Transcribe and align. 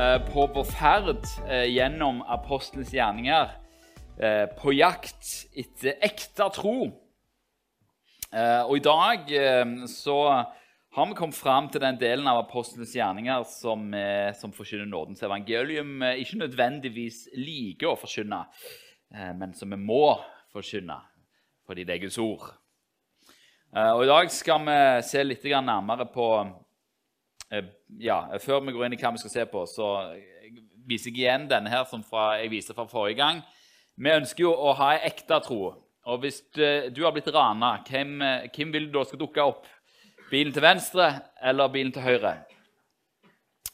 eh, 0.00 0.18
på 0.32 0.46
vår 0.54 0.64
ferd 0.64 1.26
eh, 1.48 1.66
gjennom 1.68 2.22
apostelens 2.24 2.92
gjerninger 2.94 3.50
eh, 4.16 4.46
på 4.56 4.72
jakt 4.72 5.28
etter 5.52 5.98
ekte 6.06 6.48
tro. 6.56 6.78
Og 8.30 8.76
i 8.78 8.82
dag 8.84 9.30
så 9.90 10.16
har 10.94 11.06
vi 11.10 11.16
kommet 11.18 11.34
fram 11.34 11.66
til 11.66 11.82
den 11.82 11.96
delen 11.98 12.28
av 12.30 12.44
apostelens 12.44 12.92
gjerninger 12.94 13.42
som, 13.50 13.88
som 14.38 14.52
forkynner 14.54 14.86
nådens 14.86 15.24
evangelium. 15.26 15.96
Ikke 16.14 16.38
nødvendigvis 16.38 17.24
liker 17.34 17.90
å 17.90 17.96
forkynne, 17.98 18.44
men 19.34 19.50
som 19.58 19.74
vi 19.74 19.80
må 19.82 20.12
forkynne 20.54 21.00
fordi 21.66 21.88
det 21.88 21.96
er 21.96 22.04
Guds 22.04 22.20
ord. 22.22 22.46
Og 23.74 24.04
I 24.06 24.12
dag 24.12 24.30
skal 24.30 24.62
vi 24.70 24.78
se 25.10 25.26
litt 25.26 25.50
nærmere 25.50 26.06
på 26.14 26.30
ja, 27.98 28.38
Før 28.38 28.60
vi 28.64 28.72
går 28.72 28.86
inn 28.86 28.94
i 28.94 29.00
hva 29.00 29.10
vi 29.14 29.22
skal 29.22 29.32
se 29.32 29.46
på, 29.50 29.64
så 29.66 29.88
viser 30.86 31.10
jeg 31.10 31.24
igjen 31.24 31.48
denne 31.50 31.70
her 31.72 31.84
som 31.90 32.02
fra, 32.06 32.36
jeg 32.40 32.52
viste 32.52 32.74
fra 32.76 32.86
forrige 32.90 33.18
gang. 33.20 33.40
Vi 34.00 34.12
ønsker 34.14 34.46
jo 34.46 34.52
å 34.54 34.72
ha 34.78 34.94
ei 34.94 35.08
ekte 35.10 35.40
tro. 35.44 35.72
Og 36.10 36.22
hvis 36.22 36.40
du, 36.56 36.62
du 36.94 37.02
har 37.04 37.12
blitt 37.12 37.28
rana, 37.34 37.74
hvem, 37.86 38.14
eh, 38.24 38.46
hvem 38.54 38.70
vil 38.72 38.86
du 38.88 38.96
da 38.98 39.04
skal 39.04 39.20
dukke 39.20 39.44
opp? 39.44 39.66
Bilen 40.30 40.54
til 40.54 40.64
venstre 40.64 41.10
eller 41.42 41.68
bilen 41.74 41.92
til 41.92 42.06
høyre? 42.06 42.32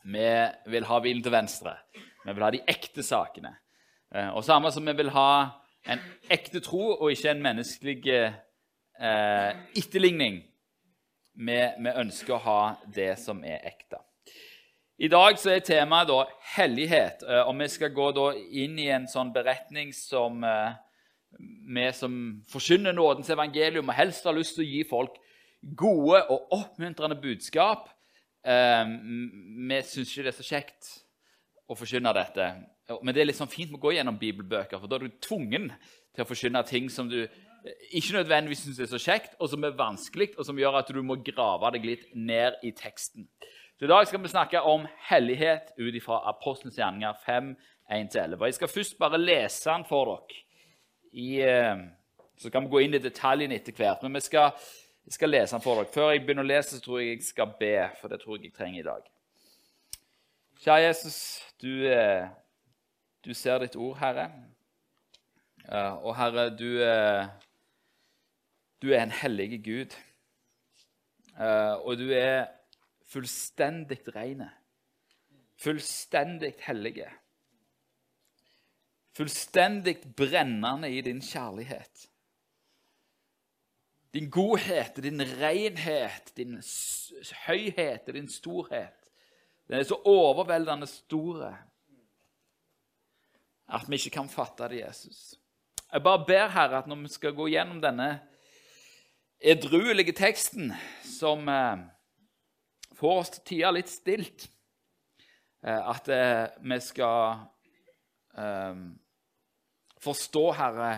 Vi 0.06 0.26
vil 0.72 0.88
ha 0.88 0.98
bilen 1.04 1.22
til 1.22 1.34
venstre. 1.34 1.76
Vi 2.24 2.32
vil 2.34 2.44
ha 2.46 2.50
de 2.54 2.64
ekte 2.66 3.04
sakene. 3.06 3.54
Eh, 4.14 4.28
Og 4.34 4.44
samme 4.44 4.72
som 4.74 4.84
vi 4.86 4.96
vil 4.98 5.12
ha 5.14 5.28
en 5.86 6.02
ekte 6.30 6.60
tro 6.64 6.96
og 6.96 7.12
ikke 7.12 7.30
en 7.30 7.44
menneskelig 7.44 7.98
eh, 8.16 9.50
etterligning. 9.78 10.42
Vi, 11.36 11.56
vi 11.84 11.92
ønsker 12.00 12.36
å 12.36 12.44
ha 12.44 12.60
det 12.94 13.12
som 13.20 13.42
er 13.44 13.64
ekte. 13.68 14.00
I 14.96 15.10
dag 15.12 15.36
så 15.36 15.50
er 15.52 15.60
temaet 15.60 16.08
da 16.08 16.22
hellighet, 16.54 17.20
eh, 17.26 17.42
og 17.44 17.58
vi 17.60 17.68
skal 17.68 17.92
gå 17.92 18.06
da 18.16 18.30
inn 18.32 18.78
i 18.80 18.88
en 18.94 19.04
sånn 19.10 19.28
beretning 19.34 19.90
som 19.92 20.40
eh, 20.40 20.78
vi 21.36 21.84
som 21.92 22.14
forkynner 22.48 22.96
nådens 22.96 23.28
evangelium 23.34 23.92
og 23.92 23.98
helst 23.98 24.24
har 24.24 24.36
lyst 24.36 24.56
til 24.56 24.64
å 24.64 24.70
gi 24.70 24.80
folk 24.88 25.18
gode 25.76 26.22
og 26.32 26.54
oppmuntrende 26.56 27.18
budskap. 27.20 27.90
Eh, 28.40 28.86
vi 29.68 29.82
syns 29.84 30.14
ikke 30.14 30.24
det 30.24 30.32
er 30.32 30.38
så 30.38 30.48
kjekt 30.48 30.90
å 31.68 31.76
forkynne 31.76 32.16
dette. 32.16 32.48
Men 33.02 33.12
det 33.12 33.20
er 33.20 33.28
litt 33.28 33.38
sånn 33.38 33.52
fint 33.52 33.68
med 33.72 33.80
å 33.82 33.84
gå 33.84 33.96
gjennom 33.98 34.16
bibelbøker, 34.16 34.78
for 34.78 34.88
da 34.88 34.96
er 34.96 35.10
du 35.10 35.20
tvungen 35.20 35.68
til 36.14 36.24
å 36.24 36.28
forkynne 36.28 36.62
ting 36.68 36.88
som 36.92 37.10
du 37.10 37.26
ikke 37.90 38.16
nødvendigvis 38.18 38.64
syns 38.64 38.80
er 38.80 38.90
så 38.90 39.00
kjekt, 39.00 39.36
og 39.40 39.50
som 39.50 39.64
er 39.64 39.76
vanskelig, 39.78 40.32
og 40.38 40.46
som 40.46 40.58
gjør 40.58 40.80
at 40.80 40.90
du 40.94 41.02
må 41.02 41.16
grave 41.26 41.70
deg 41.74 41.86
litt 41.88 42.08
ned 42.14 42.58
i 42.62 42.72
teksten. 42.76 43.28
Så 43.76 43.84
I 43.84 43.90
dag 43.90 44.06
skal 44.08 44.22
vi 44.22 44.28
snakke 44.32 44.60
om 44.64 44.86
hellighet 45.10 45.74
ut 45.76 45.96
fra 46.04 46.22
Apostelens 46.30 46.78
gjerninger 46.78 47.18
5, 47.26 47.50
1-11. 47.92 48.44
Jeg 48.48 48.54
skal 48.56 48.72
først 48.72 48.98
bare 48.98 49.20
lese 49.20 49.68
den 49.68 49.84
for 49.88 50.08
dere. 50.14 50.42
I, 51.12 51.28
eh, 51.44 51.82
så 52.40 52.50
kan 52.50 52.64
vi 52.64 52.72
gå 52.72 52.80
inn 52.84 52.96
i 52.96 53.02
detaljene 53.02 53.54
etter 53.58 53.76
hvert. 53.76 54.02
Men 54.02 54.16
vi 54.16 54.24
skal, 54.24 54.56
jeg 55.04 55.12
skal 55.18 55.30
lese 55.30 55.56
den 55.56 55.64
for 55.64 55.80
dere. 55.80 55.92
Før 55.92 56.10
jeg 56.14 56.24
begynner 56.24 56.46
å 56.46 56.48
lese, 56.48 56.76
så 56.76 56.84
tror 56.84 57.02
jeg 57.02 57.16
jeg 57.16 57.28
skal 57.28 57.52
be, 57.60 57.74
for 58.00 58.08
det 58.08 58.20
tror 58.22 58.38
jeg 58.38 58.48
jeg 58.48 58.56
trenger 58.56 58.80
i 58.80 58.88
dag. 58.88 59.12
Kjære 60.64 60.86
Jesus, 60.86 61.18
du, 61.60 61.72
eh, 61.84 62.28
du 63.24 63.34
ser 63.34 63.58
ditt 63.60 63.76
ord, 63.76 63.98
Herre. 64.00 64.30
Eh, 65.68 65.92
Og 66.00 66.16
Herre, 66.16 66.48
du, 66.56 66.80
du 68.82 68.90
er 68.92 69.02
en 69.02 69.10
hellig 69.10 69.64
Gud. 69.64 69.96
Eh, 71.40 71.74
Og 71.84 71.98
du 71.98 72.10
er 72.12 72.46
fullstendig 73.06 74.00
rene. 74.16 74.50
Fullstendig 75.56 76.54
hellige. 76.66 77.08
Fullstendig 79.16 79.96
brennende 80.16 80.90
i 80.92 81.00
din 81.00 81.22
kjærlighet. 81.22 82.10
Din 84.14 84.30
godhet, 84.30 84.96
din 85.02 85.20
renhet, 85.20 86.32
din 86.36 86.62
høyhet 87.46 88.08
og 88.08 88.14
din 88.14 88.28
storhet. 88.28 89.10
Den 89.68 89.80
er 89.80 89.82
så 89.82 90.00
overveldende 90.04 90.86
store 90.86 91.56
at 93.68 93.88
vi 93.88 93.98
ikke 93.98 94.14
kan 94.14 94.28
fatte 94.30 94.68
det, 94.70 94.80
Jesus. 94.80 95.34
Jeg 95.92 96.02
bare 96.02 96.24
ber, 96.26 96.48
Herre, 96.48 96.78
at 96.78 96.86
når 96.86 96.96
vi 97.02 97.08
skal 97.08 97.34
gå 97.34 97.48
gjennom 97.50 97.80
denne 97.82 98.20
edruelige 99.40 100.12
teksten, 100.12 100.72
som 101.04 101.48
eh, 101.48 101.78
får 102.96 103.20
oss 103.20 103.32
til 103.36 103.44
tider 103.50 103.74
litt 103.76 103.90
stilt, 103.92 104.46
eh, 105.64 105.80
at 105.80 106.08
eh, 106.12 106.46
vi 106.62 106.80
skal 106.84 107.44
forstå, 110.04 110.42
Herre, 110.52 110.90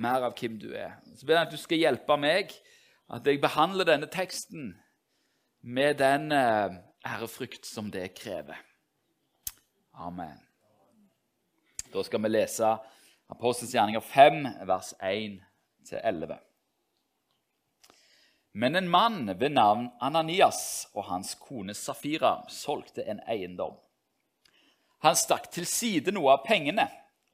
mer 0.00 0.24
av 0.24 0.32
hvem 0.38 0.54
du 0.56 0.70
er. 0.72 0.94
Så 1.12 1.26
ber 1.28 1.36
jeg 1.36 1.44
at 1.44 1.52
du 1.52 1.60
skal 1.60 1.82
hjelpe 1.82 2.16
meg, 2.16 2.54
at 3.12 3.28
jeg 3.28 3.42
behandler 3.42 3.84
denne 3.84 4.08
teksten 4.08 4.70
med 5.60 5.98
den 6.00 6.32
ærefrykt 6.32 7.68
som 7.68 7.90
det 7.92 8.14
krever. 8.16 8.56
Amen. 10.00 10.40
Da 11.92 12.06
skal 12.08 12.24
vi 12.24 12.32
lese 12.32 12.72
Apostels 13.28 13.76
gjerninger 13.76 14.00
5, 14.00 14.42
vers 14.72 14.94
1-11. 15.04 16.40
Men 18.56 18.76
en 18.76 18.88
mann 18.88 19.38
ved 19.38 19.52
navn 19.52 19.90
Ananias 20.00 20.88
og 20.96 21.04
hans 21.10 21.34
kone 21.36 21.74
Safira 21.76 22.38
solgte 22.48 23.02
en 23.04 23.18
eiendom. 23.28 23.74
Han 25.04 25.16
stakk 25.20 25.50
til 25.52 25.66
side 25.68 26.14
noe 26.16 26.30
av 26.32 26.46
pengene, 26.46 26.86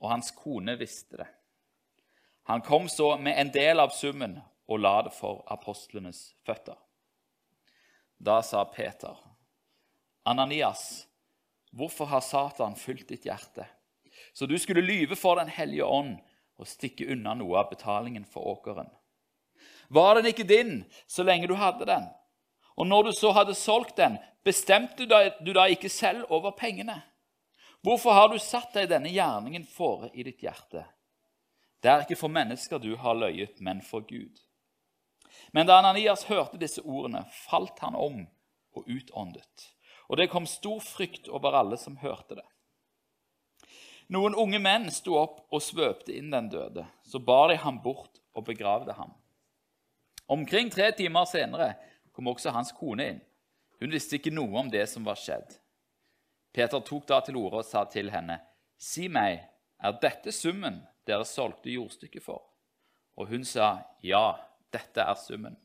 og 0.02 0.10
hans 0.10 0.32
kone 0.34 0.74
visste 0.80 1.20
det. 1.20 1.28
Han 2.50 2.64
kom 2.66 2.88
så 2.90 3.12
med 3.22 3.38
en 3.38 3.52
del 3.54 3.78
av 3.78 3.94
summen 3.94 4.34
og 4.66 4.82
la 4.82 4.96
det 5.06 5.12
for 5.14 5.44
apostlenes 5.54 6.32
føtter. 6.42 6.74
Da 8.18 8.40
sa 8.42 8.64
Peter, 8.74 9.14
Ananias, 10.26 11.04
hvorfor 11.70 12.10
har 12.10 12.24
Satan 12.26 12.74
fylt 12.74 13.06
ditt 13.14 13.28
hjerte, 13.30 13.68
så 14.34 14.50
du 14.50 14.56
skulle 14.58 14.82
lyve 14.82 15.14
for 15.14 15.38
Den 15.38 15.54
hellige 15.54 15.86
ånd 15.86 16.16
og 16.58 16.66
stikke 16.66 17.06
unna 17.14 17.36
noe 17.38 17.62
av 17.62 17.70
betalingen 17.70 18.26
for 18.26 18.56
åkeren? 18.56 18.90
Var 19.92 20.14
den 20.14 20.30
ikke 20.30 20.48
din 20.48 20.84
så 21.06 21.24
lenge 21.26 21.50
du 21.50 21.54
hadde 21.60 21.86
den? 21.88 22.06
Og 22.76 22.86
når 22.88 23.02
du 23.02 23.12
så 23.12 23.32
hadde 23.36 23.54
solgt 23.54 23.98
den, 24.00 24.16
bestemte 24.44 25.04
du 25.04 25.52
da, 25.52 25.66
ikke 25.68 25.90
selv 25.92 26.24
over 26.32 26.54
pengene? 26.56 27.02
Hvorfor 27.82 28.14
har 28.16 28.30
du 28.32 28.38
satt 28.40 28.72
deg 28.78 28.88
denne 28.88 29.10
gjerningen 29.12 29.66
fore 29.68 30.08
i 30.14 30.24
ditt 30.24 30.40
hjerte? 30.40 30.86
Det 31.82 31.90
er 31.90 32.04
ikke 32.04 32.16
for 32.16 32.32
mennesker 32.32 32.80
du 32.80 32.94
har 32.96 33.18
løyet, 33.18 33.60
men 33.60 33.82
for 33.82 34.06
Gud. 34.06 34.38
Men 35.52 35.66
da 35.66 35.80
Ananias 35.82 36.24
hørte 36.30 36.60
disse 36.60 36.80
ordene, 36.86 37.24
falt 37.48 37.82
han 37.82 37.98
om 37.98 38.22
og 38.72 38.88
utåndet. 38.88 39.68
Og 40.08 40.16
det 40.16 40.30
kom 40.32 40.46
stor 40.48 40.80
frykt 40.80 41.28
over 41.28 41.58
alle 41.58 41.76
som 41.76 41.98
hørte 42.00 42.38
det. 42.38 42.48
Noen 44.12 44.34
unge 44.38 44.60
menn 44.62 44.88
sto 44.92 45.16
opp 45.20 45.42
og 45.52 45.64
svøpte 45.64 46.14
inn 46.14 46.32
den 46.32 46.50
døde. 46.52 46.86
Så 47.04 47.20
bar 47.20 47.50
de 47.50 47.58
ham 47.60 47.80
bort 47.82 48.20
og 48.32 48.46
begravde 48.48 48.94
ham. 48.96 49.12
Omkring 50.32 50.70
tre 50.72 50.88
timer 50.96 51.26
senere 51.28 51.74
kom 52.12 52.30
også 52.32 52.52
hans 52.54 52.72
kone 52.72 53.08
inn. 53.10 53.20
Hun 53.82 53.92
visste 53.92 54.16
ikke 54.16 54.32
noe 54.32 54.62
om 54.62 54.70
det 54.72 54.86
som 54.88 55.04
var 55.04 55.18
skjedd. 55.20 55.58
Peter 56.56 56.80
tok 56.84 57.04
da 57.08 57.18
til 57.24 57.36
orde 57.40 57.60
og 57.60 57.68
sa 57.68 57.84
til 57.90 58.08
henne, 58.12 58.38
Si 58.78 59.08
meg, 59.12 59.42
er 59.82 59.98
dette 60.00 60.32
summen 60.32 60.80
dere 61.06 61.26
solgte 61.28 61.72
jordstykket 61.72 62.24
for? 62.24 62.40
Og 63.18 63.28
hun 63.28 63.44
sa, 63.44 63.84
Ja, 64.00 64.38
dette 64.72 65.04
er 65.04 65.18
summen. 65.20 65.58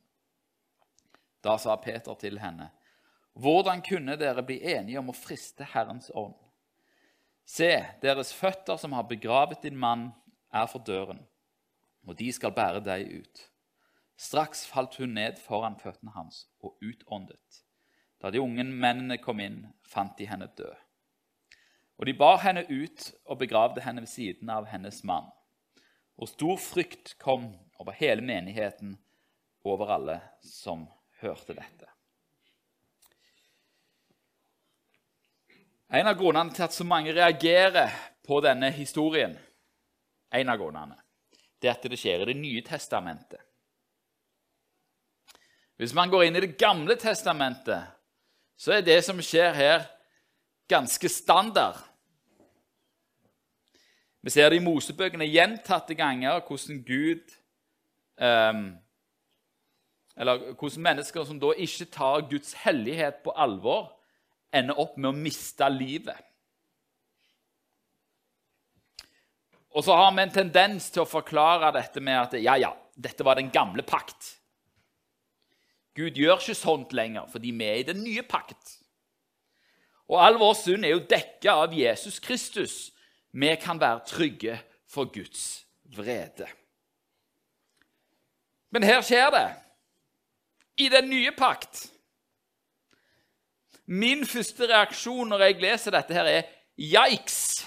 Da 1.44 1.56
sa 1.62 1.78
Peter 1.80 2.18
til 2.20 2.40
henne, 2.44 2.72
Hvordan 3.38 3.84
kunne 3.86 4.18
dere 4.18 4.44
bli 4.44 4.58
enige 4.66 5.00
om 5.00 5.12
å 5.14 5.16
friste 5.16 5.64
Herrens 5.76 6.10
ånd? 6.16 6.36
Se, 7.48 7.70
deres 8.02 8.34
føtter 8.36 8.80
som 8.82 8.96
har 8.98 9.06
begravet 9.08 9.62
din 9.64 9.78
mann, 9.78 10.10
er 10.52 10.66
for 10.68 10.84
døren, 10.84 11.22
og 12.04 12.18
de 12.20 12.32
skal 12.34 12.52
bære 12.56 12.82
deg 12.84 13.22
ut. 13.22 13.44
Straks 14.18 14.66
falt 14.66 14.98
hun 14.98 15.14
ned 15.14 15.38
foran 15.38 15.78
føttene 15.78 16.12
hans 16.16 16.48
og 16.66 16.78
utåndet. 16.82 17.62
Da 18.18 18.32
de 18.34 18.42
unge 18.42 18.66
mennene 18.66 19.20
kom 19.22 19.40
inn, 19.40 19.68
fant 19.86 20.18
de 20.18 20.26
henne 20.26 20.50
død. 20.58 20.74
Og 21.98 22.06
de 22.10 22.14
bar 22.18 22.42
henne 22.42 22.66
ut 22.66 23.12
og 23.26 23.40
begravde 23.42 23.82
henne 23.86 24.02
ved 24.02 24.10
siden 24.10 24.50
av 24.50 24.66
hennes 24.70 25.04
mann. 25.06 25.30
Og 26.18 26.30
stor 26.34 26.58
frykt 26.58 27.14
kom 27.22 27.52
over 27.78 27.94
hele 27.94 28.26
menigheten 28.26 28.98
over 29.66 29.94
alle 29.94 30.20
som 30.42 30.88
hørte 31.22 31.54
dette. 31.54 31.90
En 35.94 36.10
av 36.10 36.18
grunnene 36.20 36.52
til 36.52 36.66
at 36.66 36.76
så 36.76 36.84
mange 36.84 37.14
reagerer 37.16 37.94
på 38.28 38.42
denne 38.44 38.74
historien, 38.76 39.38
en 40.36 40.50
av 40.52 40.58
grunnene, 40.60 40.98
det 41.62 41.70
er 41.70 41.78
at 41.78 41.86
det 41.88 42.00
skjer 42.00 42.26
i 42.26 42.34
Det 42.34 42.42
nye 42.42 42.64
testamentet. 42.66 43.47
Hvis 45.78 45.94
man 45.94 46.10
går 46.10 46.24
inn 46.26 46.36
i 46.36 46.42
Det 46.42 46.58
gamle 46.58 46.96
testamentet, 46.98 47.86
så 48.58 48.74
er 48.74 48.82
det 48.82 49.04
som 49.06 49.22
skjer 49.22 49.54
her, 49.54 49.86
ganske 50.68 51.10
standard. 51.10 51.78
Vi 54.22 54.34
ser 54.34 54.50
det 54.50 54.58
i 54.58 54.66
Mosebøkene 54.66 55.30
gjentatte 55.30 55.96
ganger 55.96 56.42
hvordan 56.44 56.82
Gud 56.84 57.30
um, 58.20 58.64
Eller 60.18 60.42
hvordan 60.58 60.84
mennesker 60.84 61.24
som 61.24 61.40
da 61.40 61.54
ikke 61.54 61.86
tar 61.94 62.26
Guds 62.28 62.56
hellighet 62.66 63.22
på 63.24 63.32
alvor, 63.38 63.94
ender 64.52 64.80
opp 64.82 64.98
med 64.98 65.12
å 65.12 65.16
miste 65.16 65.70
livet. 65.70 66.18
Og 69.78 69.86
så 69.86 69.94
har 69.94 70.10
vi 70.16 70.24
en 70.26 70.34
tendens 70.34 70.90
til 70.90 71.04
å 71.04 71.10
forklare 71.10 71.70
dette 71.76 72.02
med 72.02 72.18
at 72.18 72.34
ja, 72.42 72.56
ja, 72.58 72.74
dette 72.98 73.24
var 73.24 73.38
den 73.38 73.52
gamle 73.54 73.86
pakt. 73.86 74.37
Gud 75.98 76.18
gjør 76.18 76.38
ikke 76.38 76.58
sånt 76.58 76.94
lenger 76.94 77.26
fordi 77.32 77.52
vi 77.58 77.66
er 77.66 77.82
i 77.82 77.88
den 77.88 78.04
nye 78.06 78.22
pakt. 78.22 78.78
Og 80.08 80.22
all 80.24 80.38
vår 80.40 80.54
synd 80.56 80.86
er 80.86 80.94
jo 80.94 81.04
dekka 81.10 81.58
av 81.66 81.74
Jesus 81.76 82.20
Kristus. 82.24 82.76
Vi 83.34 83.50
kan 83.60 83.80
være 83.82 84.06
trygge 84.08 84.60
for 84.88 85.10
Guds 85.12 85.66
vrede. 85.98 86.48
Men 88.72 88.84
her 88.84 89.02
skjer 89.02 89.32
det. 89.34 89.48
I 90.78 90.90
den 90.94 91.10
nye 91.10 91.32
pakt. 91.36 91.88
Min 93.88 94.26
første 94.28 94.68
reaksjon 94.68 95.32
når 95.32 95.44
jeg 95.46 95.62
leser 95.64 95.96
dette, 95.96 96.14
her 96.14 96.30
er 96.30 96.48
yikes. 96.78 97.66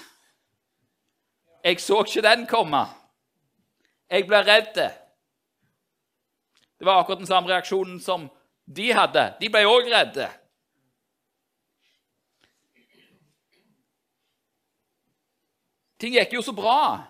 Jeg 1.64 1.80
så 1.80 2.02
ikke 2.04 2.24
den 2.24 2.46
komme. 2.48 2.84
Jeg 4.10 4.26
ble 4.28 4.40
redd. 4.46 4.78
Det 6.80 6.86
var 6.88 7.00
akkurat 7.00 7.20
den 7.20 7.28
samme 7.28 7.48
reaksjonen 7.48 8.00
som 8.00 8.30
de 8.64 8.92
hadde. 8.96 9.26
De 9.40 9.50
ble 9.52 9.60
òg 9.68 9.90
redde. 9.92 10.30
Ting 16.00 16.16
gikk 16.16 16.32
jo 16.38 16.40
så 16.42 16.54
bra. 16.56 17.04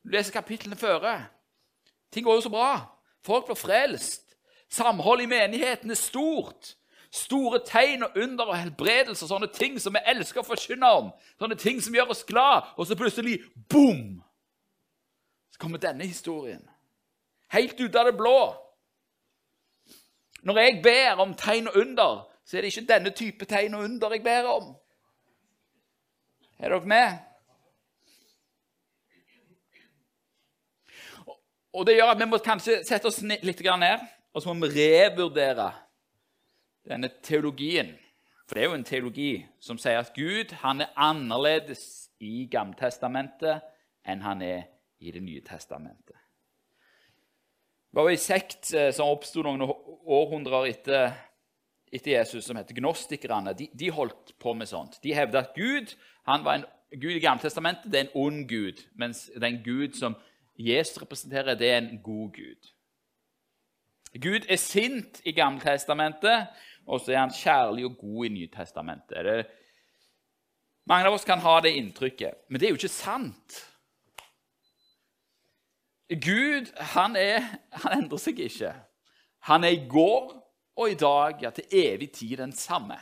Du 0.00 0.08
leser 0.14 0.32
kapitlene 0.32 0.80
før. 0.80 1.04
Ting 2.08 2.24
går 2.24 2.40
jo 2.40 2.46
så 2.48 2.52
bra. 2.52 2.70
Folk 3.20 3.50
blir 3.50 3.60
frelst. 3.60 4.30
Samholdet 4.72 5.26
i 5.28 5.32
menigheten 5.34 5.92
er 5.92 6.00
stort. 6.00 6.72
Store 7.12 7.60
tegn 7.66 8.06
og 8.06 8.16
under 8.16 8.48
og 8.52 8.56
helbredelser, 8.56 9.26
sånne 9.26 9.50
ting 9.52 9.76
som 9.82 9.92
vi 9.92 10.02
elsker 10.08 10.40
å 10.40 10.46
forkynne 10.46 10.90
om. 11.02 11.12
Sånne 11.42 11.58
ting 11.58 11.82
som 11.82 11.94
gjør 11.94 12.14
oss 12.14 12.24
glad. 12.24 12.72
Og 12.78 12.88
så 12.88 12.96
plutselig 12.96 13.42
boom! 13.68 14.22
Så 15.52 15.60
kommer 15.60 15.82
denne 15.82 16.08
historien. 16.08 16.62
Helt 17.52 17.76
ut 17.76 17.96
av 17.98 18.08
det 18.08 18.16
blå. 18.16 18.69
Når 20.42 20.58
jeg 20.58 20.80
ber 20.82 21.22
om 21.22 21.34
tegn 21.34 21.68
og 21.68 21.76
under, 21.76 22.26
så 22.44 22.56
er 22.56 22.64
det 22.64 22.72
ikke 22.72 22.88
denne 22.88 23.10
type 23.10 23.44
tegn 23.44 23.74
og 23.74 23.84
under 23.84 24.14
jeg 24.14 24.22
ber 24.24 24.48
om. 24.48 24.70
Er 26.58 26.68
dere 26.68 26.86
med? 26.86 27.18
Og 31.72 31.86
Det 31.86 31.94
gjør 31.94 32.10
at 32.10 32.18
vi 32.18 32.26
må 32.26 32.38
kanskje 32.38 32.80
sette 32.84 33.06
oss 33.06 33.22
litt 33.22 33.60
ned 33.78 34.06
og 34.34 34.42
så 34.42 34.54
må 34.54 34.66
vi 34.66 34.86
revurdere 34.90 35.70
denne 36.86 37.10
teologien. 37.22 37.94
For 38.46 38.54
det 38.54 38.62
er 38.62 38.68
jo 38.68 38.78
en 38.78 38.84
teologi 38.84 39.30
som 39.62 39.78
sier 39.78 40.00
at 40.00 40.14
Gud 40.14 40.54
han 40.62 40.82
er 40.82 40.94
annerledes 40.96 42.10
i 42.18 42.48
Gammeltestamentet 42.50 43.62
enn 44.06 44.22
han 44.26 44.42
er 44.42 44.66
i 45.00 45.10
Det 45.10 45.22
nye 45.22 45.40
testamentet. 45.40 46.16
Det 47.90 47.98
var 47.98 48.06
jo 48.06 48.14
en 48.14 48.22
sekt 48.22 48.70
eh, 48.76 48.92
som 48.94 49.10
oppsto 49.10 49.42
noen 49.42 49.64
århundrer 49.66 50.68
etter, 50.70 51.14
etter, 51.90 52.12
Jesus, 52.12 52.44
som 52.46 52.58
het 52.60 52.70
gnostikerne. 52.76 53.54
De, 53.58 53.66
de, 53.74 53.88
holdt 53.90 54.36
på 54.38 54.54
med 54.54 54.70
sånt. 54.70 55.00
De 55.02 55.14
hevda 55.16 55.42
at 55.42 55.56
Gud 55.58 55.96
han 56.28 56.44
var 56.46 56.60
en 56.60 56.68
Gud 56.90 57.14
i 57.14 57.22
Gamletestamentet 57.22 57.94
er 57.94 58.00
en 58.00 58.16
ond 58.18 58.48
gud, 58.50 58.80
mens 58.98 59.28
den 59.38 59.60
Gud 59.62 59.94
som 59.94 60.16
Jesus 60.58 60.98
representerer, 60.98 61.54
det 61.54 61.68
er 61.70 61.78
en 61.78 62.00
god 62.02 62.32
gud. 62.34 62.70
Gud 64.18 64.48
er 64.50 64.58
sint 64.58 65.20
i 65.22 65.32
Gamletestamentet, 65.32 66.50
og 66.86 66.98
så 67.00 67.14
er 67.14 67.20
han 67.22 67.34
kjærlig 67.34 67.86
og 67.86 67.96
god 68.00 68.26
i 68.26 68.32
Nytestamentet. 68.34 69.22
Det, 69.22 69.36
mange 70.90 71.06
av 71.06 71.14
oss 71.14 71.26
kan 71.26 71.38
ha 71.38 71.60
det 71.62 71.76
inntrykket, 71.78 72.42
men 72.48 72.58
det 72.58 72.66
er 72.66 72.74
jo 72.74 72.80
ikke 72.80 72.90
sant. 72.90 73.60
Gud 76.10 76.72
han, 76.94 77.14
er, 77.16 77.44
han 77.84 78.02
endrer 78.02 78.18
seg 78.18 78.40
ikke. 78.42 78.72
Han 79.46 79.64
er 79.64 79.76
i 79.76 79.84
går 79.88 80.32
og 80.80 80.90
i 80.90 80.98
dag, 80.98 81.38
ja, 81.42 81.50
til 81.54 81.70
evig 81.70 82.10
tid 82.12 82.36
den 82.40 82.52
samme. 82.56 82.98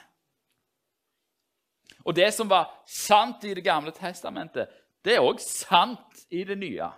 Og 2.05 2.17
det 2.17 2.29
som 2.35 2.49
var 2.51 2.71
sant 2.87 3.45
i 3.45 3.55
Det 3.55 3.65
gamle 3.65 3.93
testamentet, 3.93 4.69
det 5.05 5.17
er 5.17 5.25
òg 5.25 5.41
sant 5.41 6.25
i 6.31 6.45
det 6.45 6.59
nye. 6.59 6.89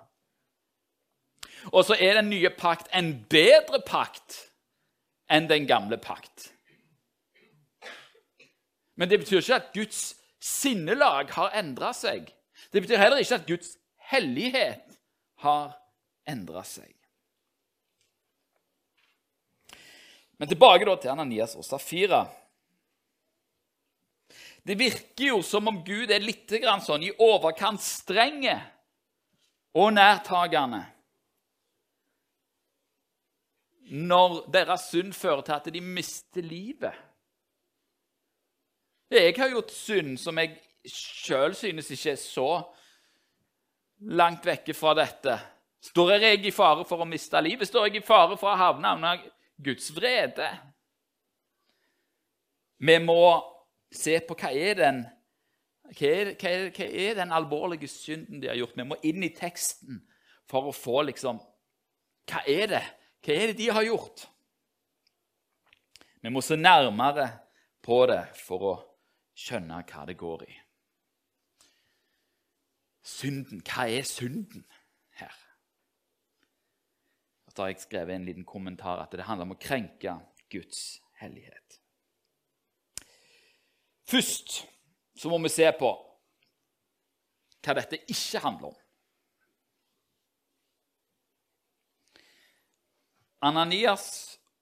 Og 1.73 1.85
så 1.85 1.97
er 2.01 2.19
den 2.19 2.31
nye 2.31 2.51
pakt 2.51 2.89
en 2.97 3.13
bedre 3.31 3.83
pakt 3.87 4.39
enn 5.31 5.49
den 5.51 5.67
gamle 5.69 5.99
pakt. 6.01 6.51
Men 8.97 9.11
det 9.11 9.21
betyr 9.21 9.41
ikke 9.41 9.61
at 9.61 9.71
Guds 9.75 10.01
sinnelag 10.41 11.31
har 11.37 11.55
endra 11.59 11.93
seg. 11.97 12.33
Det 12.73 12.83
betyr 12.83 13.01
heller 13.01 13.21
ikke 13.21 13.39
at 13.39 13.47
Guds 13.47 13.77
hellighet 14.11 14.99
har 15.45 15.77
endra 16.31 16.63
seg. 16.67 16.93
Men 20.41 20.49
tilbake 20.49 20.87
da 20.89 20.95
til 20.97 21.13
Ananias 21.13 21.53
og 21.59 21.67
Safira. 21.67 22.23
Det 24.65 24.77
virker 24.79 25.27
jo 25.35 25.43
som 25.45 25.69
om 25.69 25.83
Gud 25.85 26.13
er 26.13 26.25
litt 26.25 26.53
sånn 26.85 27.05
i 27.05 27.13
overkant 27.21 27.83
strenge 27.85 28.57
og 29.77 29.93
nærtagende 29.93 30.81
når 33.91 34.45
deres 34.55 34.89
synd 34.93 35.15
fører 35.17 35.43
til 35.43 35.57
at 35.57 35.71
de 35.75 35.81
mister 35.83 36.45
livet. 36.47 36.95
Jeg 39.11 39.35
har 39.35 39.51
gjort 39.51 39.73
synd 39.75 40.15
som 40.23 40.39
jeg 40.39 40.61
sjøl 40.87 41.57
synes 41.59 41.91
ikke 41.91 42.13
er 42.15 42.21
så 42.21 42.51
langt 44.15 44.47
vekke 44.47 44.77
fra 44.77 44.95
dette. 44.95 45.35
Står 45.81 46.13
jeg 46.19 46.45
i 46.45 46.53
fare 46.53 46.85
for 46.89 47.01
å 47.01 47.09
miste 47.09 47.41
livet? 47.41 47.69
Står 47.69 47.89
jeg 47.89 48.03
i 48.03 48.05
fare 48.05 48.37
for 48.41 48.53
å 48.53 48.59
havne 48.61 48.93
under 48.99 49.23
Guds 49.61 49.89
vrede? 49.97 50.49
Vi 52.81 52.97
må 53.01 53.23
se 53.93 54.19
på 54.25 54.37
hva 54.39 54.53
er 54.53 54.77
den 54.79 55.01
hva 55.91 56.07
er, 56.07 56.29
hva, 56.39 56.51
er, 56.51 56.69
hva 56.71 56.87
er, 56.87 57.15
den 57.19 57.33
alvorlige 57.35 57.89
synden 57.91 58.39
de 58.43 58.47
har 58.47 58.59
gjort? 58.61 58.77
Vi 58.79 58.87
må 58.87 58.99
inn 59.09 59.25
i 59.27 59.33
teksten 59.35 59.99
for 60.51 60.69
å 60.71 60.75
få 60.75 61.03
liksom 61.09 61.41
Hva 62.31 62.45
er 62.47 62.69
det? 62.71 62.85
Hva 63.25 63.35
er 63.35 63.51
det 63.51 63.57
de 63.59 63.67
har 63.75 63.83
gjort? 63.89 64.29
Vi 66.23 66.31
må 66.31 66.43
se 66.45 66.55
nærmere 66.57 67.27
på 67.83 68.05
det 68.07 68.23
for 68.39 68.67
å 68.69 68.75
skjønne 69.35 69.81
hva 69.89 70.05
det 70.07 70.19
går 70.21 70.45
i. 70.47 70.53
Synden. 73.03 73.65
Hva 73.67 73.89
er 73.89 74.07
synden? 74.07 74.63
Og 77.51 77.55
så 77.57 77.63
har 77.65 77.73
jeg 77.73 77.83
skrevet 77.83 78.15
en 78.15 78.25
liten 78.29 78.45
kommentar 78.47 79.01
at 79.03 79.11
det 79.11 79.25
handler 79.27 79.49
om 79.49 79.57
å 79.57 79.59
krenke 79.59 80.13
Guds 80.55 81.01
hellighet. 81.19 81.81
Først 84.07 84.61
så 85.19 85.33
må 85.33 85.41
vi 85.43 85.51
se 85.51 85.67
på 85.75 85.91
hva 87.67 87.75
dette 87.75 87.99
ikke 88.07 88.45
handler 88.47 88.71
om. 88.71 88.79
Ananias 93.51 94.07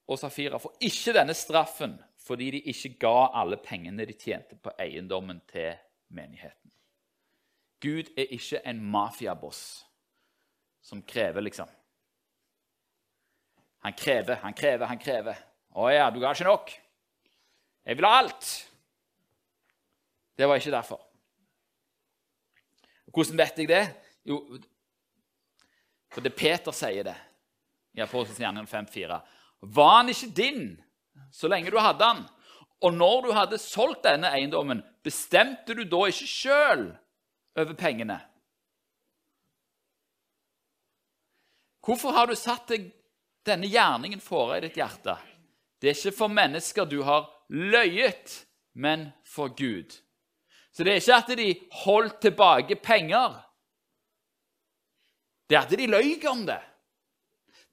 og 0.09 0.17
Safira 0.17 0.57
får 0.57 0.81
ikke 0.89 1.13
denne 1.13 1.37
straffen 1.37 1.93
fordi 2.25 2.49
de 2.57 2.65
ikke 2.73 2.95
ga 3.05 3.29
alle 3.37 3.61
pengene 3.61 4.09
de 4.09 4.17
tjente 4.17 4.57
på 4.57 4.73
eiendommen 4.81 5.45
til 5.49 5.77
menigheten. 6.09 6.73
Gud 7.85 8.09
er 8.17 8.33
ikke 8.33 8.65
en 8.65 8.81
mafiaboss 8.81 9.85
som 10.81 11.05
krever, 11.05 11.45
liksom. 11.45 11.69
Han 13.85 13.93
krever, 13.93 14.35
han 14.43 14.53
krever, 14.53 14.85
han 14.85 14.99
krever. 14.99 15.37
'Å 15.69 15.89
ja, 15.93 16.09
du 16.09 16.19
ga 16.19 16.33
ikke 16.33 16.49
nok. 16.49 16.71
Jeg 17.85 17.97
vil 17.97 18.05
ha 18.05 18.17
alt.' 18.19 18.49
Det 20.39 20.47
var 20.47 20.59
ikke 20.59 20.71
derfor. 20.71 21.01
Hvordan 23.11 23.37
vet 23.37 23.57
jeg 23.59 23.67
det? 23.67 23.83
Jo, 24.23 24.37
for 26.09 26.23
det 26.23 26.35
Peter 26.35 26.71
sier 26.75 27.03
det 27.03 27.15
i 27.97 28.03
Apostelens 28.03 28.39
gjerning 28.39 28.67
5,4. 28.69 29.19
Var 29.75 29.95
han 29.97 30.11
ikke 30.13 30.29
din 30.35 30.61
så 31.31 31.49
lenge 31.51 31.71
du 31.73 31.79
hadde 31.81 32.05
han? 32.05 32.23
Og 32.79 32.93
når 32.95 33.25
du 33.25 33.31
hadde 33.35 33.59
solgt 33.59 34.05
denne 34.05 34.31
eiendommen, 34.31 34.79
bestemte 35.03 35.75
du 35.75 35.83
da 35.83 36.05
ikke 36.07 36.29
sjøl 36.29 36.85
over 37.59 37.75
pengene? 37.75 38.21
Hvorfor 41.83 42.15
har 42.15 42.29
du 42.29 42.37
satt 42.37 42.69
deg 42.71 42.87
denne 43.49 43.69
gjerningen 43.69 44.21
fore 44.23 44.59
i 44.59 44.63
ditt 44.67 44.77
hjerte? 44.79 45.17
Det 45.79 45.91
er 45.91 45.97
ikke 45.97 46.17
for 46.17 46.31
mennesker 46.31 46.87
du 46.89 47.01
har 47.07 47.27
løyet, 47.49 48.43
men 48.73 49.09
for 49.25 49.51
Gud. 49.55 49.95
Så 50.71 50.85
det 50.85 50.93
er 50.93 51.01
ikke 51.01 51.19
at 51.19 51.37
de 51.39 51.49
holdt 51.83 52.19
tilbake 52.21 52.75
penger. 52.79 53.39
Det 55.49 55.57
er 55.57 55.65
at 55.65 55.77
de 55.79 55.87
løy 55.89 56.27
om 56.29 56.45
det. 56.45 56.61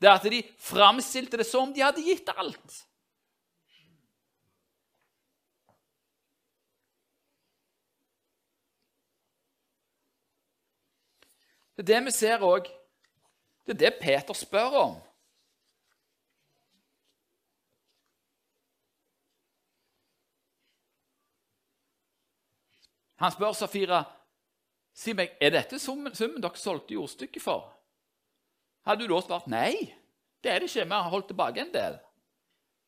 Det 0.01 0.09
er 0.09 0.19
at 0.19 0.29
de 0.33 0.43
framstilte 0.61 1.39
det 1.41 1.47
som 1.49 1.73
de 1.73 1.85
hadde 1.85 2.05
gitt 2.05 2.29
alt. 2.37 2.83
Det 11.77 11.85
er 11.85 11.91
det 11.93 12.05
vi 12.07 12.13
ser 12.17 12.45
òg. 12.45 12.69
Det 13.67 13.75
er 13.75 13.81
det 13.83 13.99
Peter 14.01 14.37
spør 14.37 14.79
om. 14.81 14.95
Han 23.23 23.33
spør 23.33 23.55
Safira 23.57 24.03
si 24.97 25.13
meg, 25.17 25.37
er 25.41 25.53
dette 25.53 25.79
summen, 25.81 26.15
summen 26.17 26.43
dere 26.43 26.61
solgte 26.61 26.97
jordstykket 26.97 27.43
for. 27.45 27.69
Hadde 28.87 29.05
du 29.05 29.13
da 29.13 29.21
svart 29.25 29.49
nei, 29.51 29.73
det 30.45 30.53
er 30.53 30.63
det 30.63 30.71
ikke, 30.71 30.87
vi 30.87 30.97
har 30.97 31.11
holdt 31.13 31.29
tilbake 31.33 31.65
en 31.65 31.73
del, 31.75 31.99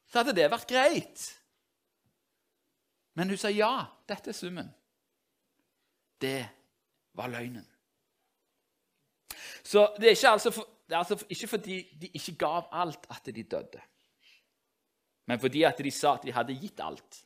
så 0.08 0.22
hadde 0.22 0.36
det 0.36 0.48
vært 0.52 0.68
greit. 0.70 1.24
Men 3.18 3.32
hun 3.32 3.40
sa 3.40 3.50
ja, 3.52 3.72
dette 4.08 4.30
er 4.30 4.36
summen. 4.36 4.68
Det 6.22 6.38
var 7.18 7.30
løgnen. 7.32 7.66
Så 9.66 9.84
det 9.98 10.06
er, 10.06 10.14
ikke 10.16 10.32
altså 10.36 10.52
for, 10.54 10.68
det 10.88 10.94
er 10.94 11.02
altså 11.02 11.18
ikke 11.28 11.50
fordi 11.50 11.78
de 12.00 12.10
ikke 12.14 12.36
gav 12.40 12.70
alt, 12.72 13.04
at 13.10 13.26
de 13.34 13.42
døde. 13.42 13.82
Men 15.28 15.40
fordi 15.40 15.64
at 15.68 15.82
de 15.84 15.90
sa 15.92 16.14
at 16.14 16.24
de 16.24 16.32
hadde 16.32 16.56
gitt 16.56 16.80
alt, 16.80 17.20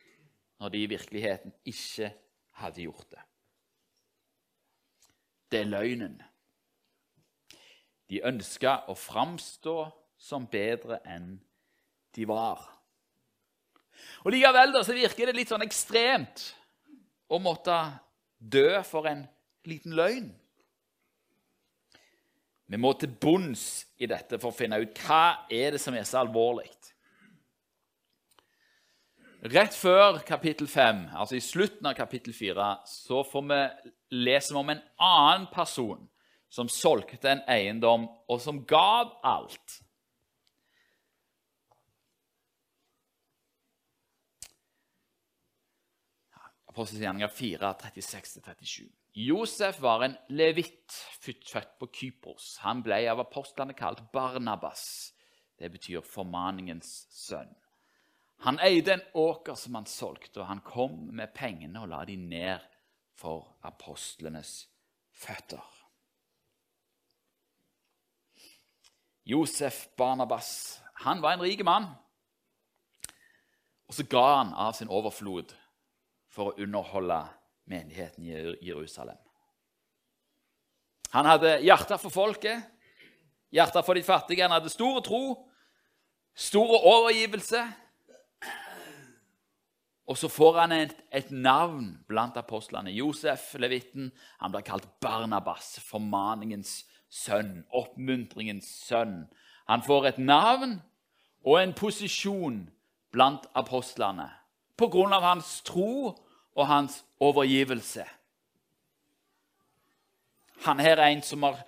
når 0.59 0.73
de 0.75 0.83
i 0.83 0.89
virkeligheten 0.91 1.53
ikke 1.65 2.11
hadde 2.63 2.87
gjort 2.87 3.09
det. 3.13 3.23
Det 5.53 5.61
er 5.61 5.69
løgnen. 5.69 6.17
De 8.09 8.23
ønska 8.29 8.83
å 8.89 8.97
framstå 8.97 9.77
som 10.21 10.47
bedre 10.49 11.01
enn 11.09 11.35
de 12.17 12.27
var. 12.29 12.63
Og 14.25 14.33
Likevel 14.35 14.73
da, 14.75 14.83
så 14.85 14.97
virker 14.97 15.29
det 15.29 15.37
litt 15.37 15.53
sånn 15.53 15.65
ekstremt 15.65 16.51
å 17.33 17.41
måtte 17.43 17.77
dø 18.39 18.81
for 18.87 19.09
en 19.11 19.25
liten 19.69 19.97
løgn. 19.97 20.31
Vi 22.73 22.81
må 22.81 22.95
til 22.97 23.13
bunns 23.21 23.85
i 24.01 24.09
dette 24.09 24.39
for 24.41 24.53
å 24.53 24.57
finne 24.57 24.79
ut 24.81 25.01
hva 25.05 25.47
er 25.53 25.75
det 25.75 25.81
som 25.83 25.97
er 25.97 26.07
så 26.09 26.23
alvorlig. 26.23 26.71
Rett 29.43 29.75
før 29.75 30.21
kapittel 30.23 30.69
5, 30.71 31.09
altså 31.19 31.35
i 31.35 31.43
slutten 31.43 31.89
av 31.91 31.97
kapittel 31.99 32.31
4, 32.31 32.67
så 32.87 33.25
får 33.27 33.43
vi 33.49 33.57
lese 34.15 34.55
om 34.55 34.69
en 34.71 34.83
annen 35.03 35.49
person 35.51 36.05
som 36.47 36.69
solgte 36.71 37.27
en 37.27 37.41
eiendom, 37.51 38.05
og 38.31 38.39
som 38.39 38.61
gav 38.71 39.11
alt. 39.27 39.81
Apostelgjerninger 46.71 47.33
4, 47.35 47.73
36-37. 47.83 48.87
Josef 49.25 49.81
var 49.83 50.07
en 50.07 50.15
levitt, 50.31 50.95
født 51.19 51.75
på 51.83 51.91
Kypros. 51.91 52.61
Han 52.63 52.85
ble 52.87 53.03
av 53.11 53.25
apostlene 53.27 53.75
kalt 53.75 54.05
Barnabas. 54.15 54.85
Det 55.59 55.73
betyr 55.75 56.07
formaningens 56.07 56.95
sønn. 57.11 57.51
Han 58.43 58.59
eide 58.59 58.97
en 58.97 59.05
åker 59.15 59.55
som 59.55 59.77
han 59.79 59.87
solgte, 59.87 60.41
og 60.41 60.49
han 60.49 60.63
kom 60.67 60.97
med 61.15 61.31
pengene 61.35 61.85
og 61.85 61.93
la 61.93 62.03
de 62.09 62.17
ned 62.19 62.63
for 63.19 63.55
apostlenes 63.63 64.65
føtter. 65.15 65.63
Josef 69.23 69.87
Barnabas 69.97 70.81
han 71.03 71.23
var 71.23 71.37
en 71.37 71.45
rik 71.47 71.63
mann. 71.67 71.87
Og 73.87 73.95
så 73.95 74.07
ga 74.09 74.25
han 74.39 74.55
av 74.55 74.75
sin 74.75 74.91
overflod 74.91 75.53
for 76.33 76.51
å 76.51 76.63
underholde 76.63 77.19
menigheten 77.71 78.25
i 78.25 78.35
Jerusalem. 78.65 79.19
Han 81.13 81.29
hadde 81.29 81.59
hjerte 81.61 81.99
for 82.01 82.15
folket, 82.15 82.63
hjerte 83.53 83.83
for 83.85 83.99
de 83.99 84.05
fattige. 84.07 84.47
Han 84.47 84.55
hadde 84.55 84.73
stor 84.73 85.03
tro, 85.05 85.23
stor 86.35 86.79
overgivelse. 86.79 87.61
Og 90.11 90.19
så 90.19 90.29
får 90.29 90.59
han 90.59 90.73
et, 90.75 90.95
et 91.15 91.31
navn 91.31 91.93
blant 92.11 92.37
apostlene. 92.37 92.91
Josef, 92.91 93.53
levitten, 93.63 94.11
han 94.43 94.53
blir 94.53 94.65
kalt 94.67 94.89
Barnabas, 95.01 95.77
formaningens 95.87 96.83
sønn, 97.13 97.63
oppmuntringens 97.71 98.67
sønn. 98.89 99.23
Han 99.71 99.85
får 99.87 100.11
et 100.11 100.19
navn 100.19 100.81
og 101.47 101.59
en 101.61 101.75
posisjon 101.77 102.65
blant 103.15 103.47
apostlene 103.59 104.29
på 104.79 104.89
grunn 104.91 105.15
av 105.15 105.23
hans 105.23 105.61
tro 105.67 106.11
og 106.11 106.67
hans 106.67 107.03
overgivelse. 107.23 108.05
Han 110.67 110.83
her 110.83 110.99
er 110.99 111.13
en 111.13 111.23
som 111.27 111.45
har, 111.47 111.61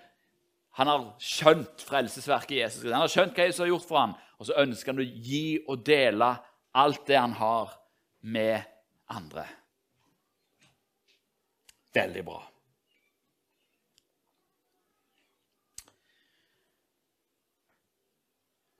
har 0.78 1.06
skjønt 1.22 1.82
frelsesverket 1.86 2.56
i 2.56 2.60
Jesus. 2.62 2.90
Han 2.90 3.04
har 3.04 3.12
skjønt 3.12 3.36
hva 3.36 3.46
Jesus 3.46 3.62
har 3.62 3.70
gjort 3.70 3.88
for 3.88 4.00
ham, 4.00 4.18
og 4.38 4.48
så 4.48 4.58
ønsker 4.62 4.92
han 4.92 5.02
å 5.02 5.06
gi 5.06 5.46
og 5.68 5.82
dele 5.86 6.34
alt 6.74 7.06
det 7.06 7.18
han 7.18 7.34
har, 7.38 7.74
med 8.24 8.62
andre. 9.12 9.44
Veldig 11.94 12.24
bra. 12.24 12.40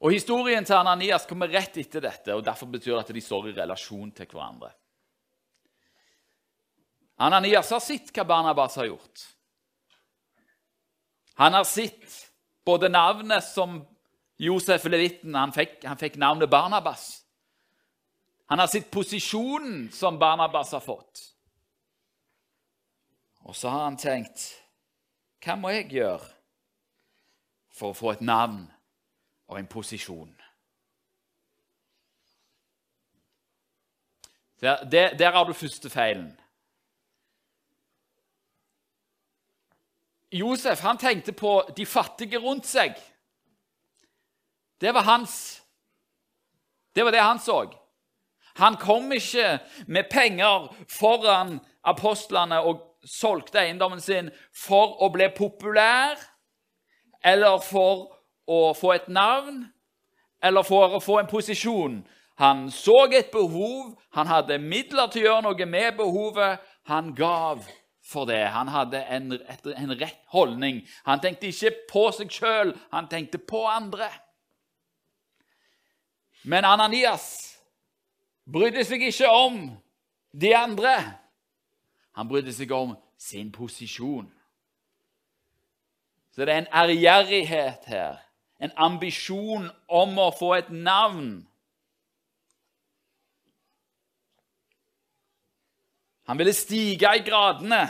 Og 0.04 0.12
Historien 0.12 0.64
til 0.64 0.76
Ananias 0.76 1.24
kommer 1.28 1.48
rett 1.48 1.78
etter 1.80 2.02
dette, 2.04 2.34
og 2.34 2.44
derfor 2.44 2.68
betyr 2.68 2.92
det 2.92 3.04
at 3.06 3.12
de 3.16 3.22
står 3.24 3.48
i 3.48 3.56
relasjon 3.56 4.10
til 4.12 4.28
hverandre. 4.28 4.74
Ananias 7.24 7.70
har 7.72 7.80
sett 7.80 8.10
hva 8.12 8.26
Barnabas 8.28 8.76
har 8.76 8.90
gjort. 8.90 9.22
Han 11.40 11.56
har 11.56 11.64
sett 11.64 12.04
både 12.66 12.90
navnet 12.92 13.44
som 13.46 13.80
Josef 14.36 14.84
Levitten 14.90 15.34
han 15.38 15.54
fikk, 15.54 15.78
han 15.86 16.00
fikk 16.00 16.18
navnet 16.20 16.50
Barnabas. 16.50 17.23
Han 18.46 18.58
har 18.58 18.66
sett 18.66 18.90
posisjonen 18.90 19.92
som 19.92 20.18
Barnabas 20.18 20.72
har 20.72 20.80
fått. 20.80 21.34
Og 23.44 23.56
så 23.56 23.68
har 23.68 23.84
han 23.84 23.96
tenkt 24.00 24.46
Hva 25.44 25.56
må 25.60 25.72
jeg 25.74 25.90
gjøre 25.92 26.24
for 27.74 27.92
å 27.92 27.96
få 27.96 28.14
et 28.14 28.22
navn 28.24 28.62
og 29.50 29.58
en 29.58 29.68
posisjon? 29.68 30.32
Der, 34.64 34.84
der, 34.88 35.16
der 35.18 35.36
har 35.36 35.44
du 35.44 35.52
første 35.52 35.90
feilen. 35.92 36.30
Josef 40.32 40.80
han 40.80 40.98
tenkte 40.98 41.32
på 41.36 41.58
de 41.76 41.84
fattige 41.86 42.40
rundt 42.40 42.66
seg. 42.66 42.96
Det 44.80 44.94
var 44.94 45.04
hans. 45.06 45.62
Det 46.96 47.04
var 47.04 47.12
det 47.12 47.20
han 47.20 47.38
så. 47.38 47.83
Han 48.60 48.76
kom 48.76 49.12
ikke 49.12 49.58
med 49.86 50.10
penger 50.10 50.68
foran 50.90 51.58
apostlene 51.84 52.60
og 52.62 52.82
solgte 53.04 53.60
eiendommen 53.60 54.00
sin 54.00 54.30
for 54.56 54.96
å 55.02 55.10
bli 55.12 55.28
populær 55.36 56.20
eller 57.24 57.58
for 57.64 58.12
å 58.46 58.72
få 58.76 58.94
et 58.94 59.08
navn 59.08 59.64
eller 60.44 60.62
for 60.62 60.96
å 60.96 61.00
få 61.02 61.18
en 61.20 61.30
posisjon. 61.30 62.02
Han 62.38 62.66
så 62.70 63.06
et 63.14 63.30
behov, 63.32 63.94
han 64.12 64.26
hadde 64.26 64.58
midler 64.58 65.08
til 65.10 65.24
å 65.24 65.28
gjøre 65.28 65.46
noe 65.46 65.66
med 65.66 65.96
behovet. 65.96 66.60
Han 66.90 67.14
gav 67.14 67.64
for 68.04 68.28
det. 68.28 68.42
Han 68.52 68.68
hadde 68.68 69.00
en, 69.08 69.32
en 69.76 69.94
rett 70.00 70.20
holdning. 70.34 70.82
Han 71.06 71.22
tenkte 71.22 71.48
ikke 71.48 71.72
på 71.92 72.04
seg 72.12 72.32
sjøl, 72.34 72.74
han 72.92 73.08
tenkte 73.08 73.38
på 73.38 73.64
andre. 73.70 74.10
Men 76.44 76.66
Ananias 76.68 77.53
brydde 78.52 78.84
seg 78.84 79.02
ikke 79.08 79.30
om 79.30 79.58
de 80.32 80.52
andre. 80.56 80.94
Han 82.14 82.28
brydde 82.28 82.52
seg 82.54 82.72
om 82.74 82.94
sin 83.18 83.52
posisjon. 83.52 84.28
Så 86.34 86.42
det 86.42 86.54
er 86.54 86.64
en 86.64 86.72
ærgjerrighet 86.74 87.84
her, 87.86 88.16
en 88.58 88.72
ambisjon 88.76 89.68
om 89.88 90.16
å 90.18 90.30
få 90.34 90.54
et 90.58 90.70
navn. 90.70 91.44
Han 96.26 96.40
ville 96.40 96.54
stige 96.56 97.10
i 97.16 97.22
gradene. 97.22 97.84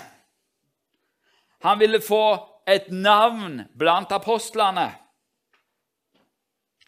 Han 1.64 1.80
ville 1.80 2.02
få 2.02 2.26
et 2.68 2.90
navn 2.92 3.62
blant 3.78 4.12
apostlene. 4.12 4.90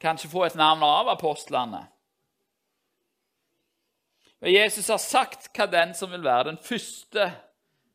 Kanskje 0.03 0.29
få 0.29 0.45
et 0.45 0.59
navn 0.59 0.83
av 0.85 1.09
apostlene. 1.15 1.87
Jesus 4.45 4.89
har 4.93 5.01
sagt 5.01 5.49
hva 5.57 5.67
den 5.71 5.95
som 5.97 6.13
vil 6.13 6.25
være 6.25 6.51
den 6.51 6.59
første 6.61 7.31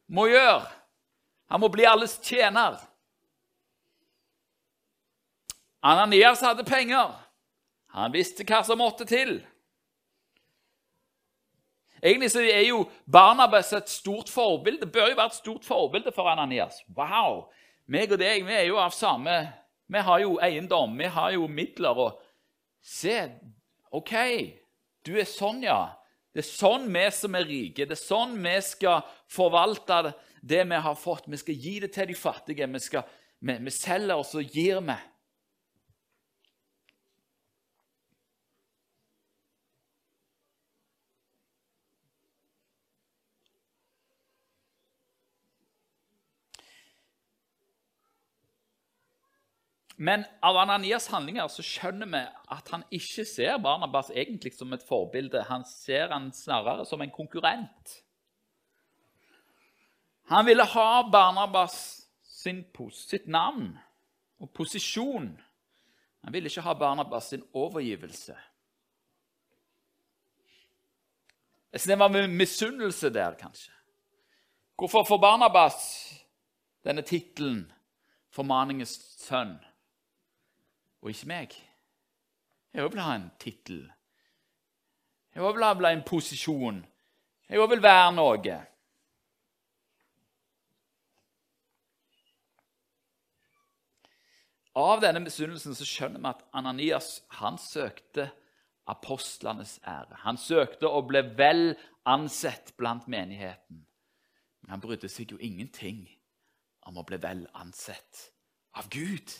må 0.10 0.26
gjøre. 0.32 0.66
Han 1.52 1.62
må 1.62 1.70
bli 1.70 1.86
alles 1.86 2.18
tjener. 2.24 2.80
Ananias 5.82 6.42
hadde 6.42 6.66
penger. 6.66 7.14
Han 7.94 8.14
visste 8.14 8.46
hva 8.48 8.62
som 8.66 8.80
måtte 8.82 9.06
til. 9.06 9.40
Egentlig 12.02 12.32
så 12.34 12.42
er 12.42 12.64
jo 12.66 12.86
Barnabas 13.06 13.74
et 13.78 13.90
stort 13.90 14.30
forbilde. 14.30 14.86
Det 14.86 14.92
bør 14.92 15.12
jo 15.12 15.18
være 15.20 15.34
et 15.34 15.38
stort 15.38 15.66
forbilde 15.66 16.14
for 16.16 16.30
Ananias. 16.32 16.82
Wow! 16.98 17.52
Meg 17.86 18.14
og 18.14 18.22
deg 18.22 18.46
vi 18.48 18.56
er 18.56 18.70
jo 18.70 18.80
av 18.80 18.94
samme 18.96 19.34
Vi 19.92 20.00
har 20.00 20.22
jo 20.24 20.38
eiendom, 20.40 20.94
vi 20.98 21.10
har 21.12 21.34
jo 21.36 21.48
midler. 21.52 21.98
og 21.98 22.22
Se, 22.82 23.28
OK, 23.92 24.14
du 25.06 25.18
er 25.20 25.28
sånn, 25.28 25.60
ja. 25.66 25.92
Det 26.32 26.44
er 26.44 26.48
sånn 26.48 26.88
vi 26.94 27.06
som 27.12 27.36
er 27.36 27.48
rike, 27.48 27.86
det 27.88 27.98
er 27.98 28.00
sånn 28.00 28.38
vi 28.40 28.54
skal 28.64 29.02
forvalte 29.32 30.14
det 30.42 30.64
vi 30.70 30.80
har 30.86 30.96
fått. 30.96 31.28
Vi 31.28 31.40
skal 31.40 31.58
gi 31.60 31.80
det 31.84 31.92
til 31.96 32.08
de 32.10 32.16
fattige. 32.18 32.68
Vi, 32.72 32.82
skal, 32.82 33.04
vi, 33.44 33.58
vi 33.60 33.74
selger, 33.76 34.22
og 34.22 34.56
gir 34.56 34.80
vi. 34.86 34.96
Men 50.02 50.24
av 50.42 50.58
Ananias 50.58 51.06
handlinger 51.14 51.46
så 51.54 51.62
skjønner 51.62 52.10
vi 52.10 52.22
at 52.56 52.70
han 52.74 52.82
ikke 52.90 53.22
ser 53.30 53.60
Barnabas 53.62 54.08
egentlig 54.10 54.50
som 54.56 54.74
et 54.74 54.82
forbilde. 54.88 55.44
Han 55.46 55.62
ser 55.70 56.10
han 56.10 56.32
snarere 56.34 56.88
som 56.90 57.04
en 57.06 57.14
konkurrent. 57.14 58.00
Han 60.34 60.48
ville 60.48 60.66
ha 60.74 61.04
Barnabas 61.06 61.78
sin, 62.26 62.64
sitt 62.98 63.30
navn 63.30 63.76
og 64.42 64.50
posisjon. 64.58 65.36
Han 66.26 66.34
ville 66.34 66.50
ikke 66.50 66.66
ha 66.66 66.74
Barnabas 66.74 67.30
sin 67.30 67.46
overgivelse. 67.54 68.34
Synes 71.72 71.90
det 71.94 72.00
var 72.02 72.28
misunnelse 72.28 73.14
der, 73.14 73.38
kanskje. 73.38 73.70
Hvorfor 74.82 75.06
får 75.06 75.18
Barnabas 75.22 75.84
denne 76.84 77.06
tittelen 77.06 77.68
'Formaningens 78.34 78.98
sønn'? 79.30 79.71
Og 81.02 81.10
ikke 81.10 81.28
meg. 81.28 81.56
Jeg 82.74 82.92
vil 82.92 83.04
ha 83.04 83.16
en 83.16 83.30
tittel. 83.40 83.82
Jeg 85.36 85.44
vil 85.44 85.64
ha 85.64 85.92
en 85.92 86.04
posisjon. 86.08 86.86
Jeg 87.50 87.70
vil 87.70 87.84
være 87.84 88.12
noe. 88.16 88.60
Av 94.72 95.02
denne 95.04 95.20
misunnelsen 95.20 95.76
så 95.76 95.88
skjønner 95.88 96.22
vi 96.22 96.30
at 96.30 96.46
Ananias 96.56 97.10
han 97.42 97.58
søkte 97.60 98.30
apostlenes 98.92 99.80
ære. 99.84 100.22
Han 100.24 100.40
søkte 100.40 100.88
å 100.88 101.02
bli 101.04 101.22
vel 101.36 101.74
ansett 102.08 102.72
blant 102.80 103.08
menigheten. 103.12 103.84
Men 104.62 104.76
han 104.76 104.84
brydde 104.84 105.10
seg 105.12 105.34
jo 105.34 105.40
ingenting 105.44 106.06
om 106.88 106.98
å 106.98 107.06
bli 107.08 107.20
vel 107.22 107.44
ansett 107.60 108.30
av 108.80 108.88
Gud. 108.94 109.36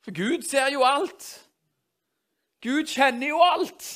For 0.00 0.14
Gud 0.16 0.42
ser 0.48 0.70
jo 0.72 0.84
alt. 0.86 1.26
Gud 2.60 2.88
kjenner 2.88 3.32
jo 3.32 3.40
alt. 3.44 3.86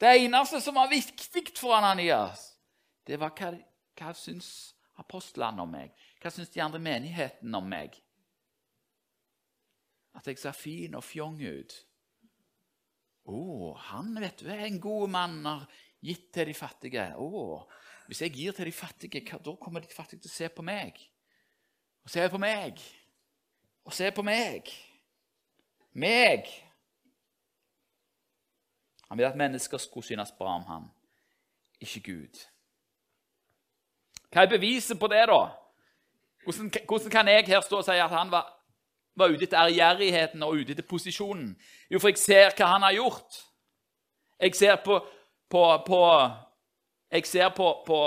Det 0.00 0.14
eneste 0.16 0.60
som 0.64 0.78
var 0.78 0.88
viktig 0.88 1.50
for 1.58 1.76
Ananias, 1.76 2.54
det 3.06 3.18
var 3.20 3.34
hva, 3.36 3.50
hva 3.98 4.14
syns 4.16 4.48
apostlene 5.00 5.60
om 5.60 5.74
meg? 5.74 5.92
Hva 6.22 6.32
syns 6.32 6.52
de 6.54 6.62
andre 6.64 6.80
menighetene 6.80 7.60
om 7.60 7.68
meg? 7.68 7.98
At 10.16 10.26
jeg 10.26 10.40
ser 10.40 10.56
fin 10.56 10.96
og 10.96 11.04
fjong 11.04 11.36
ut. 11.44 11.76
Å, 13.28 13.36
oh, 13.36 13.76
han 13.90 14.14
vet 14.22 14.40
du, 14.40 14.48
er 14.48 14.64
en 14.64 14.80
god 14.82 15.12
mann, 15.12 15.38
har 15.44 15.68
gitt 16.00 16.30
til 16.34 16.48
de 16.48 16.56
fattige. 16.56 17.10
Oh, 17.20 17.68
hvis 18.08 18.24
jeg 18.24 18.34
gir 18.34 18.56
til 18.56 18.70
de 18.70 18.74
fattige, 18.74 19.38
da 19.44 19.54
kommer 19.60 19.84
de 19.84 19.92
fattige 19.92 20.24
til 20.24 20.32
å 20.32 20.38
se 20.38 20.48
på 20.54 20.64
meg. 20.66 20.96
Se 22.10 22.28
på 22.28 22.38
meg. 22.42 22.80
Og 23.86 23.94
se 23.94 24.08
på 24.10 24.22
meg. 24.26 24.66
Meg. 25.92 26.48
Han 29.08 29.18
vil 29.18 29.28
at 29.28 29.38
mennesker 29.38 29.78
skulle 29.78 30.06
synes 30.06 30.32
bra 30.38 30.56
om 30.56 30.64
ham, 30.66 30.88
ikke 31.80 32.00
Gud. 32.00 32.40
Hva 34.30 34.42
er 34.42 34.50
beviset 34.50 34.98
på 34.98 35.06
det, 35.10 35.22
da? 35.30 35.38
Hvordan, 36.44 36.72
hvordan 36.88 37.10
kan 37.10 37.28
jeg 37.28 37.46
her 37.46 37.60
stå 37.60 37.78
og 37.78 37.86
si 37.86 37.98
at 38.02 38.10
han 38.10 38.30
var, 38.30 38.46
var 39.14 39.30
ute 39.30 39.46
etter 39.46 39.62
ærgjerrigheten 39.62 40.42
og 40.42 40.58
ute 40.58 40.74
etter 40.74 40.86
posisjonen? 40.90 41.54
Jo, 41.90 42.02
for 42.02 42.10
jeg 42.10 42.18
ser 42.18 42.54
hva 42.56 42.74
han 42.74 42.86
har 42.86 42.98
gjort. 42.98 43.42
Jeg 44.40 44.54
ser 44.54 44.82
på, 44.84 44.98
på, 45.50 45.64
på 45.86 46.04
jeg 47.10 47.26
ser 47.26 47.48
på, 47.54 47.72
på, 47.86 48.04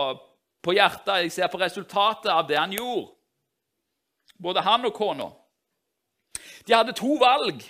på, 0.64 0.72
hjertet, 0.72 1.18
jeg 1.24 1.32
ser 1.32 1.52
på 1.52 1.60
resultatet 1.64 2.32
av 2.32 2.48
det 2.48 2.60
han 2.60 2.76
gjorde 2.76 3.14
både 4.44 4.64
han 4.66 4.86
og 4.86 4.94
kona. 4.96 5.30
De 6.68 6.76
hadde 6.76 6.96
to 6.98 7.16
valg 7.22 7.64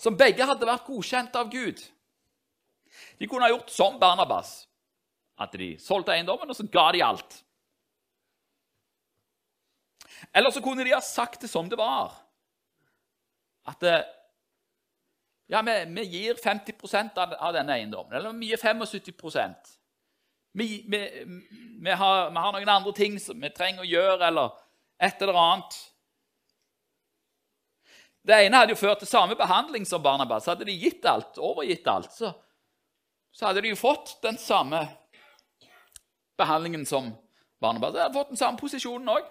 som 0.00 0.16
begge 0.16 0.46
hadde 0.48 0.68
vært 0.68 0.86
godkjent 0.88 1.36
av 1.36 1.50
Gud. 1.52 1.80
De 3.20 3.28
kunne 3.28 3.44
ha 3.44 3.52
gjort 3.52 3.72
som 3.72 3.98
Barnabas, 4.00 4.64
at 5.40 5.52
de 5.56 5.74
solgte 5.80 6.14
eiendommen, 6.14 6.48
og 6.48 6.56
så 6.56 6.66
ga 6.72 6.88
de 6.96 7.04
alt. 7.04 7.42
Eller 10.36 10.52
så 10.52 10.62
kunne 10.64 10.84
de 10.84 10.94
ha 10.94 11.00
sagt 11.04 11.44
det 11.44 11.50
som 11.52 11.68
det 11.68 11.78
var. 11.80 12.16
At 13.68 13.84
eh, 13.84 14.02
ja, 15.50 15.62
vi, 15.62 15.76
vi 15.96 16.04
gir 16.04 16.40
50 16.40 17.18
av, 17.18 17.34
av 17.34 17.54
denne 17.56 17.76
eiendommen. 17.76 18.16
Eller 18.16 18.32
vi 18.32 18.52
gir 18.52 18.60
75 18.60 19.54
vi, 20.52 20.84
vi, 20.88 21.24
vi, 21.80 21.90
har, 21.90 22.30
vi 22.30 22.36
har 22.36 22.52
noen 22.52 22.68
andre 22.68 22.92
ting 22.92 23.18
som 23.22 23.38
vi 23.40 23.50
trenger 23.54 23.84
å 23.84 23.90
gjøre, 23.90 24.28
eller 24.28 24.56
et 24.98 25.22
eller 25.22 25.38
annet. 25.38 25.76
Det 28.22 28.36
ene 28.36 28.60
hadde 28.60 28.74
jo 28.74 28.80
ført 28.80 29.00
til 29.00 29.08
samme 29.08 29.36
behandling 29.36 29.86
som 29.88 30.02
Barnabas. 30.04 30.48
Hadde 30.50 30.66
de 30.68 30.76
gitt 30.76 31.06
alt, 31.08 31.38
overgitt 31.40 31.86
alt, 31.88 32.12
så, 32.12 32.32
så 33.32 33.48
hadde 33.48 33.62
de 33.64 33.72
jo 33.72 33.80
fått 33.80 34.18
den 34.24 34.36
samme 34.40 34.82
behandlingen 36.40 36.84
som 36.86 37.12
Barnabas. 37.60 37.94
De 37.94 38.02
hadde 38.04 38.18
fått 38.18 38.34
den 38.34 38.40
samme 38.40 38.60
posisjonen 38.60 39.08
òg. 39.16 39.28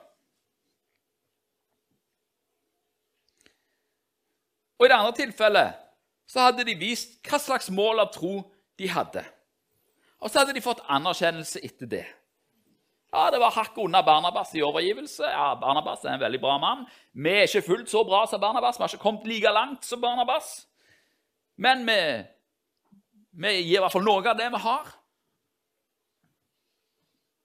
Og 4.79 4.87
i 4.87 4.89
det 4.89 4.95
andre 4.95 5.15
tilfellet 5.17 5.79
så 6.29 6.47
hadde 6.47 6.65
de 6.65 6.77
vist 6.79 7.17
hva 7.27 7.39
slags 7.41 7.69
mål 7.73 8.05
av 8.05 8.13
tro 8.15 8.39
de 8.79 8.89
hadde. 8.89 9.25
Og 10.23 10.31
så 10.31 10.41
hadde 10.41 10.55
de 10.55 10.63
fått 10.63 10.81
anerkjennelse 10.87 11.61
etter 11.65 11.89
det. 11.89 12.05
Ja, 13.11 13.31
Det 13.31 13.39
var 13.39 13.51
hakket 13.51 13.77
unna 13.83 14.03
Barnabas 14.03 14.55
i 14.55 14.61
overgivelse. 14.61 15.23
Ja, 15.25 15.55
Barnabas 15.55 16.05
er 16.05 16.13
en 16.13 16.21
veldig 16.21 16.41
bra 16.41 16.57
mann. 16.61 16.85
Vi 17.13 17.29
er 17.29 17.47
ikke 17.47 17.65
fullt 17.65 17.89
så 17.89 18.03
bra 18.05 18.25
som 18.27 18.41
Barnabas. 18.41 18.77
Vi 18.77 18.83
har 18.83 18.93
ikke 18.93 19.01
kommet 19.03 19.25
like 19.27 19.53
langt 19.53 19.85
som 19.85 20.01
Barnabas. 20.01 20.67
Men 21.57 21.85
vi, 21.87 21.97
vi 23.31 23.55
gir 23.61 23.79
i 23.79 23.81
hvert 23.81 23.95
fall 23.95 24.05
noe 24.05 24.21
av 24.21 24.37
det 24.37 24.51
vi 24.53 24.61
har. 24.61 24.93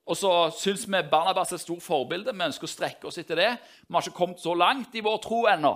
Og 0.04 0.18
så 0.20 0.30
syns 0.52 0.84
vi 0.84 1.00
Barnabas 1.08 1.52
er 1.52 1.56
et 1.56 1.64
stort 1.64 1.82
forbilde. 1.82 2.34
Vi 2.36 2.44
ønsker 2.44 2.68
å 2.68 2.74
strekke 2.74 3.08
oss 3.08 3.18
etter 3.18 3.40
det. 3.40 3.50
Vi 3.88 3.96
har 3.96 4.04
ikke 4.04 4.18
kommet 4.20 4.44
så 4.44 4.52
langt 4.54 4.94
i 4.94 5.04
vår 5.04 5.20
tro 5.24 5.46
ennå 5.48 5.74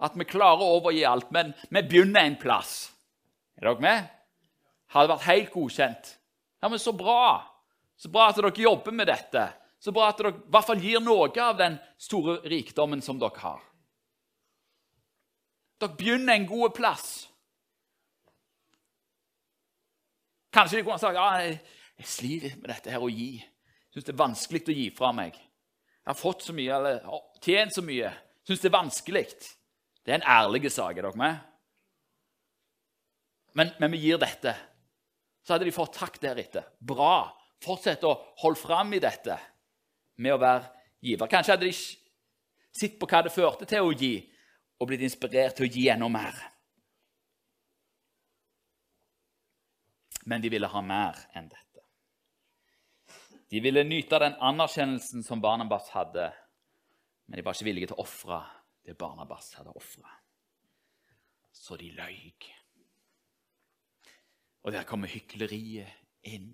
at 0.00 0.14
vi 0.16 0.24
klarer 0.24 0.62
å 0.64 0.78
overgi 0.78 1.02
alt, 1.04 1.28
men 1.34 1.52
vi 1.68 1.82
begynner 1.84 2.24
en 2.24 2.38
plass. 2.40 2.88
Er 3.58 3.66
dere 3.68 3.84
med? 3.84 4.06
Hadde 4.94 5.12
vært 5.12 5.26
helt 5.28 5.50
godkjent. 5.52 6.14
Ja, 6.62 6.70
men 6.70 6.80
så 6.80 6.94
bra. 6.96 7.49
Så 8.00 8.08
bra 8.08 8.30
at 8.30 8.38
dere 8.38 8.52
jobber 8.56 8.94
med 8.96 9.10
dette. 9.10 9.42
Så 9.80 9.92
bra 9.92 10.08
at 10.08 10.20
dere 10.20 10.32
i 10.32 10.52
hvert 10.52 10.68
fall 10.68 10.80
gir 10.80 11.02
noe 11.04 11.28
av 11.44 11.58
den 11.58 11.76
store 12.00 12.38
rikdommen 12.48 13.02
som 13.04 13.18
dere 13.20 13.42
har. 13.42 13.60
Dere 15.80 15.96
begynner 15.98 16.38
en 16.38 16.48
god 16.48 16.72
plass. 16.76 17.10
Kanskje 20.50 20.80
de 20.80 20.84
kunne 20.86 20.98
sagt 21.00 21.18
ja, 21.18 21.26
jeg, 21.44 21.58
jeg 22.00 22.10
sliter 22.10 22.56
med 22.58 22.72
dette 22.72 22.92
her 22.92 23.04
å 23.04 23.12
gi. 23.12 23.34
Syns 23.92 24.06
det 24.06 24.14
er 24.14 24.22
vanskelig 24.22 24.62
å 24.64 24.76
gi 24.76 24.86
fra 24.96 25.10
meg. 25.16 25.36
Jeg 25.36 26.08
har 26.08 26.18
fått 26.18 26.46
så 26.46 26.54
mye, 26.56 26.76
eller 26.76 27.04
tjent 27.44 27.76
så 27.76 27.84
mye. 27.84 28.10
Syns 28.48 28.64
det 28.64 28.70
er 28.70 28.78
vanskelig. 28.78 29.26
Det 30.00 30.14
er 30.14 30.22
en 30.22 30.30
ærlig 30.38 30.72
sak. 30.72 30.96
Er 30.96 31.04
dere 31.04 31.20
med? 31.20 31.36
Men, 33.60 33.74
men 33.82 33.92
vi 33.92 34.00
gir 34.06 34.20
dette. 34.22 34.56
Så 35.44 35.54
hadde 35.54 35.68
de 35.68 35.74
fått 35.74 35.98
takk 35.98 36.16
deretter. 36.22 36.64
Bra 36.80 37.28
fortsette 37.60 38.08
å 38.08 38.18
holde 38.42 38.60
fram 38.60 38.92
i 38.96 39.02
dette 39.02 39.36
med 40.20 40.34
å 40.34 40.40
være 40.40 40.68
giver. 41.04 41.30
Kanskje 41.30 41.56
hadde 41.56 41.68
de 41.68 41.74
sett 41.74 42.98
på 43.00 43.08
hva 43.10 43.22
det 43.26 43.34
førte 43.34 43.68
til 43.68 43.86
å 43.86 43.94
gi, 43.94 44.14
og 44.80 44.88
blitt 44.88 45.04
inspirert 45.04 45.58
til 45.58 45.68
å 45.68 45.72
gi 45.72 45.88
enda 45.92 46.08
mer. 46.12 46.36
Men 50.28 50.42
de 50.44 50.50
ville 50.52 50.68
ha 50.68 50.82
mer 50.84 51.18
enn 51.36 51.48
dette. 51.50 51.84
De 53.50 53.60
ville 53.60 53.82
nyte 53.82 54.20
den 54.22 54.36
anerkjennelsen 54.46 55.24
som 55.26 55.42
Barnabas 55.42 55.90
hadde, 55.90 56.28
men 57.26 57.40
de 57.40 57.44
var 57.44 57.56
ikke 57.56 57.66
villige 57.66 57.90
til 57.90 57.98
å 57.98 58.04
ofre 58.04 58.40
det 58.86 58.94
Barnabas 58.98 59.52
hadde 59.58 59.74
ofra. 59.74 60.12
Så 61.50 61.76
de 61.80 61.90
løy. 61.92 62.30
Og 64.62 64.72
der 64.72 64.86
kommer 64.88 65.10
hykleriet 65.10 65.88
inn. 66.30 66.52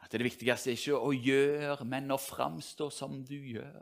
At 0.00 0.12
det 0.12 0.24
viktigste 0.24 0.72
er 0.72 0.78
ikke 0.78 0.98
å 0.98 1.12
gjøre, 1.14 1.86
men 1.88 2.10
å 2.10 2.18
framstå 2.20 2.88
som 2.94 3.20
du 3.26 3.36
gjør. 3.36 3.80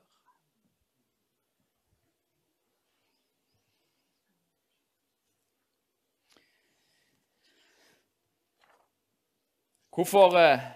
Hvorfor 9.99 10.37
uh, 10.39 10.67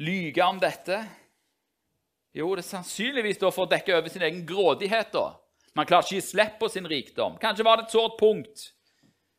lyge 0.00 0.44
om 0.44 0.60
dette? 0.60 1.02
Jo, 2.32 2.46
det 2.54 2.62
er 2.62 2.70
sannsynligvis 2.70 3.40
for 3.42 3.66
å 3.66 3.68
dekke 3.68 3.98
over 3.98 4.08
sin 4.08 4.24
egen 4.24 4.44
grådighet. 4.48 5.10
da. 5.12 5.34
Man 5.76 5.88
klarer 5.88 6.06
ikke 6.06 6.16
å 6.16 6.20
gi 6.20 6.28
slipp 6.30 6.54
på 6.62 6.70
sin 6.72 6.88
rikdom. 6.88 7.36
Kanskje 7.42 7.66
var 7.66 7.76
det 7.76 7.88
et 7.88 7.96
sårt 7.96 8.16
punkt. 8.20 8.70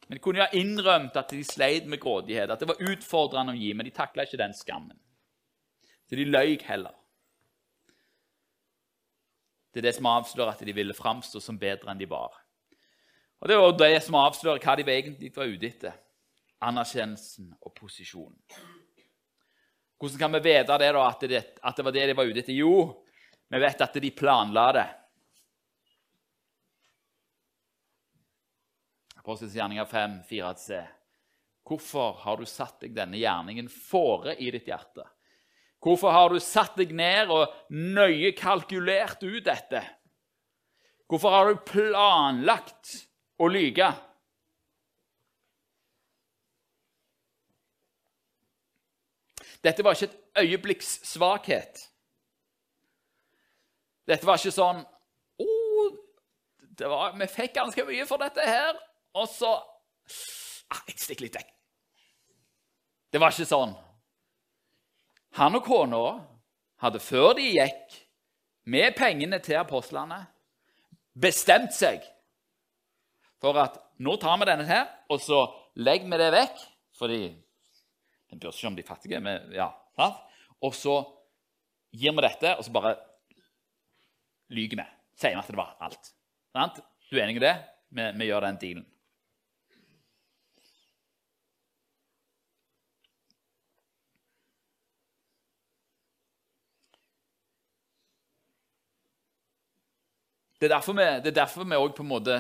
Men 0.06 0.20
de 0.20 0.22
kunne 0.22 0.42
jo 0.42 0.46
ha 0.46 0.60
innrømt 0.60 1.18
at 1.18 1.32
de 1.34 1.42
sleit 1.48 1.88
med 1.90 2.02
grådighet, 2.04 2.52
at 2.52 2.62
det 2.62 2.68
var 2.68 2.84
utfordrende 2.84 3.56
å 3.56 3.58
gi, 3.58 3.72
men 3.74 3.88
de 3.88 3.94
takla 3.96 4.28
ikke 4.28 4.40
den 4.42 4.54
skammen. 4.54 4.98
Så 6.12 6.18
de 6.20 6.26
løy 6.28 6.58
heller. 6.68 6.92
Det 9.72 9.80
er 9.80 9.86
det 9.86 9.94
som 9.96 10.10
avslører 10.12 10.52
at 10.52 10.64
de 10.68 10.74
ville 10.76 10.92
framstå 10.92 11.40
som 11.40 11.56
bedre 11.56 11.88
enn 11.88 12.02
de 12.02 12.10
var. 12.12 12.34
Og 13.40 13.48
Det 13.48 13.58
var 13.58 13.78
det 13.80 14.02
som 14.04 14.18
avslører 14.20 14.60
hva 14.60 14.76
de 14.76 14.84
egentlig 14.92 15.30
var 15.32 15.48
ute 15.48 15.70
etter. 15.70 15.94
Anerkjennelsen 16.68 17.54
og 17.62 17.72
posisjonen. 17.80 18.36
Hvordan 19.96 20.20
kan 20.20 20.36
vi 20.36 20.42
vite 20.50 20.78
det 20.84 20.92
da, 20.92 21.06
at, 21.08 21.24
det, 21.32 21.42
at 21.64 21.80
det 21.80 21.88
var 21.88 21.96
det 21.96 22.04
de 22.10 22.18
var 22.20 22.28
ute 22.28 22.44
etter? 22.44 22.60
Jo, 22.60 22.76
vi 23.48 23.64
vet 23.64 23.86
at 23.88 23.96
de 24.04 24.12
planla 24.12 24.68
det. 24.76 24.86
Apostelens 29.24 29.56
gjerninger 29.56 29.88
5, 29.88 30.20
4c. 30.28 30.84
Hvorfor 31.64 32.20
har 32.26 32.36
du 32.36 32.46
satt 32.50 32.84
deg 32.84 33.00
denne 33.00 33.16
gjerningen 33.16 33.72
fore 33.72 34.36
i 34.36 34.52
ditt 34.52 34.68
hjerte? 34.68 35.08
Hvorfor 35.82 36.14
har 36.14 36.30
du 36.30 36.38
satt 36.44 36.76
deg 36.78 36.94
ned 36.94 37.32
og 37.34 37.50
nøye 37.74 38.36
kalkulert 38.38 39.24
ut 39.26 39.42
dette? 39.48 39.82
Hvorfor 41.10 41.34
har 41.34 41.50
du 41.50 41.64
planlagt 41.66 42.94
å 43.42 43.50
lyge? 43.50 43.90
Dette 49.62 49.84
var 49.86 49.98
ikke 49.98 50.10
et 50.10 50.46
øyeblikks 50.46 50.94
svakhet. 51.10 51.82
Dette 54.10 54.26
var 54.26 54.40
ikke 54.40 54.54
sånn 54.54 54.82
oh, 55.42 55.92
var, 56.82 57.14
Vi 57.20 57.28
fikk 57.30 57.54
ganske 57.58 57.86
mye 57.86 58.08
for 58.10 58.22
dette 58.22 58.46
her, 58.46 58.78
og 59.18 59.30
så 59.30 59.52
ah, 59.54 60.82
Jeg 60.90 60.98
stikker 60.98 61.28
litt 61.28 61.38
vekk. 61.38 61.54
Det 63.12 63.22
var 63.22 63.34
ikke 63.34 63.50
sånn. 63.50 63.76
Han 65.40 65.56
og 65.60 65.64
kona 65.66 66.02
hadde 66.84 67.00
før 67.04 67.36
de 67.38 67.46
gikk 67.54 68.00
med 68.72 68.96
pengene 68.98 69.40
til 69.44 69.60
apostlene, 69.62 70.20
bestemt 71.18 71.74
seg 71.76 72.04
for 73.42 73.58
at 73.58 73.80
nå 74.02 74.16
tar 74.22 74.38
vi 74.42 74.48
denne 74.50 74.68
her, 74.70 74.86
og 75.10 75.22
så 75.22 75.44
legger 75.82 76.10
vi 76.12 76.20
det 76.22 76.30
vekk. 76.36 76.62
Fordi 77.02 77.22
den 78.30 78.42
seg 78.42 78.54
ikke 78.54 78.70
om 78.70 78.78
de 78.78 78.86
fattige. 78.86 79.22
Men, 79.24 79.50
ja, 79.56 79.72
og 80.62 80.76
så 80.78 81.00
gir 81.92 82.14
vi 82.14 82.26
dette, 82.26 82.54
og 82.58 82.66
så 82.66 82.74
bare 82.76 82.94
lyver 84.54 84.84
vi. 84.84 84.88
Sier 85.18 85.34
vi 85.34 85.42
at 85.42 85.50
det 85.50 85.58
var 85.58 85.74
alt. 85.82 86.12
Du 87.10 87.18
er 87.18 87.26
enig 87.26 87.40
i 87.42 87.46
det? 87.48 87.56
Vi, 87.90 88.08
vi 88.20 88.30
gjør 88.30 88.46
den 88.46 88.62
dealen. 88.62 88.86
Det 100.62 100.68
er 100.68 100.76
derfor 100.76 100.94
vi, 100.94 101.06
det 101.26 101.32
er 101.32 101.40
derfor 101.40 101.66
vi 101.66 101.74
også 101.76 101.96
på 101.98 102.04
en 102.04 102.12
måte 102.12 102.36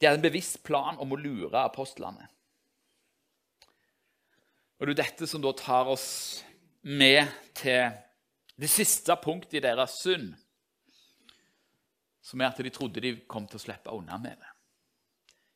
De 0.00 0.06
hadde 0.06 0.16
en 0.22 0.24
bevisst 0.24 0.62
plan 0.64 0.96
om 1.00 1.12
å 1.12 1.18
lure 1.20 1.60
apostlene. 1.60 2.24
Og 4.76 4.88
Det 4.88 4.92
er 4.92 4.98
dette 5.02 5.28
som 5.28 5.40
da 5.40 5.52
tar 5.56 5.88
oss 5.88 6.08
med 6.84 7.28
til 7.56 7.92
det 8.56 8.68
siste 8.72 9.16
punktet 9.20 9.56
i 9.56 9.64
deres 9.64 9.96
synd, 10.02 10.34
som 12.20 12.40
er 12.40 12.50
at 12.50 12.60
de 12.60 12.72
trodde 12.72 13.00
de 13.00 13.14
kom 13.28 13.48
til 13.48 13.60
å 13.60 13.64
slippe 13.64 13.92
unna 13.92 14.20
med 14.20 14.36
det. 14.36 14.52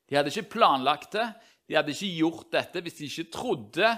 De 0.09 0.16
hadde 0.16 0.33
ikke 0.33 0.57
planlagt 0.57 1.16
det, 1.16 1.29
de 1.68 1.77
hadde 1.77 1.92
ikke 1.92 2.16
gjort 2.16 2.49
dette 2.57 2.85
hvis 2.85 2.96
de 3.01 3.09
ikke 3.09 3.33
trodde 3.37 3.92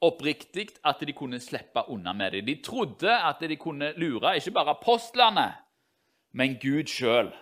oppriktig 0.00 0.68
at 0.86 1.00
de 1.00 1.12
kunne 1.12 1.40
slippe 1.40 1.82
unna 1.90 2.12
med 2.12 2.32
det. 2.32 2.46
De 2.46 2.62
trodde 2.62 3.10
at 3.10 3.40
de 3.40 3.56
kunne 3.56 3.92
lure 3.96 4.36
ikke 4.36 4.54
bare 4.54 4.76
apostlene, 4.76 5.52
men 6.32 6.58
Gud 6.62 6.86
sjøl. 6.86 7.32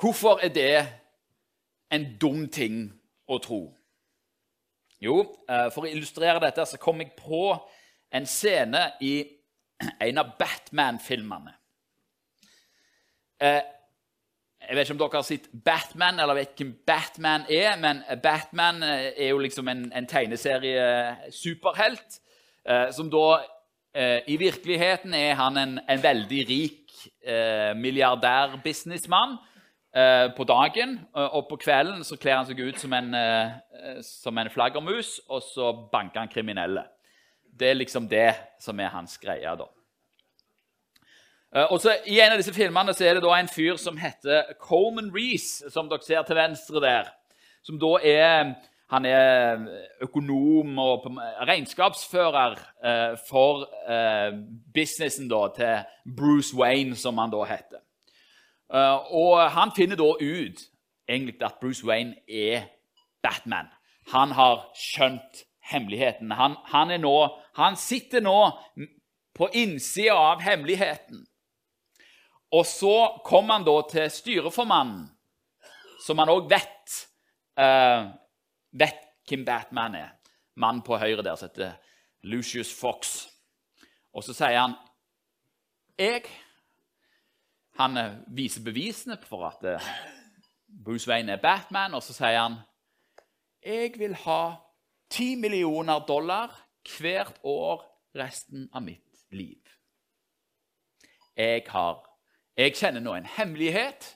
Hvorfor 0.00 0.40
er 0.42 0.48
det 0.48 0.86
en 1.92 2.18
dum 2.20 2.48
ting 2.52 2.92
å 3.26 3.38
tro? 3.38 3.62
Jo, 5.00 5.20
eh, 5.48 5.70
for 5.72 5.84
å 5.84 5.90
illustrere 5.90 6.42
dette 6.42 6.66
så 6.66 6.78
kom 6.80 7.00
jeg 7.00 7.14
på 7.16 7.54
en 8.14 8.26
scene 8.26 8.82
i 9.00 9.14
en 10.00 10.20
av 10.20 10.34
Batman-filmene. 10.38 11.54
Eh, 14.64 14.68
jeg 14.68 14.76
vet 14.76 14.88
ikke 14.88 14.94
om 14.94 14.98
dere 15.02 15.18
har 15.18 15.26
sett 15.26 15.48
Batman, 15.64 16.20
eller 16.20 16.34
vet 16.38 16.54
hvem 16.58 16.74
Batman 16.86 17.44
er, 17.50 17.76
men 17.80 18.02
Batman 18.22 18.82
eh, 18.82 19.12
er 19.16 19.28
jo 19.32 19.38
liksom 19.42 19.68
en, 19.68 19.92
en 19.92 20.06
tegneserie-superhelt. 20.06 22.20
Eh, 22.64 22.90
som 22.96 23.10
da 23.12 23.26
eh, 23.94 24.20
I 24.28 24.36
virkeligheten 24.40 25.14
er 25.14 25.34
han 25.34 25.56
en, 25.60 25.80
en 25.88 26.02
veldig 26.02 26.46
rik 26.48 26.94
eh, 27.26 27.74
milliardær-businessmann 27.76 29.36
eh, 29.94 30.32
på 30.36 30.44
dagen. 30.48 30.98
Og 31.12 31.46
på 31.50 31.56
kvelden 31.64 32.04
så 32.04 32.16
kler 32.16 32.36
han 32.40 32.48
seg 32.48 32.64
ut 32.64 32.80
som 32.80 32.92
en, 32.96 33.14
eh, 33.14 34.00
som 34.02 34.38
en 34.38 34.50
flaggermus, 34.50 35.20
og 35.28 35.42
så 35.44 35.72
banker 35.92 36.24
han 36.24 36.32
kriminelle. 36.32 36.86
Det 37.54 37.70
er 37.70 37.78
liksom 37.78 38.08
det 38.10 38.34
som 38.60 38.80
er 38.80 38.90
hans 38.90 39.18
greie. 39.20 39.56
da. 39.56 39.73
Eh, 41.54 41.66
og 41.70 41.80
så 41.80 41.96
I 42.06 42.18
en 42.20 42.34
av 42.34 42.40
disse 42.40 42.54
filmene 42.54 42.94
så 42.94 43.06
er 43.06 43.16
det 43.16 43.24
da 43.24 43.34
en 43.38 43.50
fyr 43.50 43.78
som 43.80 43.98
heter 44.00 44.56
Coleman 44.62 45.12
Reece, 45.14 45.70
som 45.70 45.88
dere 45.90 46.02
ser 46.06 46.26
til 46.26 46.38
venstre 46.38 46.82
der. 46.82 47.10
Som 47.62 47.80
da 47.80 47.96
er 48.02 48.54
Han 48.92 49.06
er 49.08 49.62
økonom 50.04 50.78
og 50.78 51.06
regnskapsfører 51.48 52.52
eh, 52.84 53.14
for 53.30 53.64
eh, 53.88 54.36
businessen 54.74 55.26
da, 55.28 55.48
til 55.56 56.12
Bruce 56.16 56.54
Wayne, 56.54 56.94
som 56.94 57.18
han 57.18 57.32
da 57.32 57.42
heter. 57.48 57.80
Og 59.10 59.40
han 59.50 59.72
finner 59.76 59.96
da 59.96 60.10
ut 60.20 60.60
egentlig 61.08 61.42
at 61.42 61.58
Bruce 61.60 61.86
Wayne 61.86 62.14
er 62.28 62.68
Batman. 63.22 63.72
Han 64.12 64.36
har 64.36 64.68
skjønt 64.76 65.42
hemmeligheten. 65.72 66.30
Han, 66.30 66.56
han, 66.64 67.00
nå, 67.00 67.16
han 67.56 67.76
sitter 67.76 68.20
nå 68.20 68.50
på 69.34 69.48
innsida 69.54 70.14
av 70.14 70.44
hemmeligheten. 70.44 71.24
Og 72.52 72.66
så 72.66 73.20
kom 73.24 73.50
han 73.50 73.64
da 73.66 73.74
til 73.90 74.10
styreformannen, 74.12 75.06
som 76.04 76.20
han 76.20 76.30
òg 76.30 76.50
vet, 76.50 76.98
uh, 77.58 78.10
vet 78.76 79.00
hvem 79.28 79.44
Batman 79.46 79.96
er. 79.98 80.10
Mannen 80.60 80.84
på 80.86 80.98
høyre 81.00 81.24
der 81.24 81.38
som 81.38 81.48
heter 81.48 81.72
Lucius 82.22 82.70
Fox. 82.74 83.24
Og 84.14 84.22
så 84.24 84.36
sier 84.36 84.60
han 84.60 84.76
jeg, 85.98 86.24
Han 87.74 87.96
eh, 87.98 88.12
viser 88.30 88.62
bevisene 88.62 89.16
for 89.26 89.48
at 89.48 89.64
uh, 89.66 89.88
Bruce 90.84 91.10
Wayne 91.10 91.32
er 91.32 91.42
Batman, 91.42 91.94
og 91.94 92.02
så 92.06 92.14
sier 92.14 92.38
han 92.38 92.60
jeg 93.64 93.94
vil 93.98 94.14
ha 94.26 94.54
ti 95.10 95.34
millioner 95.40 96.04
dollar 96.06 96.52
hvert 96.84 97.38
år 97.42 97.82
resten 98.14 98.68
av 98.76 98.84
mitt 98.84 99.24
liv. 99.32 99.58
Jeg 101.34 101.64
har 101.72 102.02
jeg 102.56 102.76
kjenner 102.78 103.02
nå 103.02 103.16
en 103.16 103.26
hemmelighet. 103.36 104.14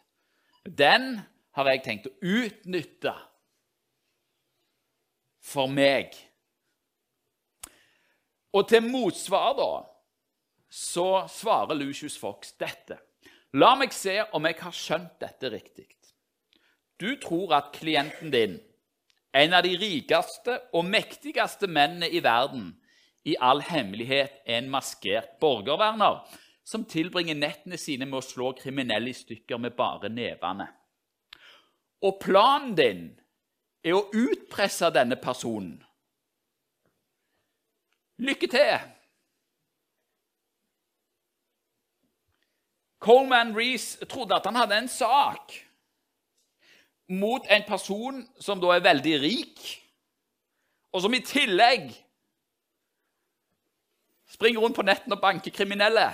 Den 0.65 1.21
har 1.57 1.71
jeg 1.73 1.85
tenkt 1.85 2.09
å 2.11 2.15
utnytte 2.23 3.15
for 5.43 5.71
meg. 5.73 6.15
Og 8.55 8.69
til 8.71 8.85
motsvar, 8.87 9.53
da, 9.59 9.71
så 10.69 11.27
svarer 11.31 11.79
Lucius 11.79 12.19
Fox 12.21 12.55
dette. 12.61 12.99
La 13.57 13.75
meg 13.81 13.95
se 13.97 14.21
om 14.37 14.45
jeg 14.45 14.59
har 14.61 14.75
skjønt 14.77 15.15
dette 15.23 15.51
riktig. 15.53 15.89
Du 16.99 17.15
tror 17.23 17.55
at 17.55 17.71
klienten 17.77 18.33
din, 18.35 18.57
en 19.33 19.55
av 19.55 19.63
de 19.63 19.77
rikeste 19.79 20.57
og 20.75 20.87
mektigste 20.89 21.69
mennene 21.71 22.09
i 22.11 22.21
verden, 22.25 22.73
i 23.29 23.37
all 23.41 23.61
hemmelighet 23.63 24.41
er 24.47 24.63
en 24.63 24.71
maskert 24.73 25.37
borgerverner 25.43 26.23
som 26.69 26.85
tilbringer 26.85 27.39
nettene 27.39 27.79
sine 27.81 28.05
med 28.05 28.19
å 28.19 28.25
slå 28.25 28.51
kriminelle 28.59 29.09
i 29.09 29.17
stykker 29.17 29.61
med 29.61 29.77
bare 29.77 30.11
nevene. 30.13 30.67
Og 32.05 32.19
planen 32.21 32.75
din 32.77 33.07
er 33.81 33.97
å 33.97 34.05
utpresse 34.13 34.91
denne 34.93 35.17
personen. 35.17 35.79
Lykke 38.21 38.51
til! 38.53 38.77
Coleman 42.99 43.55
Reece 43.57 44.05
trodde 44.11 44.37
at 44.37 44.47
han 44.51 44.59
hadde 44.59 44.77
en 44.83 44.91
sak 44.91 45.55
mot 47.09 47.47
en 47.49 47.65
person 47.65 48.21
som 48.43 48.61
da 48.61 48.75
er 48.75 48.85
veldig 48.85 49.19
rik, 49.23 49.61
og 50.93 51.07
som 51.07 51.15
i 51.15 51.25
tillegg 51.25 51.93
springer 54.35 54.61
rundt 54.61 54.77
på 54.77 54.85
netten 54.85 55.15
og 55.15 55.23
banker 55.23 55.55
kriminelle. 55.55 56.11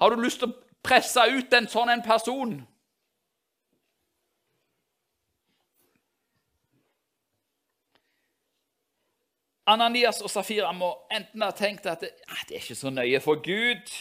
Har 0.00 0.10
du 0.10 0.22
lyst 0.22 0.42
til 0.42 0.50
å 0.50 0.78
presse 0.84 1.22
ut 1.30 1.52
en 1.54 1.68
sånn 1.70 1.92
en 1.94 2.04
person? 2.04 2.54
Ananias 9.66 10.20
og 10.20 10.28
Safira 10.28 10.72
må 10.76 10.90
enten 11.12 11.40
ha 11.40 11.50
tenkt 11.56 11.86
at 11.88 12.02
det, 12.04 12.10
ah, 12.28 12.42
det 12.48 12.58
er 12.58 12.64
ikke 12.66 12.76
så 12.76 12.90
nøye 12.92 13.20
for 13.24 13.40
Gud, 13.40 13.92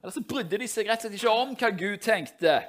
eller 0.00 0.14
så 0.14 0.22
brydde 0.22 0.60
de 0.62 0.68
seg 0.70 0.86
rett 0.86 1.02
og 1.02 1.08
slett 1.08 1.16
ikke 1.18 1.32
om 1.34 1.56
hva 1.58 1.70
Gud 1.74 1.98
tenkte. 2.04 2.60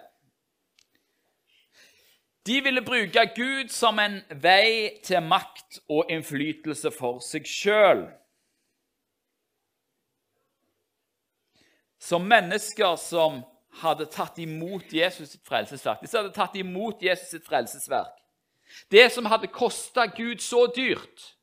De 2.49 2.57
ville 2.65 2.81
bruke 2.81 3.27
Gud 3.35 3.69
som 3.69 4.01
en 4.01 4.17
vei 4.41 4.97
til 5.05 5.21
makt 5.21 5.83
og 5.93 6.09
innflytelse 6.09 6.89
for 6.95 7.21
seg 7.21 7.45
sjøl. 7.45 8.07
Som 12.01 12.25
mennesker 12.25 12.95
som 12.97 13.43
hadde 13.81 14.07
tatt 14.11 14.39
imot 14.41 14.89
Jesus 14.93 15.35
sitt 15.35 15.45
frelsesverk. 15.47 16.01
Disse 16.01 16.17
hadde 16.17 16.33
tatt 16.35 16.57
imot 16.59 17.01
Jesus 17.01 17.29
sitt 17.29 17.45
frelsesverk. 17.47 18.17
Det 18.91 19.09
som 19.13 19.27
hadde 19.29 19.51
kosta 19.51 20.07
Gud 20.09 20.41
så 20.41 20.65
dyrt. 20.75 21.35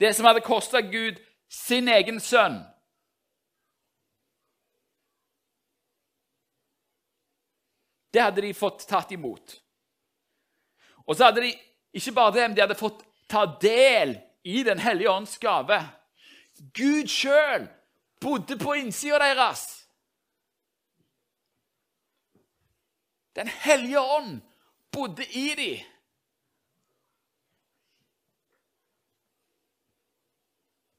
Det 0.00 0.14
som 0.16 0.26
hadde 0.26 0.42
kosta 0.44 0.80
Gud 0.80 1.20
sin 1.48 1.88
egen 1.88 2.20
sønn. 2.20 2.62
Det 8.14 8.22
hadde 8.22 8.42
de 8.46 8.54
fått 8.54 8.86
tatt 8.86 9.10
imot. 9.14 9.56
Og 11.06 11.16
så 11.16 11.28
hadde 11.28 11.42
de 11.46 11.54
ikke 11.94 12.14
bare 12.14 12.34
det, 12.36 12.44
men 12.46 12.56
de 12.56 12.62
hadde 12.62 12.78
fått 12.78 13.02
ta 13.30 13.44
del 13.62 14.16
i 14.44 14.62
Den 14.62 14.78
hellige 14.78 15.10
ånds 15.10 15.38
gave. 15.38 15.80
Gud 16.74 17.08
sjøl 17.08 17.68
bodde 18.20 18.58
på 18.58 18.72
innsida 18.72 19.18
deres. 19.18 19.88
Den 23.36 23.48
hellige 23.48 24.00
ånd 24.00 24.40
bodde 24.92 25.26
i 25.26 25.48
dem. 25.54 25.94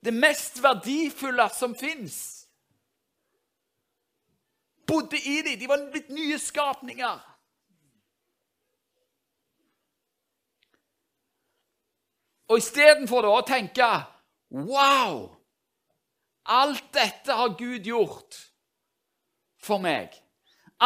det 0.05 0.13
mest 0.13 0.59
verdifulle 0.61 1.47
som 1.49 1.73
fins, 1.75 2.47
bodde 4.85 5.17
i 5.17 5.39
dem. 5.41 5.59
De 5.59 5.69
var 5.69 5.87
blitt 5.91 6.11
nye 6.13 6.37
skapninger. 6.39 7.21
Og 12.49 12.61
istedenfor 12.61 13.27
å 13.29 13.39
tenke 13.47 13.87
Wow! 14.55 15.31
Alt 16.45 16.91
dette 16.93 17.33
har 17.33 17.55
Gud 17.57 17.87
gjort 17.89 18.37
for 19.57 19.81
meg. 19.81 20.13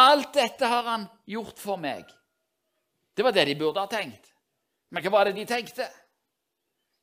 Alt 0.00 0.32
dette 0.34 0.66
har 0.66 0.86
han 0.86 1.04
gjort 1.28 1.58
for 1.60 1.76
meg. 1.76 2.06
Det 3.12 3.26
var 3.26 3.36
det 3.36 3.44
de 3.50 3.58
burde 3.60 3.82
ha 3.82 3.90
tenkt. 3.90 4.30
Men 4.88 5.04
hva 5.04 5.12
var 5.18 5.28
det 5.28 5.36
de 5.36 5.44
tenkte? 5.46 5.84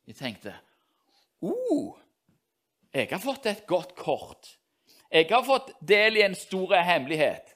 De 0.08 0.16
tenkte 0.16 0.54
oh, 1.44 1.94
jeg 2.90 3.06
har 3.12 3.20
fått 3.22 3.46
et 3.46 3.66
godt 3.68 3.94
kort. 3.94 4.48
Jeg 5.08 5.28
har 5.30 5.44
fått 5.46 5.70
del 5.80 6.18
i 6.18 6.24
en 6.24 6.34
stor 6.36 6.74
hemmelighet. 6.82 7.54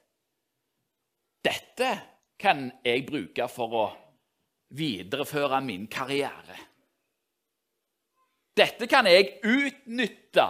Dette 1.43 1.89
kan 2.39 2.69
jeg 2.85 3.07
bruke 3.09 3.49
for 3.51 3.75
å 3.75 3.87
videreføre 4.79 5.59
min 5.65 5.89
karriere. 5.91 6.59
Dette 8.57 8.87
kan 8.87 9.07
jeg 9.09 9.39
utnytte 9.45 10.47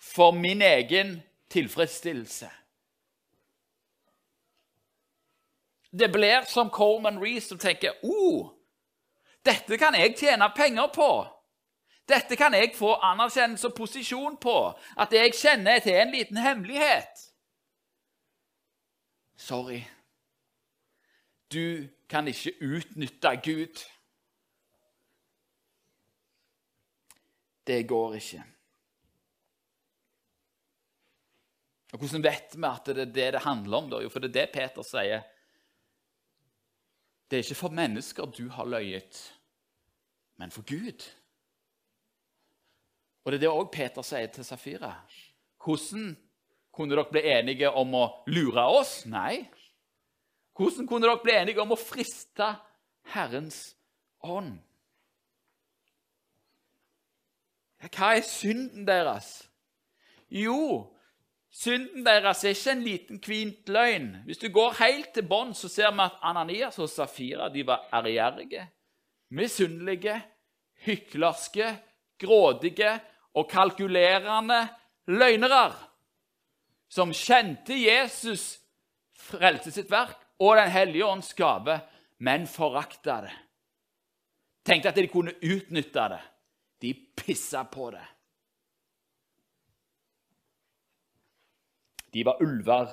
for 0.00 0.30
min 0.30 0.62
egen 0.62 1.22
tilfredsstillelse. 1.50 2.50
Det 5.92 6.08
blir 6.12 6.46
som 6.48 6.70
Coleman 6.70 7.18
Reece 7.20 7.48
som 7.48 7.58
tenker 7.58 7.92
oh, 8.02 8.52
dette 9.44 9.78
kan 9.78 9.94
jeg 9.94 10.14
tjene 10.18 10.48
penger 10.56 10.86
på. 10.94 11.10
Dette 12.08 12.36
kan 12.36 12.54
jeg 12.54 12.74
få 12.76 12.94
anerkjennelse 13.02 13.70
og 13.70 13.74
posisjon 13.74 14.36
på. 14.42 14.56
At 14.98 15.12
jeg 15.14 15.34
kjenner 15.34 15.78
til 15.82 15.98
en 15.98 16.14
liten 16.14 16.36
hemmelighet. 16.36 17.26
Sorry. 19.36 19.82
Du 21.52 21.88
kan 22.08 22.28
ikke 22.28 22.54
utnytte 22.60 23.36
Gud. 23.44 23.82
Det 27.66 27.82
går 27.88 28.14
ikke. 28.18 28.42
Og 31.92 31.98
Hvordan 31.98 32.24
vet 32.24 32.56
vi 32.56 32.66
at 32.66 32.86
det 32.86 32.98
er 32.98 33.04
det 33.04 33.32
det 33.34 33.44
handler 33.44 33.76
om? 33.76 33.90
da? 33.90 34.00
Jo, 34.00 34.08
for 34.08 34.20
det 34.20 34.30
er 34.30 34.38
det 34.40 34.52
Peter 34.54 34.82
sier. 34.86 35.26
Det 37.28 37.38
er 37.38 37.44
ikke 37.44 37.60
for 37.62 37.72
mennesker 37.72 38.28
du 38.28 38.48
har 38.52 38.68
løyet, 38.68 39.18
men 40.36 40.50
for 40.50 40.62
Gud. 40.68 41.04
Og 43.24 43.32
Det 43.32 43.38
er 43.38 43.44
det 43.44 43.52
òg 43.52 43.70
Peter 43.72 44.02
sier 44.02 44.26
til 44.26 44.44
Safira. 44.44 44.94
Hvordan 45.64 46.16
kunne 46.72 46.96
dere 46.96 47.10
bli 47.10 47.22
enige 47.28 47.70
om 47.70 47.94
å 47.94 48.06
lure 48.26 48.64
oss? 48.80 49.04
Nei. 49.06 49.46
Hvordan 50.56 50.88
kunne 50.88 51.06
dere 51.06 51.22
bli 51.22 51.36
enige 51.36 51.62
om 51.62 51.72
å 51.72 51.78
friste 51.78 52.48
Herrens 53.14 53.76
ånd? 54.20 54.58
Hva 57.90 58.12
er 58.16 58.26
synden 58.26 58.86
deres? 58.86 59.42
Jo, 60.30 60.92
synden 61.50 62.06
deres 62.06 62.44
er 62.44 62.54
ikke 62.54 62.74
en 62.76 62.84
liten 62.86 63.22
kvint 63.22 63.68
løgn. 63.72 64.10
Hvis 64.26 64.38
du 64.38 64.48
går 64.54 64.78
helt 64.78 65.12
til 65.14 65.26
bånn, 65.28 65.54
så 65.54 65.68
ser 65.68 65.90
vi 65.92 66.04
at 66.04 66.20
Ananias 66.22 66.78
og 66.78 66.90
Safira 66.90 67.50
de 67.52 67.66
var 67.66 67.88
ærgjerrige, 67.92 68.68
misunnelige, 69.34 70.20
hyklerske, 70.86 71.72
grådige 72.22 72.94
og 73.34 73.48
kalkulerende 73.50 74.60
løgnere 75.10 75.72
som 76.92 77.12
kjente 77.16 77.76
Jesus 77.78 78.58
frelse 79.16 79.72
sitt 79.72 79.90
verk 79.90 80.18
og 80.42 80.56
Den 80.58 80.70
hellige 80.74 81.06
ånds 81.06 81.32
gave, 81.38 81.78
men 82.18 82.46
forakta 82.50 83.20
det. 83.22 83.32
Tenkte 84.66 84.90
at 84.90 84.96
de 84.98 85.06
kunne 85.08 85.34
utnytte 85.38 86.08
det. 86.10 86.20
De 86.82 86.94
pissa 87.16 87.64
på 87.64 87.90
det. 87.94 88.06
De 92.10 92.24
var 92.24 92.42
ulver 92.42 92.90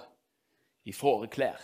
i 0.83 0.93
fåreklær. 0.93 1.57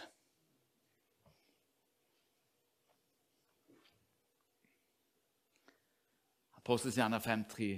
Apostelstjerna 6.58 7.22
5.3 7.22 7.70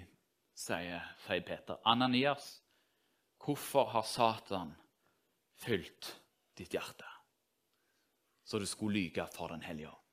sier, 0.56 1.04
sier 1.28 1.44
Peter. 1.44 1.84
Ananias, 1.84 2.62
hvorfor 3.44 3.92
har 3.92 4.08
Satan 4.08 4.72
fylt 5.60 6.14
ditt 6.56 6.72
hjerte? 6.72 7.12
Så 8.48 8.64
du 8.64 8.66
skulle 8.66 9.04
lyge 9.04 9.28
for 9.36 9.52
Den 9.52 9.68
hellige 9.68 9.92
ånd 9.92 10.04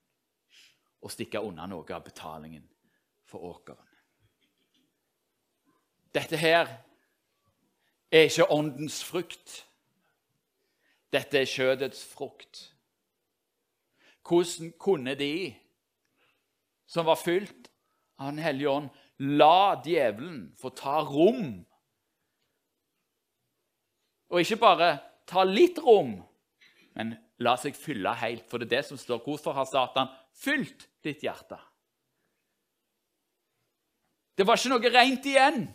og 1.04 1.12
stikke 1.12 1.42
unna 1.44 1.66
noe 1.68 1.84
av 1.92 2.02
betalingen 2.02 2.64
for 3.28 3.44
åkeren. 3.44 3.93
Dette 6.14 6.38
her 6.38 6.68
er 8.10 8.28
ikke 8.28 8.50
åndens 8.50 9.00
frukt. 9.04 9.64
Dette 11.12 11.40
er 11.40 11.50
kjødets 11.50 12.04
frukt. 12.14 12.70
Hvordan 14.24 14.72
kunne 14.78 15.14
de 15.18 15.54
som 16.86 17.06
var 17.06 17.18
fylt 17.18 17.70
av 18.18 18.30
Den 18.30 18.38
hellige 18.38 18.70
ånd, 18.70 18.88
la 19.18 19.80
djevelen 19.82 20.52
få 20.58 20.70
ta 20.70 21.00
rom. 21.02 21.64
Og 24.30 24.40
ikke 24.40 24.60
bare 24.62 24.90
ta 25.26 25.42
litt 25.42 25.80
rom, 25.82 26.16
men 26.94 27.14
la 27.42 27.56
seg 27.58 27.74
fylle 27.74 28.12
helt. 28.20 28.46
For 28.46 28.62
det 28.62 28.68
er 28.68 28.76
det 28.76 28.84
som 28.88 29.00
står. 29.00 29.22
Hvorfor 29.24 29.56
har 29.56 29.66
Satan 29.66 30.12
fylt 30.38 30.86
ditt 31.02 31.24
hjerte? 31.26 31.58
Det 34.38 34.46
var 34.46 34.58
ikke 34.58 34.72
noe 34.72 34.94
rent 34.94 35.26
igjen. 35.30 35.66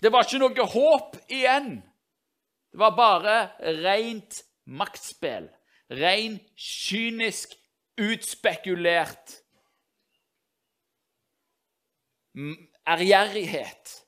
Det 0.00 0.12
var 0.12 0.24
ikke 0.24 0.40
noe 0.40 0.66
håp 0.72 1.16
igjen. 1.28 1.74
Det 2.72 2.80
var 2.80 2.96
bare 2.96 3.36
rent 3.82 4.42
maktspill. 4.64 5.50
Ren, 5.90 6.38
kynisk, 6.56 7.52
utspekulert 8.00 9.40
ærgjerrighet 12.86 14.06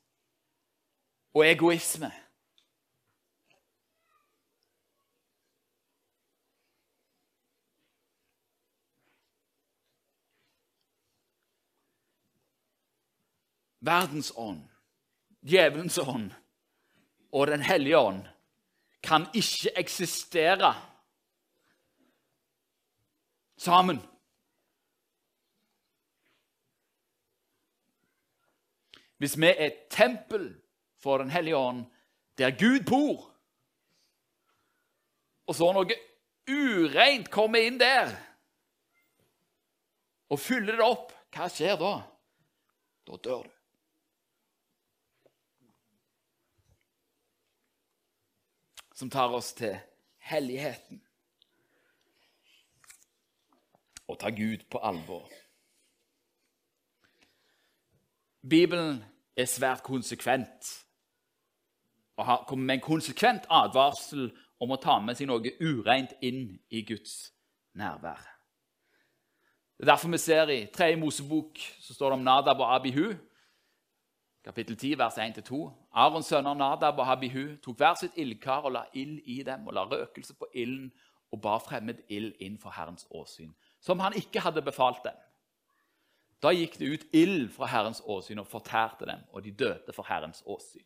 og 1.35 1.47
egoisme. 1.47 2.13
Verdens 13.83 14.33
ånd, 14.37 14.72
djevelens 15.43 15.99
ånd 15.99 16.31
og 17.33 17.47
Den 17.47 17.63
hellige 17.63 17.99
ånd 17.99 18.25
kan 19.03 19.27
ikke 19.35 19.73
eksistere 19.81 20.75
sammen. 23.57 23.99
Hvis 29.19 29.37
vi 29.39 29.47
er 29.47 29.67
et 29.67 29.81
tempel 29.91 30.51
for 30.99 31.19
Den 31.19 31.31
hellige 31.31 31.57
ånd, 31.57 31.85
der 32.39 32.51
Gud 32.51 32.85
bor, 32.87 33.29
og 35.47 35.55
så 35.55 35.73
noe 35.75 35.97
ureint 36.49 37.31
kommer 37.31 37.63
inn 37.67 37.81
der 37.81 38.13
og 40.33 40.41
fyller 40.41 40.79
det 40.79 40.87
opp, 40.87 41.11
hva 41.35 41.49
skjer 41.53 41.77
da? 41.81 41.93
Da 43.09 43.19
dør 43.25 43.43
du. 43.45 43.62
Som 49.03 49.11
tar 49.11 49.29
oss 49.35 49.53
til 49.53 49.79
helligheten. 50.19 51.03
Og 54.07 54.19
tar 54.19 54.31
Gud 54.31 54.63
på 54.71 54.79
alvor. 54.79 55.27
Bibelen 58.51 59.05
er 59.37 59.51
svært 59.51 59.83
konsekvent 59.83 60.87
og 62.17 62.27
har 62.27 62.45
kommet 62.47 62.67
med 62.67 62.75
en 62.75 62.87
konsekvent 62.87 63.51
advarsel 63.51 64.31
om 64.63 64.71
å 64.71 64.79
ta 64.79 65.01
med 65.03 65.19
seg 65.19 65.33
noe 65.33 65.51
ureint 65.59 66.15
inn 66.23 66.61
i 66.71 66.87
Guds 66.87 67.33
nærvær. 67.75 68.23
Det 69.79 69.83
er 69.83 69.95
derfor 69.97 70.15
vi 70.15 70.23
ser 70.23 70.55
i 70.55 70.63
3. 70.71 70.93
Mosebok 70.97 71.59
så 71.59 71.95
står 71.95 72.15
det 72.15 72.21
om 72.21 72.27
Nadab 72.31 72.63
og 72.63 72.75
Abihu, 72.77 73.17
kapittel 74.47 74.79
10, 74.79 74.99
vers 74.99 75.19
1-2. 75.19 75.82
Arons 75.93 76.27
sønner 76.27 76.55
Nadab 76.57 76.99
og 76.99 77.07
Habihu 77.07 77.57
tok 77.61 77.77
hver 77.77 77.97
sitt 78.01 78.17
ildkar 78.17 78.65
og 78.65 78.73
la 78.73 78.87
ild 78.97 79.21
i 79.29 79.43
dem 79.45 79.67
og 79.69 79.75
la 79.77 79.85
røkelse 79.85 80.35
på 80.39 80.49
ilden 80.55 80.89
og 81.33 81.41
bar 81.45 81.61
fremmed 81.65 82.01
ild 82.09 82.33
inn 82.41 82.57
for 82.61 82.73
Herrens 82.77 83.07
åsyn, 83.11 83.53
som 83.81 84.01
han 84.01 84.17
ikke 84.17 84.41
hadde 84.41 84.65
befalt 84.65 85.05
dem. 85.05 85.17
Da 86.43 86.53
gikk 86.53 86.79
det 86.81 86.89
ut 86.89 87.05
ild 87.17 87.53
fra 87.55 87.69
Herrens 87.71 88.03
åsyn 88.05 88.41
og 88.43 88.49
fortærte 88.51 89.07
dem, 89.07 89.21
og 89.33 89.45
de 89.45 89.53
døde 89.53 89.95
for 89.95 90.09
Herrens 90.09 90.43
åsyn. 90.47 90.85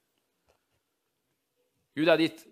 Gud 1.97 2.11
er 2.13 2.21
ditt 2.21 2.43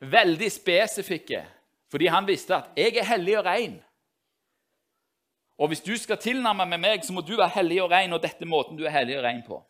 veldig 0.00 0.50
spesifikke, 0.52 1.42
fordi 1.90 2.06
han 2.06 2.26
visste 2.26 2.54
at 2.54 2.70
'jeg 2.76 2.96
er 2.96 3.04
hellig 3.04 3.38
og 3.38 3.46
rein'. 3.46 3.82
Og 5.58 5.68
hvis 5.68 5.80
du 5.80 5.96
skal 5.96 6.18
tilnærme 6.18 6.66
med 6.66 6.78
meg, 6.78 7.04
så 7.04 7.12
må 7.12 7.20
du 7.20 7.36
være 7.36 7.48
hellig 7.48 7.82
og 7.82 7.90
rein, 7.90 8.12
og 8.12 8.22
dette 8.22 8.44
måten 8.44 8.76
du 8.76 8.84
er 8.84 8.90
hellig 8.90 9.18
og 9.18 9.24
rein 9.24 9.42
på. 9.46 9.64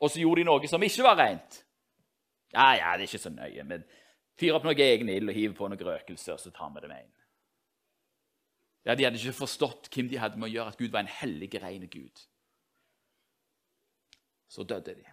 Og 0.00 0.10
så 0.10 0.22
gjorde 0.22 0.42
de 0.42 0.48
noe 0.48 0.70
som 0.70 0.82
ikke 0.82 1.06
var 1.06 1.18
rent. 1.18 1.62
Ja, 2.54 2.70
ja, 2.78 2.92
det 2.96 3.04
er 3.04 3.10
ikke 3.10 3.26
så 3.26 3.32
nøye. 3.34 3.64
men 3.64 3.84
Fyr 4.38 4.54
opp 4.54 4.66
noe 4.66 4.78
egen 4.78 5.10
ild 5.10 5.30
og 5.32 5.34
hiv 5.34 5.54
på 5.58 5.68
noe 5.68 5.84
røkelse, 5.84 6.36
og 6.36 6.40
så 6.40 6.52
tar 6.54 6.70
vi 6.74 6.84
det 6.84 6.90
med 6.92 7.02
inn. 7.02 7.14
Ja, 8.86 8.94
De 8.94 9.04
hadde 9.04 9.18
ikke 9.18 9.40
forstått 9.42 9.90
hvem 9.92 10.08
de 10.08 10.20
hadde 10.22 10.38
med 10.38 10.48
å 10.48 10.52
gjøre, 10.52 10.72
at 10.72 10.78
Gud 10.78 10.94
var 10.94 11.02
en 11.02 11.10
hellig, 11.18 11.50
ren 11.60 11.88
Gud. 11.90 12.22
Så 14.48 14.64
døde 14.64 14.94
de. 14.94 15.04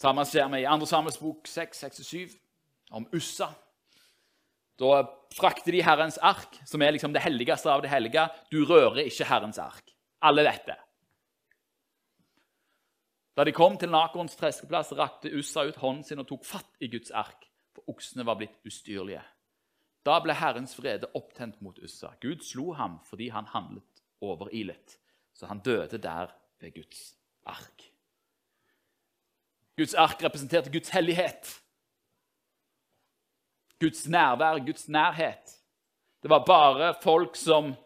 Samme 0.00 0.24
ser 0.26 0.48
vi 0.50 0.62
i 0.64 0.66
2. 0.66 0.86
Samuels 0.88 1.20
bok 1.20 1.46
6, 1.46 1.84
6-7, 1.84 2.34
om 2.96 3.06
Ussa. 3.14 3.52
Da 4.78 5.02
frakter 5.34 5.74
de 5.74 5.82
Herrens 5.82 6.18
ark, 6.22 6.58
som 6.66 6.82
er 6.82 6.94
liksom 6.94 7.12
det 7.12 7.22
helligste 7.22 7.70
av 7.70 7.82
det 7.82 7.90
hellige. 7.90 8.28
Du 8.50 8.62
rører 8.64 9.04
ikke 9.04 9.26
Herrens 9.28 9.58
ark. 9.58 9.94
Alle 10.22 10.46
vet 10.46 10.66
det. 10.70 10.78
Da 13.38 13.44
de 13.46 13.52
kom 13.54 13.76
til 13.78 13.92
Nakons 13.94 14.32
treskeplass, 14.34 14.90
rakte 14.98 15.30
Ussa 15.38 15.62
ut 15.62 15.76
hånden 15.78 16.02
sin 16.02 16.18
og 16.18 16.26
tok 16.26 16.42
fatt 16.42 16.72
i 16.82 16.88
Guds 16.90 17.12
ark, 17.14 17.44
for 17.70 17.86
oksene 17.92 18.24
var 18.26 18.34
blitt 18.40 18.56
ustyrlige. 18.66 19.20
Da 20.02 20.16
ble 20.24 20.34
Herrens 20.34 20.74
vrede 20.74 21.06
opptent 21.14 21.60
mot 21.62 21.78
Ussa. 21.78 22.10
Gud 22.18 22.42
slo 22.42 22.72
ham 22.74 22.96
fordi 23.06 23.28
han 23.30 23.46
handlet 23.52 24.02
overilet, 24.26 24.98
så 25.38 25.46
han 25.46 25.62
døde 25.62 26.02
der 26.02 26.34
ved 26.58 26.74
Guds 26.80 27.14
ark. 27.46 27.86
Guds 29.78 29.94
ark 29.94 30.24
representerte 30.26 30.74
Guds 30.74 30.90
hellighet. 30.90 31.54
Guds 33.78 34.08
nærvær, 34.10 34.58
Guds 34.66 34.88
nærhet. 34.88 35.54
Det 36.22 36.30
var 36.30 36.42
bare 36.42 36.94
folk 37.02 37.38
som 37.38 37.76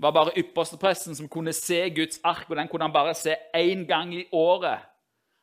var 0.00 0.12
bare 0.16 0.36
ypperstepresten 0.40 1.16
som 1.16 1.28
kunne 1.28 1.52
se 1.52 1.82
Guds 1.94 2.20
ark, 2.24 2.46
og 2.48 2.56
den 2.56 2.68
kunne 2.68 2.86
han 2.88 2.94
bare 2.94 3.14
se 3.14 3.36
én 3.56 3.84
gang 3.86 4.14
i 4.14 4.26
året. 4.32 4.80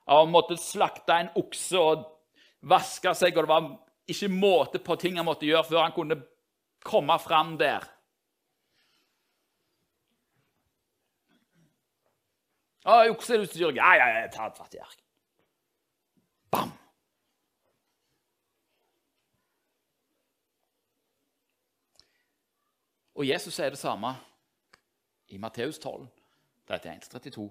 Han 0.07 0.31
måtte 0.31 0.57
slakte 0.57 1.13
en 1.13 1.29
okse 1.35 1.77
og 1.79 2.07
vaske 2.61 3.13
seg, 3.15 3.37
og 3.37 3.45
det 3.45 3.51
var 3.51 3.67
ikke 4.07 4.31
måte 4.31 4.79
på 4.79 4.95
ting 4.95 5.19
han 5.19 5.27
måtte 5.27 5.45
gjøre 5.45 5.67
før 5.67 5.83
han 5.83 5.95
kunne 5.95 6.21
komme 6.85 7.19
fram 7.19 7.57
der. 7.59 7.85
Å, 12.87 13.01
okseutstyr 13.11 13.75
Ja, 13.75 13.93
ja, 13.99 14.07
ja, 14.15 14.27
ta 14.31 14.47
fatt 14.55 14.73
i 14.77 14.79
arken. 14.79 15.03
Bam! 16.55 16.71
Og 23.17 23.25
Jesus 23.25 23.55
sier 23.57 23.73
det 23.73 23.81
samme 23.81 24.13
i 25.27 25.37
Matteus 25.37 25.79
12, 25.79 26.07
31-32. 26.69 27.47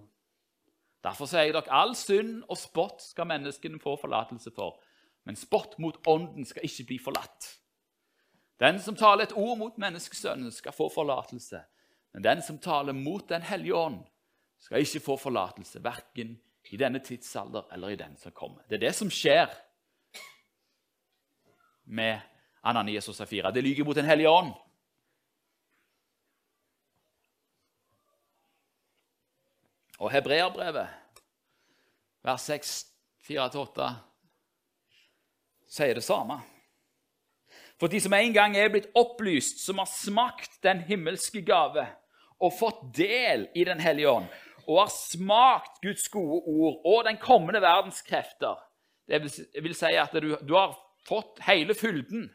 Derfor 1.05 1.29
sier 1.31 1.47
jeg 1.47 1.55
dere, 1.55 1.71
all 1.71 1.95
synd 1.97 2.41
og 2.49 2.59
spott 2.59 3.05
skal 3.05 3.29
menneskene 3.31 3.79
få 3.83 3.95
forlatelse 4.01 4.51
for. 4.57 4.81
Men 5.27 5.39
spott 5.39 5.77
mot 5.83 5.99
ånden 6.09 6.47
skal 6.47 6.67
ikke 6.67 6.87
bli 6.91 6.99
forlatt. 7.03 7.53
Den 8.61 8.81
som 8.81 8.97
taler 8.97 9.27
et 9.27 9.37
ord 9.37 9.59
mot 9.61 9.79
menneskesønnen, 9.79 10.51
skal 10.53 10.73
få 10.73 10.89
forlatelse. 10.93 11.61
Men 12.17 12.25
den 12.25 12.43
som 12.43 12.59
taler 12.59 12.97
mot 12.97 13.29
Den 13.29 13.43
hellige 13.43 13.75
ånd, 13.75 14.01
skal 14.59 14.81
ikke 14.81 15.05
få 15.05 15.17
forlatelse, 15.21 15.83
verken 15.85 16.39
i 16.73 16.77
denne 16.81 16.99
tidsalder 17.05 17.69
eller 17.73 17.93
i 17.93 17.99
den 18.01 18.17
som 18.17 18.33
kommer. 18.33 18.65
Det 18.69 18.79
er 18.79 18.87
det 18.89 18.95
som 18.97 19.11
skjer 19.13 19.53
med 21.85 22.21
Ananias 22.65 23.09
og 23.09 23.15
Safira. 23.15 23.51
Det 23.51 23.63
lyger 23.63 23.85
mot 23.85 23.97
Den 23.97 24.09
hellige 24.09 24.31
ånd. 24.31 24.55
Og 29.99 30.13
Hebreerbrevet, 30.13 30.89
vers 32.27 32.49
6, 32.51 32.75
4-8 33.29 33.89
sier 35.77 35.97
det 35.97 36.05
samme. 36.05 36.39
For 37.81 37.93
de 37.93 38.01
som 38.01 38.15
en 38.17 38.33
gang 38.33 38.57
er 38.57 38.71
blitt 38.73 38.89
opplyst, 38.97 39.61
som 39.65 39.81
har 39.81 39.89
smakt 39.91 40.59
den 40.65 40.81
himmelske 40.89 41.43
gave 41.45 41.85
og 42.37 42.55
fått 42.57 42.83
del 42.97 43.49
i 43.57 43.65
Den 43.65 43.81
hellige 43.81 44.11
ånd, 44.11 44.29
og 44.67 44.81
har 44.83 44.93
smakt 44.93 45.81
Guds 45.83 46.09
gode 46.13 46.43
ord 46.45 46.81
og 46.85 47.05
den 47.07 47.21
kommende 47.23 47.61
verdens 47.63 48.03
krefter 48.03 48.57
Det 49.07 49.21
vil, 49.63 49.75
si 49.75 49.95
at 49.95 50.13
du, 50.13 50.35
du 50.43 50.55
har 50.57 50.75
fått 51.07 51.39
hele 51.47 51.75
fylden. 51.79 52.27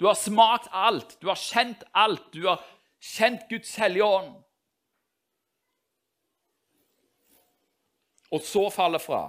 Du 0.00 0.08
har 0.08 0.16
smakt 0.18 0.66
alt, 0.72 1.14
du 1.22 1.28
har 1.30 1.38
kjent 1.38 1.84
alt. 1.94 2.32
Du 2.34 2.48
har 2.48 2.64
kjent 2.98 3.44
Guds 3.48 3.76
hellige 3.78 4.04
ånd. 4.04 4.32
Og 8.34 8.42
så 8.42 8.66
faller 8.74 9.02
fra. 9.02 9.28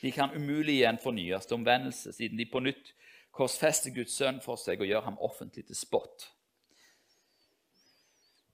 De 0.00 0.12
kan 0.12 0.32
umulig 0.36 0.80
igjen 0.80 1.00
fornyes 1.00 1.46
til 1.48 1.58
omvendelse, 1.58 2.12
siden 2.12 2.40
de 2.40 2.48
på 2.48 2.62
nytt 2.64 2.94
korsfester 3.34 3.92
Guds 3.94 4.14
sønn 4.16 4.40
for 4.44 4.60
seg 4.60 4.80
og 4.80 4.88
gjør 4.88 5.06
ham 5.08 5.20
offentlig 5.24 5.66
til 5.68 5.78
spott. 5.78 6.30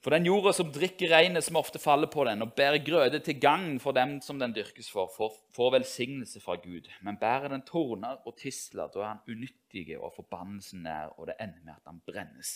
For 0.00 0.14
den 0.14 0.24
jorda 0.24 0.54
som 0.56 0.70
drikker 0.72 1.10
regnet 1.12 1.44
som 1.44 1.58
ofte 1.60 1.80
faller 1.80 2.08
på 2.08 2.24
den, 2.24 2.40
og 2.40 2.54
bærer 2.56 2.80
grøde 2.80 3.18
til 3.20 3.36
gagn 3.36 3.74
for 3.82 3.92
dem 3.92 4.16
som 4.24 4.38
den 4.40 4.54
dyrkes 4.56 4.88
for, 4.88 5.12
får, 5.12 5.72
velsignelse 5.74 6.40
fra 6.40 6.56
Gud. 6.62 6.88
Men 7.04 7.20
bærer 7.20 7.52
den 7.52 7.66
torner 7.68 8.22
og 8.24 8.38
tisler, 8.40 8.88
da 8.88 9.02
er 9.02 9.10
han 9.10 9.24
unyttig 9.28 9.98
og 9.98 10.14
forbannelsen 10.16 10.86
nær, 10.88 11.12
og 11.18 11.28
det 11.28 11.36
ender 11.36 11.66
med 11.66 11.74
at 11.76 11.92
han 11.92 12.00
brennes. 12.08 12.54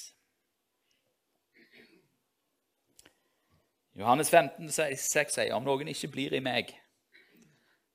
Johannes 3.95 4.31
15, 4.31 4.71
6 4.99 5.37
sier 5.37 5.55
om 5.55 5.63
noen 5.63 5.93
ikke 5.93 6.11
blir 6.11 6.35
i 6.35 6.43
meg, 6.43 6.73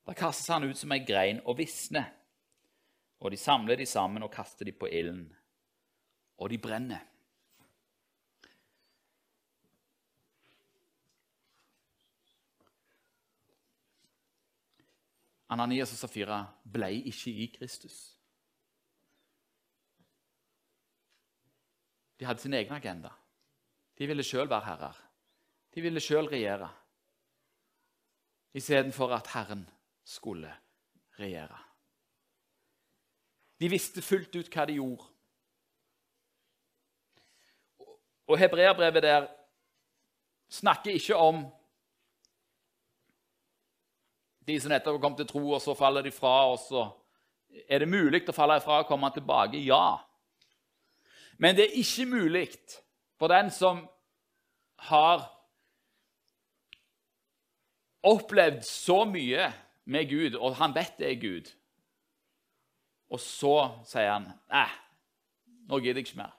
da 0.08 0.14
kastes 0.16 0.48
han 0.48 0.64
ut 0.64 0.78
som 0.78 0.92
ei 0.96 1.02
grein 1.04 1.42
og 1.44 1.58
visner. 1.58 2.08
Og 3.20 3.34
de 3.34 3.36
samler 3.36 3.76
de 3.76 3.84
sammen 3.84 4.24
og 4.24 4.32
kaster 4.32 4.64
de 4.64 4.72
på 4.72 4.88
ilden, 4.88 5.26
og 6.40 6.48
de 6.48 6.58
brenner. 6.58 7.04
Ananias 15.50 15.92
og 15.92 15.98
Safira 15.98 16.40
ble 16.64 16.88
ikke 17.10 17.34
i 17.44 17.50
Kristus. 17.58 17.98
De 22.16 22.24
hadde 22.24 22.40
sin 22.40 22.54
egen 22.54 22.72
agenda. 22.72 23.10
De 23.98 24.06
ville 24.08 24.24
sjøl 24.24 24.48
være 24.48 24.64
herrer. 24.64 25.09
De 25.74 25.82
ville 25.84 26.00
sjøl 26.02 26.26
regjere, 26.30 26.68
istedenfor 28.54 29.14
at 29.14 29.30
Herren 29.34 29.68
skulle 30.04 30.50
regjere. 31.18 31.58
De 33.60 33.68
visste 33.68 34.02
fullt 34.02 34.34
ut 34.36 34.50
hva 34.50 34.66
de 34.66 34.78
gjorde. 34.80 35.06
Og 38.30 38.38
hebreerbrevet 38.38 39.02
der 39.02 39.26
snakker 40.50 40.94
ikke 40.94 41.16
om 41.16 41.42
de 44.46 44.56
som 44.60 44.72
nettopp 44.72 45.00
kommet 45.02 45.20
til 45.22 45.28
tro, 45.30 45.42
og 45.54 45.62
så 45.62 45.74
faller 45.78 46.02
de 46.02 46.12
fra. 46.14 46.50
og 46.50 46.58
så 46.58 46.88
Er 47.68 47.78
det 47.78 47.88
mulig 47.88 48.22
å 48.28 48.32
falle 48.32 48.56
ifra 48.56 48.80
og 48.80 48.86
komme 48.86 49.10
tilbake? 49.10 49.58
Ja. 49.58 49.98
Men 51.38 51.56
det 51.56 51.64
er 51.64 51.78
ikke 51.82 52.06
mulig 52.06 52.48
for 53.18 53.28
den 53.28 53.50
som 53.50 53.88
har 54.76 55.39
opplevd 58.06 58.62
så 58.64 59.02
mye 59.08 59.50
med 59.90 60.08
Gud, 60.08 60.36
og 60.38 60.56
han 60.60 60.74
vet 60.74 60.98
det 60.98 61.08
er 61.10 61.20
Gud. 61.20 61.50
Og 63.10 63.20
så 63.20 63.54
sier 63.88 64.12
han 64.12 64.28
Nei, 64.50 64.68
nå 65.68 65.80
gidder 65.82 66.00
jeg 66.00 66.10
ikke 66.10 66.22
mer. 66.22 66.36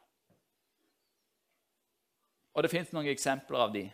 Og 2.51 2.64
det 2.64 2.72
fins 2.72 2.91
noen 2.91 3.07
eksempler 3.12 3.64
av 3.64 3.76
de. 3.76 3.86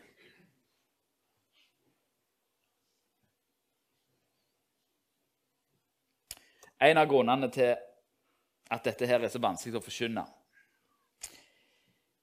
En 6.81 7.01
av 7.01 7.09
grunnene 7.09 7.49
til 7.53 7.73
at 8.69 8.85
dette 8.85 9.07
her 9.09 9.23
er 9.23 9.31
så 9.33 9.41
vanskelig 9.41 9.79
å 9.79 9.85
forkynne, 9.85 10.23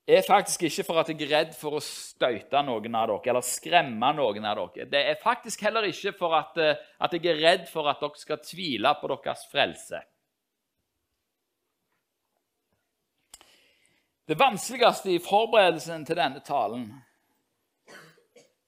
er 0.07 0.25
faktisk 0.27 0.63
ikke 0.69 0.85
for 0.85 1.01
at 1.01 1.09
jeg 1.09 1.23
er 1.25 1.31
redd 1.31 1.55
for 1.57 1.79
å 1.79 1.83
støyte 1.83 2.61
noen 2.67 2.97
av 2.99 3.09
dere 3.09 3.33
eller 3.33 3.47
skremme 3.47 4.11
noen 4.13 4.45
av 4.45 4.59
dere. 4.75 4.89
Det 4.91 5.01
er 5.01 5.23
faktisk 5.23 5.65
heller 5.65 5.87
ikke 5.89 6.13
for 6.19 6.37
at, 6.37 6.59
eh, 6.61 6.77
at 7.01 7.13
jeg 7.17 7.25
er 7.33 7.41
redd 7.41 7.69
for 7.73 7.89
at 7.89 8.03
dere 8.05 8.21
skal 8.21 8.43
tvile 8.45 8.93
på 9.01 9.09
deres 9.15 9.47
frelse. 9.53 10.03
Det 14.25 14.39
vanskeligste 14.41 15.11
i 15.13 15.19
forberedelsen 15.21 16.05
til 16.05 16.17
denne 16.17 16.41
talen 16.41 16.87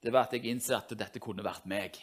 det 0.01 0.13
var 0.13 0.27
at 0.27 0.33
jeg 0.37 0.45
innså 0.45 0.77
at 0.77 0.93
dette 0.97 1.19
kunne 1.19 1.43
vært 1.43 1.65
meg. 1.65 1.97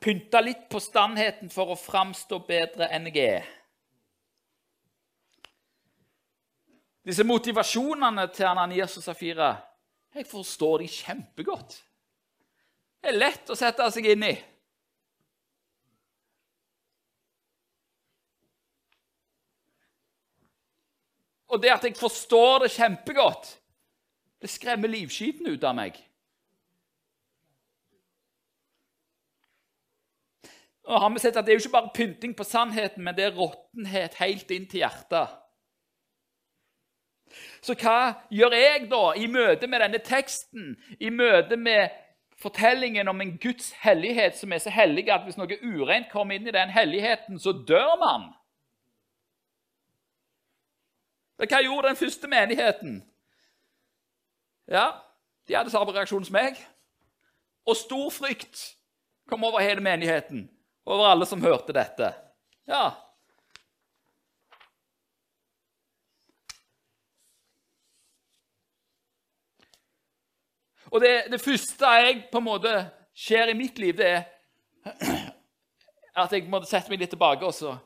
Pynta 0.00 0.40
litt 0.42 0.66
på 0.72 0.80
standheten 0.82 1.52
for 1.52 1.72
å 1.72 1.78
framstå 1.78 2.40
bedre 2.48 2.88
enn 2.90 3.06
jeg 3.10 3.22
er. 3.22 3.48
Disse 7.06 7.24
motivasjonene 7.24 8.26
til 8.34 8.48
Ananias 8.50 8.96
og 9.00 9.04
Safira 9.04 9.54
jeg 10.14 10.26
forstår 10.26 10.82
de 10.82 10.88
kjempegodt. 10.90 11.76
Det 13.00 13.12
er 13.12 13.18
lett 13.18 13.50
å 13.50 13.56
sette 13.56 13.86
seg 13.94 14.08
inn 14.10 14.24
i. 14.26 14.34
Og 21.50 21.62
det 21.62 21.70
at 21.72 21.86
jeg 21.86 21.98
forstår 21.98 22.64
det 22.64 22.72
kjempegodt, 22.74 23.56
det 24.40 24.50
skremmer 24.50 24.90
livskiten 24.90 25.48
ut 25.50 25.64
av 25.66 25.74
meg. 25.78 25.96
Nå 30.86 30.98
har 30.98 31.10
vi 31.14 31.22
sett 31.22 31.36
at 31.38 31.46
Det 31.46 31.52
er 31.52 31.58
jo 31.58 31.62
ikke 31.64 31.76
bare 31.76 31.94
pynting 31.94 32.32
på 32.34 32.46
sannheten, 32.46 33.02
men 33.04 33.14
det 33.14 33.28
er 33.28 33.36
råttenhet 33.36 34.16
helt 34.18 34.50
inn 34.50 34.66
til 34.66 34.82
hjertet. 34.82 35.36
Så 37.62 37.74
hva 37.76 38.26
gjør 38.32 38.54
jeg 38.56 38.86
da 38.90 39.02
i 39.20 39.26
møte 39.28 39.68
med 39.68 39.82
denne 39.84 40.00
teksten, 40.04 40.76
i 41.00 41.10
møte 41.10 41.56
med 41.60 41.90
fortellingen 42.40 43.08
om 43.08 43.20
en 43.20 43.34
Guds 43.38 43.72
hellighet 43.82 44.38
som 44.38 44.52
er 44.52 44.62
så 44.64 44.72
hellig 44.72 45.10
at 45.12 45.26
hvis 45.26 45.36
noe 45.36 45.58
ureint 45.60 46.08
kommer 46.12 46.38
inn 46.38 46.48
i 46.48 46.54
den 46.56 46.72
helligheten, 46.72 47.38
så 47.38 47.52
dør 47.52 47.98
man? 48.00 48.30
Hva 51.40 51.60
gjorde 51.64 51.88
den 51.88 52.00
første 52.00 52.28
menigheten? 52.28 53.00
Ja, 54.68 54.90
de 55.48 55.56
hadde 55.56 55.72
samme 55.72 55.92
reaksjon 55.92 56.24
som 56.24 56.36
meg. 56.36 56.58
Og 57.68 57.76
stor 57.76 58.10
frykt 58.12 58.60
kom 59.28 59.44
over 59.44 59.62
hele 59.64 59.82
menigheten 59.84 60.48
over 60.86 61.12
alle 61.12 61.26
som 61.28 61.42
hørte 61.42 61.74
dette. 61.76 62.12
Ja. 62.68 62.90
Og 70.90 71.00
det, 71.00 71.12
det, 71.30 71.40
første 71.40 71.86
jeg 71.86 72.24
på 72.32 72.38
en 72.38 72.44
måte 72.44 72.72
skjer 73.14 73.52
i 73.52 73.56
mitt 73.58 73.78
liv, 73.78 73.94
det 73.96 74.08
er 74.10 74.22
at 76.24 76.32
jeg 76.34 76.48
måtte 76.50 76.68
sette 76.70 76.90
meg 76.90 77.02
litt 77.02 77.12
tilbake. 77.14 77.46
Også. 77.46 77.76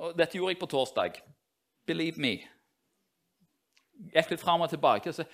Og 0.00 0.14
dette 0.18 0.38
gjorde 0.38 0.54
jeg 0.54 0.60
på 0.62 0.70
torsdag. 0.72 1.18
Believe 1.86 2.20
me. 2.20 2.36
Gikk 4.14 4.32
litt 4.32 4.42
fram 4.42 4.64
og 4.64 4.70
tilbake. 4.72 5.12
Så, 5.12 5.26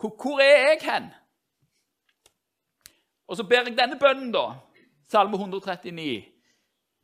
hvor, 0.00 0.16
hvor 0.20 0.42
er 0.42 0.74
jeg 0.74 0.80
hen? 0.84 1.12
Og 3.26 3.38
så 3.38 3.46
ber 3.48 3.68
jeg 3.68 3.78
denne 3.78 3.98
bønnen, 3.98 4.32
da. 4.34 4.48
Salme 5.08 5.38
139, 5.38 6.24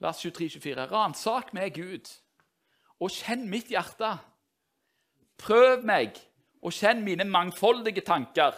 vers 0.00 0.24
23-24. 0.24 0.88
Ransak 0.90 1.52
meg, 1.56 1.76
Gud, 1.76 2.10
og 3.00 3.12
kjenn 3.14 3.46
mitt 3.48 3.70
hjerte. 3.72 4.16
Prøv 5.40 5.84
meg 5.88 6.18
og 6.60 6.74
kjenn 6.76 7.04
mine 7.04 7.24
mangfoldige 7.24 8.02
tanker. 8.04 8.56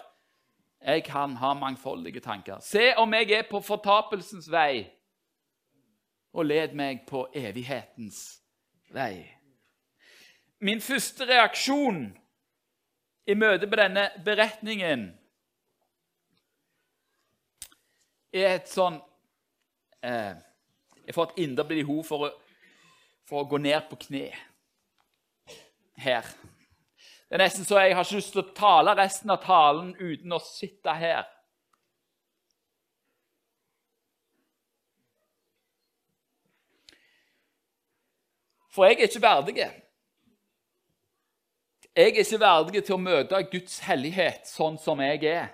Jeg 0.84 1.04
kan 1.04 1.36
ha 1.36 1.52
mangfoldige 1.54 2.20
tanker. 2.20 2.58
Se 2.60 2.94
om 2.96 3.14
jeg 3.14 3.30
er 3.30 3.44
på 3.50 3.60
fortapelsens 3.60 4.50
vei, 4.50 4.90
og 6.32 6.46
led 6.46 6.74
meg 6.74 7.04
på 7.06 7.26
evighetens 7.34 8.40
vei. 8.90 9.28
Min 10.58 10.80
første 10.80 11.26
reaksjon 11.28 12.06
i 13.26 13.34
møte 13.34 13.66
med 13.66 13.78
denne 13.78 14.08
beretningen 14.24 15.04
er 18.32 18.54
et 18.56 18.70
sånn 18.70 18.96
eh, 20.02 20.34
Jeg 21.06 21.14
får 21.14 21.30
et 21.30 21.42
indre 21.44 21.66
behov 21.68 22.04
for, 22.06 22.30
for, 23.26 23.42
å 23.42 23.48
gå 23.50 23.58
ned 23.58 23.88
på 23.90 23.98
kne 24.06 24.28
her. 25.98 26.26
Det 27.32 27.38
er 27.38 27.46
nesten 27.46 27.64
så 27.64 27.78
jeg 27.80 27.94
har 27.96 28.04
ikke 28.04 28.18
lyst 28.18 28.34
til 28.34 28.42
å 28.42 28.50
tale 28.52 28.92
resten 28.92 29.30
av 29.32 29.38
talen 29.40 29.94
uten 29.96 30.34
å 30.36 30.38
sitte 30.44 30.92
her. 31.00 31.24
For 38.68 38.84
jeg 38.84 38.98
er 38.98 39.08
ikke 39.08 39.22
verdig. 39.24 39.54
Jeg 39.56 39.72
er 42.04 42.20
ikke 42.20 42.40
verdig 42.42 42.82
til 42.84 42.98
å 42.98 43.00
møte 43.00 43.40
Guds 43.54 43.78
hellighet 43.86 44.44
sånn 44.52 44.76
som 44.84 45.00
jeg 45.00 45.24
er. 45.30 45.48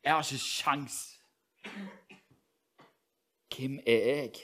Jeg 0.00 0.08
har 0.08 0.24
ikke 0.24 0.40
sjans. 0.40 1.20
Hvem 3.52 3.76
er 3.84 4.08
jeg? 4.08 4.40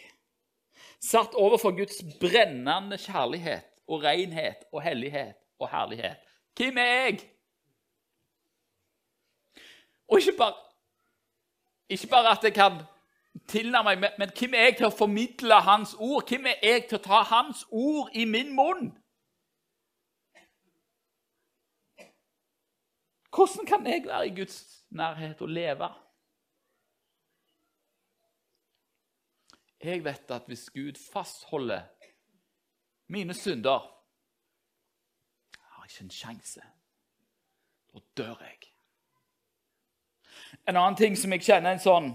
Satt 1.01 1.32
overfor 1.41 1.72
Guds 1.80 2.05
brennende 2.20 3.01
kjærlighet 3.01 3.68
og 3.89 4.03
renhet 4.03 4.64
og 4.72 4.82
hellighet 4.82 5.34
og 5.59 5.70
herlighet. 5.70 6.16
Hvem 6.57 6.78
er 6.78 6.84
jeg? 6.84 7.20
Og 10.09 10.18
ikke 10.18 10.39
bare, 10.39 10.55
ikke 11.89 12.07
bare 12.07 12.30
at 12.30 12.45
jeg 12.45 12.55
kan 12.55 12.72
tilnærme 13.49 13.97
meg, 13.97 14.14
men, 14.18 14.30
hvem 14.39 14.55
er 14.55 14.64
jeg 14.68 14.76
til 14.76 14.89
å 14.89 14.95
formidle 14.95 15.61
Hans 15.64 15.95
ord? 15.99 16.28
Hvem 16.28 16.47
er 16.47 16.62
jeg 16.62 16.86
til 16.89 16.99
å 16.99 17.05
ta 17.05 17.22
Hans 17.28 17.64
ord 17.70 18.11
i 18.16 18.24
min 18.24 18.55
munn? 18.57 18.91
Hvordan 23.34 23.66
kan 23.68 23.86
jeg 23.86 24.03
være 24.07 24.26
i 24.26 24.34
Guds 24.34 24.84
nærhet 24.91 25.41
og 25.45 25.49
leve? 25.49 25.91
Jeg 29.84 30.03
vet 30.05 30.30
at 30.34 30.49
hvis 30.51 30.70
Gud 30.74 30.97
fastholder 31.12 31.84
mine 33.09 33.35
synder, 33.35 33.85
har 35.59 35.85
ikke 35.85 36.05
en 36.05 36.11
sjanse. 36.11 36.63
Da 37.93 38.01
dør 38.17 38.43
jeg. 38.45 38.59
En 40.69 40.77
annen 40.77 40.97
ting 40.97 41.17
som 41.17 41.33
jeg 41.33 41.45
kjenner 41.45 41.75
en 41.75 41.83
sånn 41.83 42.09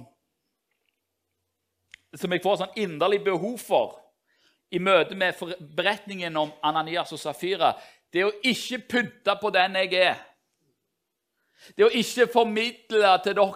Som 2.13 2.33
jeg 2.33 2.43
får 2.43 2.59
sånn 2.59 2.75
inderlig 2.77 3.23
behov 3.25 3.55
for 3.57 3.95
i 4.73 4.79
møte 4.81 5.15
med 5.17 5.37
beretningen 5.77 6.35
om 6.37 6.51
Ananias 6.65 7.11
og 7.13 7.19
Safira, 7.21 7.71
det 8.13 8.21
er 8.21 8.29
å 8.29 8.35
ikke 8.45 8.79
pynte 8.89 9.33
på 9.41 9.49
den 9.53 9.77
jeg 9.77 9.93
er. 9.97 10.19
Det 11.73 11.81
er 11.81 11.89
å 11.89 12.01
ikke 12.01 12.27
formidle 12.33 13.11
til 13.25 13.37
dere 13.37 13.47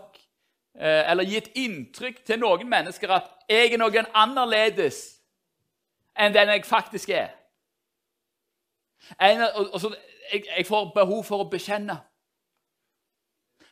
eh, 0.77 1.03
eller 1.11 1.29
gi 1.29 1.37
et 1.37 1.51
inntrykk 1.57 2.23
til 2.25 2.41
noen 2.41 2.69
mennesker 2.69 3.13
at 3.13 3.29
jeg 3.49 3.73
er 3.73 3.81
noen 3.81 4.09
annerledes 4.13 5.16
enn 6.19 6.33
den 6.33 6.49
jeg 6.49 6.65
faktisk 6.65 7.09
er. 7.09 7.29
En, 9.21 9.41
og, 9.41 9.73
og 9.73 9.81
så, 9.81 9.95
jeg, 10.33 10.43
jeg, 10.57 10.65
får 10.65 10.91
behov 10.95 11.23
for 11.23 11.43
å 11.43 11.49
bekjenne. 11.51 11.97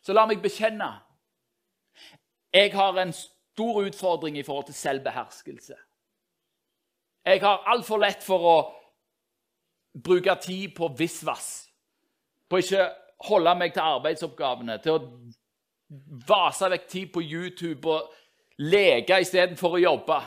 Så 0.05 0.13
la 0.13 0.25
meg 0.29 0.43
bekjenne. 0.43 0.87
Jeg 2.53 2.71
har 2.75 2.97
en 3.01 3.13
stor 3.13 3.81
utfordring 3.83 4.37
i 4.37 4.43
forhold 4.43 4.69
til 4.69 4.77
selvbeherskelse. 4.77 5.75
Jeg 7.25 7.41
har 7.41 7.65
altfor 7.71 7.99
lett 7.99 8.23
for 8.23 8.45
å 8.45 8.57
bruke 10.03 10.35
tid 10.41 10.75
på 10.77 10.91
visvas. 10.97 11.65
På 12.49 12.61
ikke 12.61 12.85
holde 13.25 13.55
meg 13.57 13.73
til 13.73 13.81
arbeidsoppgavene, 13.81 14.77
til 14.83 14.99
å 14.99 16.19
vase 16.27 16.69
vekk 16.69 16.87
tid 16.89 17.11
på 17.13 17.23
YouTube 17.23 17.89
og 17.89 18.13
leke 18.61 19.19
istedenfor 19.23 19.77
å 19.77 19.81
jobbe. 19.81 20.19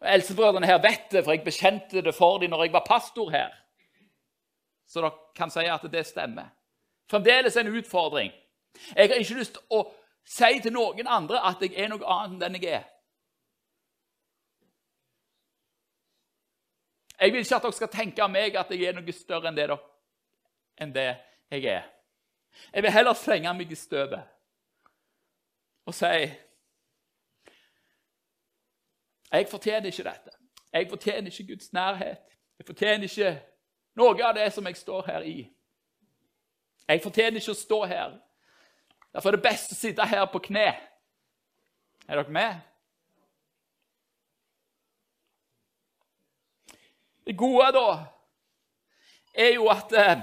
Eldstebrødrene 0.00 0.66
her 0.66 0.82
vet 0.82 1.12
det, 1.12 1.24
for 1.24 1.32
jeg 1.32 1.44
bekjente 1.44 2.02
det 2.02 2.14
for 2.14 2.38
dem 2.38 2.50
når 2.50 2.64
jeg 2.64 2.72
var 2.72 2.84
pastor 2.86 3.30
her. 3.30 3.54
Så 4.86 5.00
dere 5.00 5.12
kan 5.34 5.50
si 5.50 5.64
at 5.66 5.86
det 5.92 6.06
stemmer. 6.06 6.50
Fremdeles 7.10 7.56
en 7.56 7.72
utfordring. 7.78 8.32
Jeg 8.96 9.08
har 9.08 9.14
ikke 9.16 9.38
lyst 9.38 9.56
til 9.56 9.62
å 9.70 9.86
si 10.26 10.60
til 10.62 10.74
noen 10.74 11.08
andre 11.08 11.40
at 11.48 11.62
jeg 11.62 11.74
er 11.78 11.88
noe 11.90 12.04
annet 12.04 12.36
enn 12.36 12.44
den 12.44 12.62
jeg 12.62 12.78
er. 12.80 12.86
Jeg 17.20 17.32
vil 17.32 17.40
ikke 17.40 17.56
at 17.56 17.64
dere 17.64 17.78
skal 17.78 17.92
tenke 17.92 18.22
av 18.22 18.30
meg 18.30 18.56
at 18.60 18.70
jeg 18.70 18.88
er 18.90 18.96
noe 18.96 19.12
større 19.16 19.48
enn 19.48 19.56
det, 19.56 19.68
dere, 19.70 19.78
enn 20.76 20.92
det 20.92 21.08
jeg 21.54 21.64
er. 21.72 21.86
Jeg 22.72 22.84
vil 22.84 22.92
heller 22.92 23.16
slenge 23.16 23.54
meg 23.56 23.72
i 23.72 23.78
støvet 23.78 24.32
og 25.86 25.94
si 25.94 26.26
jeg 29.32 29.48
fortjener 29.50 29.90
ikke 29.90 30.06
dette. 30.06 30.30
Jeg 30.72 30.88
fortjener 30.90 31.30
ikke 31.30 31.46
Guds 31.52 31.72
nærhet. 31.72 32.18
Jeg 32.58 32.66
fortjener 32.66 33.02
ikke 33.08 33.32
noe 33.96 34.24
av 34.24 34.34
det 34.36 34.52
som 34.52 34.66
jeg 34.66 34.76
står 34.76 35.06
her 35.06 35.26
i. 35.26 35.38
Jeg 36.88 37.02
fortjener 37.02 37.40
ikke 37.40 37.54
å 37.54 37.58
stå 37.58 37.80
her. 37.90 38.16
Derfor 39.12 39.32
er 39.32 39.38
det 39.38 39.46
best 39.48 39.72
å 39.72 39.78
sitte 39.78 40.06
her 40.06 40.26
på 40.30 40.42
kne. 40.44 40.68
Er 42.06 42.20
dere 42.20 42.32
med? 42.32 42.60
Det 47.26 47.34
gode, 47.34 47.72
da, 47.74 47.86
er 49.34 49.54
jo 49.56 49.66
at 49.72 49.92
eh, 49.92 50.20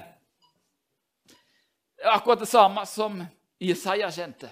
det 1.97 2.06
er 2.06 2.14
akkurat 2.16 2.39
det 2.39 2.47
samme 2.47 2.86
som 2.88 3.20
Jesaja 3.60 4.08
kjente. 4.12 4.49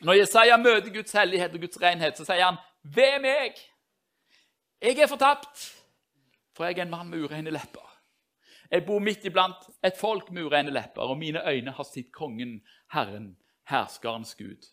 Når 0.00 0.18
Jesaja 0.20 0.56
møter 0.58 0.90
Guds 0.94 1.14
hellighet 1.14 1.54
og 1.54 1.62
Guds 1.62 1.78
renhet, 1.82 2.18
så 2.18 2.26
sier 2.26 2.44
han 2.44 2.58
ved 2.82 3.20
meg! 3.20 3.58
Jeg 4.82 4.98
er 4.98 5.06
fortapt, 5.06 5.84
for 6.54 6.64
jeg 6.64 6.78
er 6.78 6.82
en 6.82 6.90
mann 6.90 7.10
med 7.10 7.24
urene 7.24 7.50
lepper. 7.50 7.84
Jeg 8.70 8.84
bor 8.86 8.98
midt 8.98 9.24
iblant 9.24 9.68
et 9.84 9.96
folk 9.96 10.30
med 10.30 10.44
urene 10.44 10.70
lepper, 10.70 11.02
og 11.02 11.18
mine 11.18 11.42
øyne 11.48 11.72
har 11.72 11.84
sett 11.84 12.12
kongen, 12.12 12.60
Herren, 12.92 13.38
herskerens 13.68 14.34
Gud. 14.34 14.68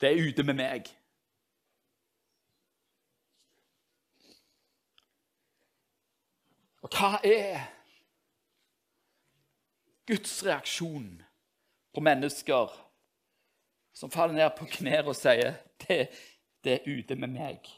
Det 0.00 0.10
er 0.10 0.28
ute 0.28 0.42
med 0.42 0.54
meg. 0.54 0.90
Og 6.82 6.90
hva 6.90 7.20
er 7.22 7.62
Guds 10.06 10.40
reaksjon 10.44 11.22
på 11.94 12.02
mennesker 12.02 12.72
som 13.94 14.10
faller 14.10 14.34
ned 14.34 14.50
på 14.58 14.66
knær 14.78 15.06
og 15.06 15.16
sier 15.16 15.60
det 15.84 16.08
det 16.64 16.72
er 16.78 16.90
ute 16.98 17.16
med 17.18 17.32
meg. 17.34 17.70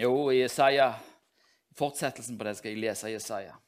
Jo, 0.00 0.30
i 0.32 0.40
Jesaja, 0.40 0.94
fortsettelsen 1.76 2.38
på 2.38 2.46
det 2.46 2.54
skal 2.56 2.72
jeg 2.72 2.84
lese 2.86 3.10
i 3.10 3.16
Jesaja. 3.16 3.58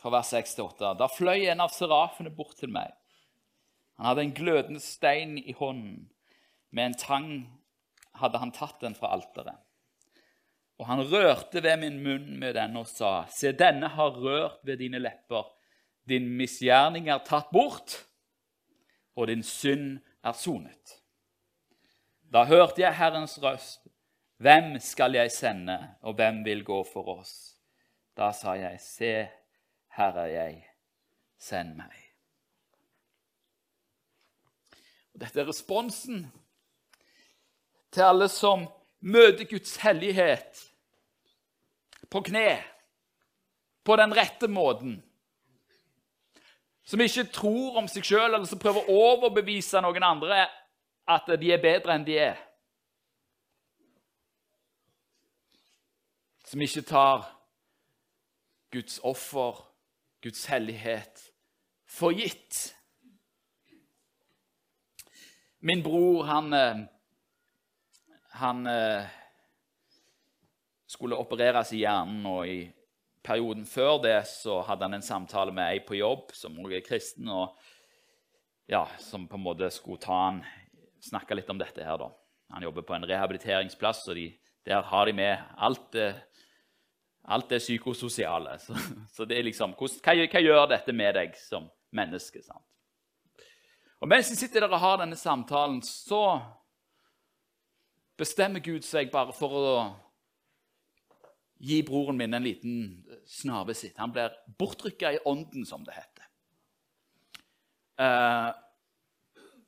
Fra 0.00 0.12
vers 0.16 0.32
6 0.32 0.56
til 0.56 0.66
8. 0.66 0.94
Da 0.98 1.08
fløy 1.12 1.46
en 1.52 1.62
av 1.64 1.72
serafene 1.74 2.32
bort 2.32 2.56
til 2.60 2.72
meg. 2.72 2.92
Han 4.00 4.08
hadde 4.08 4.26
en 4.26 4.36
glødende 4.36 4.80
stein 4.80 5.36
i 5.38 5.52
hånden. 5.56 6.06
Med 6.72 6.86
en 6.86 7.00
tang 7.00 7.32
hadde 8.16 8.40
han 8.40 8.52
tatt 8.54 8.80
den 8.80 8.96
fra 8.96 9.12
alteret. 9.12 9.58
Og 10.80 10.86
han 10.88 11.02
rørte 11.04 11.60
ved 11.60 11.76
min 11.82 11.98
munn 12.00 12.38
med 12.40 12.54
den 12.56 12.78
og 12.80 12.86
sa, 12.88 13.26
Se, 13.28 13.52
denne 13.52 13.90
har 13.92 14.16
rørt 14.16 14.62
ved 14.64 14.80
dine 14.80 15.02
lepper. 15.02 15.44
Din 16.08 16.30
misgjerning 16.38 17.10
er 17.12 17.20
tatt 17.26 17.50
bort, 17.52 17.98
og 19.14 19.28
din 19.28 19.44
synd 19.44 19.98
er 20.24 20.32
sonet. 20.32 20.96
Da 22.32 22.46
hørte 22.48 22.80
jeg 22.80 22.96
Herrens 22.96 23.36
røst. 23.42 23.84
Hvem 24.40 24.78
skal 24.80 25.18
jeg 25.18 25.32
sende, 25.34 25.76
og 26.00 26.16
hvem 26.16 26.40
vil 26.46 26.64
gå 26.64 26.78
for 26.88 27.18
oss? 27.18 27.58
Da 28.16 28.30
sa 28.32 28.54
jeg, 28.56 28.80
Se, 28.80 29.28
her 29.96 30.16
er 30.22 30.26
jeg, 30.26 30.58
send 31.38 31.74
meg. 31.78 31.96
Dette 35.20 35.42
er 35.42 35.48
responsen 35.48 36.24
til 37.92 38.06
alle 38.06 38.28
som 38.32 38.64
møter 39.00 39.48
Guds 39.50 39.76
hellighet 39.82 40.60
på 42.10 42.22
kne, 42.26 42.60
på 43.84 43.96
den 43.96 44.14
rette 44.16 44.48
måten. 44.48 44.98
Som 46.84 47.00
ikke 47.00 47.28
tror 47.34 47.78
om 47.78 47.88
seg 47.90 48.06
sjøl, 48.06 48.32
eller 48.32 48.46
som 48.48 48.58
prøver 48.58 48.86
å 48.88 49.00
overbevise 49.12 49.82
noen 49.82 50.06
andre 50.06 50.44
at 51.10 51.28
de 51.40 51.52
er 51.52 51.62
bedre 51.62 51.94
enn 51.94 52.06
de 52.06 52.16
er. 52.18 52.38
Som 56.46 56.62
ikke 56.62 56.82
tar 56.86 57.28
Guds 58.74 58.98
offer 59.06 59.69
Guds 60.20 60.44
hellighet 60.52 61.22
for 61.88 62.12
gitt. 62.12 62.74
Min 65.60 65.82
bror, 65.82 66.24
han, 66.24 66.52
eh, 66.52 66.82
han 68.40 68.66
eh, 68.66 69.08
skulle 70.86 71.16
opereres 71.16 71.72
i 71.72 71.82
hjernen, 71.82 72.24
og 72.26 72.48
i 72.48 72.60
perioden 73.24 73.66
før 73.68 73.98
det 74.04 74.18
så 74.28 74.60
hadde 74.64 74.88
han 74.88 74.96
en 74.96 75.04
samtale 75.04 75.52
med 75.52 75.74
ei 75.74 75.82
på 75.84 75.98
jobb 75.98 76.32
som 76.36 76.56
også 76.60 76.78
er 76.78 76.86
kristen, 76.86 77.28
og 77.28 77.56
ja, 78.70 78.86
som 79.02 79.28
på 79.28 79.36
en 79.36 79.44
måte 79.44 79.68
skulle 79.74 80.00
ta 80.00 80.16
han, 80.28 80.44
snakke 81.00 81.36
litt 81.36 81.50
om 81.52 81.60
dette 81.60 81.84
her. 81.84 81.96
da. 82.00 82.10
Han 82.52 82.64
jobber 82.64 82.84
på 82.86 82.96
en 82.96 83.08
rehabiliteringsplass, 83.08 84.06
og 84.08 84.20
de, 84.20 84.30
der 84.68 84.82
har 84.84 85.06
de 85.06 85.16
med 85.16 85.56
alt 85.56 85.92
det 85.96 86.10
Alt 87.30 87.52
det 87.52 87.60
psykososiale. 87.62 88.56
Så, 88.58 88.74
så 89.14 89.26
det 89.28 89.38
er 89.38 89.46
liksom, 89.46 89.76
hva, 89.78 89.90
hva, 90.02 90.42
gjør 90.42 90.66
dette 90.72 90.94
med 90.96 91.14
deg 91.18 91.36
som 91.38 91.68
menneske? 91.94 92.42
sant? 92.42 92.66
Og 94.00 94.08
Mens 94.08 94.30
vi 94.32 94.38
sitter 94.40 94.64
der 94.64 94.72
og 94.72 94.80
har 94.80 95.02
denne 95.02 95.18
samtalen, 95.18 95.82
så 95.84 96.40
bestemmer 98.20 98.62
Gud 98.64 98.84
seg 98.84 99.12
bare 99.12 99.34
for 99.36 99.56
å 99.56 99.74
gi 101.60 101.82
broren 101.84 102.16
min 102.16 102.34
en 102.34 102.44
liten 102.44 102.80
snarvesitt. 103.28 103.98
Han 104.00 104.12
blir 104.14 104.32
bortrykka 104.58 105.12
i 105.12 105.20
ånden, 105.28 105.66
som 105.68 105.84
det 105.84 105.98
heter. 105.98 106.26
Eh, 108.00 108.50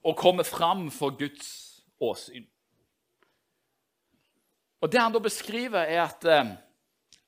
og 0.09 0.17
kommer 0.19 0.49
fram 0.49 0.89
for 0.91 1.13
Guds 1.19 1.85
åsyn. 2.01 2.49
Og 4.83 4.91
Det 4.91 5.01
han 5.01 5.13
da 5.15 5.21
beskriver, 5.23 5.85
er 5.85 6.03
at 6.09 6.25
eh, 6.25 6.55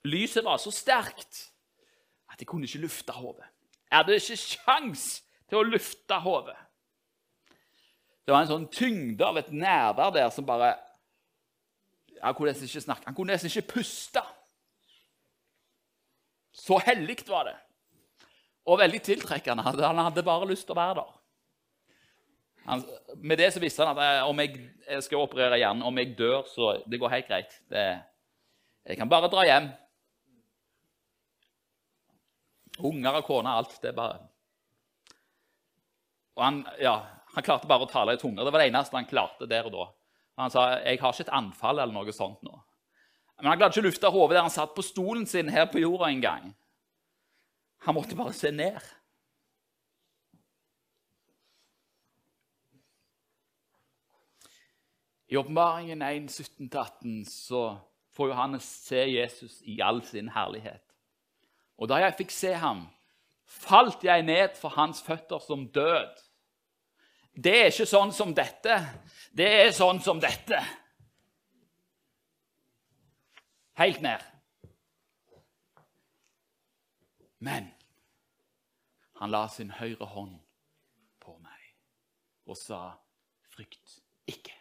lyset 0.05 0.45
var 0.45 0.61
så 0.61 0.73
sterkt 0.75 1.49
at 2.33 2.41
de 2.41 2.45
kunne 2.49 2.69
ikke 2.69 2.83
lufte 2.85 3.13
hodet. 3.13 3.47
Jeg 3.91 3.99
hadde 3.99 4.17
ikke 4.19 4.37
sjans 4.41 5.05
til 5.49 5.61
å 5.61 5.67
lufte 5.67 6.19
hodet. 6.25 6.57
Det 8.25 8.33
var 8.33 8.45
en 8.45 8.51
sånn 8.51 8.71
tyngde 8.73 9.27
av 9.27 9.39
et 9.39 9.53
nærvær 9.53 10.15
der 10.15 10.31
som 10.33 10.47
bare 10.49 10.75
Han 12.25 12.33
kunne 12.33 12.55
nesten 12.55 12.65
ikke 12.65 12.81
snakke, 12.81 13.05
han 13.05 13.15
kunne 13.15 13.35
nesten 13.35 13.51
ikke 13.51 13.75
puste. 13.75 14.23
Så 16.57 16.79
hellig 16.87 17.19
var 17.29 17.51
det. 17.51 17.57
Og 18.65 18.79
veldig 18.81 19.01
tiltrekkende. 19.05 19.63
Han 19.67 20.01
hadde 20.07 20.25
bare 20.25 20.49
lyst 20.49 20.65
til 20.65 20.73
å 20.73 20.79
være 20.79 20.95
der. 21.03 21.11
Han, 22.65 22.85
med 23.21 23.43
det 23.43 23.51
så 23.53 23.61
visste 23.61 23.85
han 23.85 23.99
at 23.99 24.07
jeg, 24.07 24.23
om 24.25 24.41
jeg, 24.41 24.61
jeg, 24.89 25.03
skal 25.05 25.21
operere 25.21 25.59
hjernen, 25.61 25.85
om 25.85 25.99
jeg 26.01 26.15
dør, 26.17 26.47
så 26.49 26.71
det 26.89 27.01
går 27.03 27.13
helt 27.13 27.29
greit. 27.29 27.59
Det, 27.69 27.83
jeg 28.89 28.97
kan 28.97 29.11
bare 29.11 29.29
dra 29.29 29.45
hjem. 29.45 29.69
Unger 32.79 33.21
og 33.21 33.27
kone, 33.27 33.51
alt. 33.51 33.77
Det 33.83 33.93
er 33.93 33.99
bare 33.99 34.23
Og 36.35 36.43
han, 36.43 36.65
ja, 36.83 36.97
han 37.35 37.47
klarte 37.47 37.69
bare 37.71 37.87
å 37.87 37.91
tale 37.91 38.17
i 38.17 38.19
tunger. 38.19 38.43
Det 38.43 38.53
var 38.53 38.65
det 38.65 38.73
eneste 38.73 38.99
han 38.99 39.07
klarte 39.11 39.47
der 39.51 39.69
og 39.69 39.75
da. 39.75 39.87
Han 40.43 40.51
sa 40.51 40.65
jeg 40.83 40.99
har 40.99 41.15
ikke 41.15 41.29
et 41.29 41.37
anfall 41.37 41.79
eller 41.79 41.95
noe 41.95 42.15
sånt 42.15 42.43
nå. 42.43 42.57
Men 43.39 43.53
han 43.53 43.61
klarte 43.61 43.79
ikke 43.79 43.87
å 43.87 43.91
lufte 43.91 44.11
hodet 44.15 44.37
der 44.37 44.47
han 44.47 44.55
satt 44.55 44.75
på 44.75 44.83
stolen 44.83 45.27
sin 45.31 45.51
her 45.51 45.69
på 45.71 45.83
jorda 45.83 46.11
en 46.11 46.23
gang. 46.23 46.53
Han 47.87 47.95
måtte 47.95 48.19
bare 48.19 48.35
se 48.35 48.51
ned. 48.51 48.83
I 55.27 55.37
Åpenbaringen 55.37 56.03
1, 56.03 56.31
17-18 56.31 57.25
så 57.31 57.63
får 58.15 58.29
Johannes 58.29 58.67
se 58.87 59.01
Jesus 59.11 59.63
i 59.63 59.81
all 59.83 60.03
sin 60.07 60.29
herlighet. 60.29 60.84
Og 61.77 61.91
da 61.91 61.99
jeg 62.05 62.17
fikk 62.19 62.35
se 62.35 62.53
ham, 62.59 62.85
falt 63.45 64.05
jeg 64.07 64.23
ned 64.27 64.55
for 64.59 64.75
hans 64.77 65.03
føtter 65.03 65.43
som 65.43 65.67
død. 65.75 66.23
Det 67.35 67.55
er 67.59 67.73
ikke 67.73 67.89
sånn 67.91 68.13
som 68.15 68.35
dette. 68.35 68.79
Det 69.35 69.49
er 69.65 69.73
sånn 69.75 69.99
som 70.03 70.21
dette. 70.23 70.61
Helt 73.81 74.05
ned. 74.05 74.23
Men 77.43 77.67
han 79.19 79.35
la 79.35 79.49
sin 79.51 79.73
høyre 79.75 80.07
hånd 80.15 80.39
på 81.21 81.35
meg 81.43 81.75
og 82.47 82.57
sa, 82.57 82.95
'Frykt 83.51 84.01
ikke.' 84.27 84.61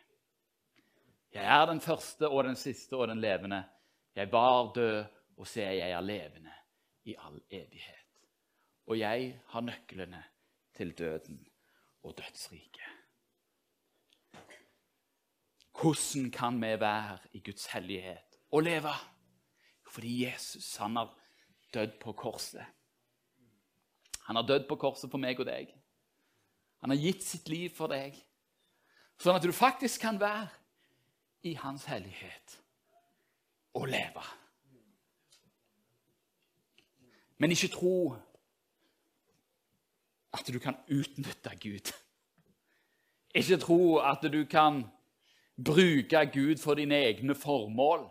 Jeg 1.33 1.45
er 1.45 1.65
den 1.65 1.81
første 1.81 2.29
og 2.29 2.43
den 2.43 2.55
siste 2.55 2.95
og 2.95 3.07
den 3.07 3.21
levende. 3.21 3.63
Jeg 4.15 4.31
var 4.31 4.73
død, 4.73 5.05
og 5.37 5.47
se, 5.47 5.61
jeg 5.61 5.91
er 5.91 6.01
levende 6.01 6.53
i 7.03 7.15
all 7.19 7.41
evighet. 7.49 8.27
Og 8.87 8.99
jeg 8.99 9.39
har 9.47 9.61
nøklene 9.61 10.23
til 10.75 10.97
døden 10.97 11.47
og 12.03 12.17
dødsriket. 12.17 12.81
Hvordan 15.81 16.31
kan 16.31 16.61
vi 16.61 16.79
være 16.79 17.17
i 17.33 17.39
Guds 17.39 17.65
hellighet 17.65 18.37
og 18.51 18.63
leve? 18.63 18.93
Fordi 19.91 20.25
Jesus 20.25 20.75
han 20.75 20.95
har 20.95 21.19
dødd 21.73 21.99
på 21.99 22.11
korset. 22.11 22.65
Han 24.25 24.35
har 24.35 24.47
dødd 24.47 24.67
på 24.69 24.75
korset 24.75 25.11
for 25.11 25.17
meg 25.17 25.39
og 25.39 25.45
deg. 25.45 25.73
Han 26.81 26.89
har 26.89 26.97
gitt 26.97 27.23
sitt 27.23 27.49
liv 27.49 27.69
for 27.75 27.91
deg, 27.91 28.15
sånn 29.19 29.37
at 29.37 29.45
du 29.45 29.53
faktisk 29.55 30.01
kan 30.03 30.19
være 30.19 30.49
i 31.47 31.53
hans 31.59 31.85
hellighet 31.87 32.57
og 33.79 33.87
leve. 33.91 34.23
Men 37.43 37.51
ikke 37.51 37.73
tro 37.73 38.13
at 40.31 40.47
du 40.47 40.59
kan 40.63 40.77
utnytte 40.87 41.51
Gud. 41.59 41.89
Ikke 43.35 43.57
tro 43.59 43.97
at 43.99 44.23
du 44.31 44.45
kan 44.47 44.85
bruke 45.59 46.21
Gud 46.31 46.61
for 46.61 46.79
dine 46.79 47.01
egne 47.09 47.35
formål 47.35 48.05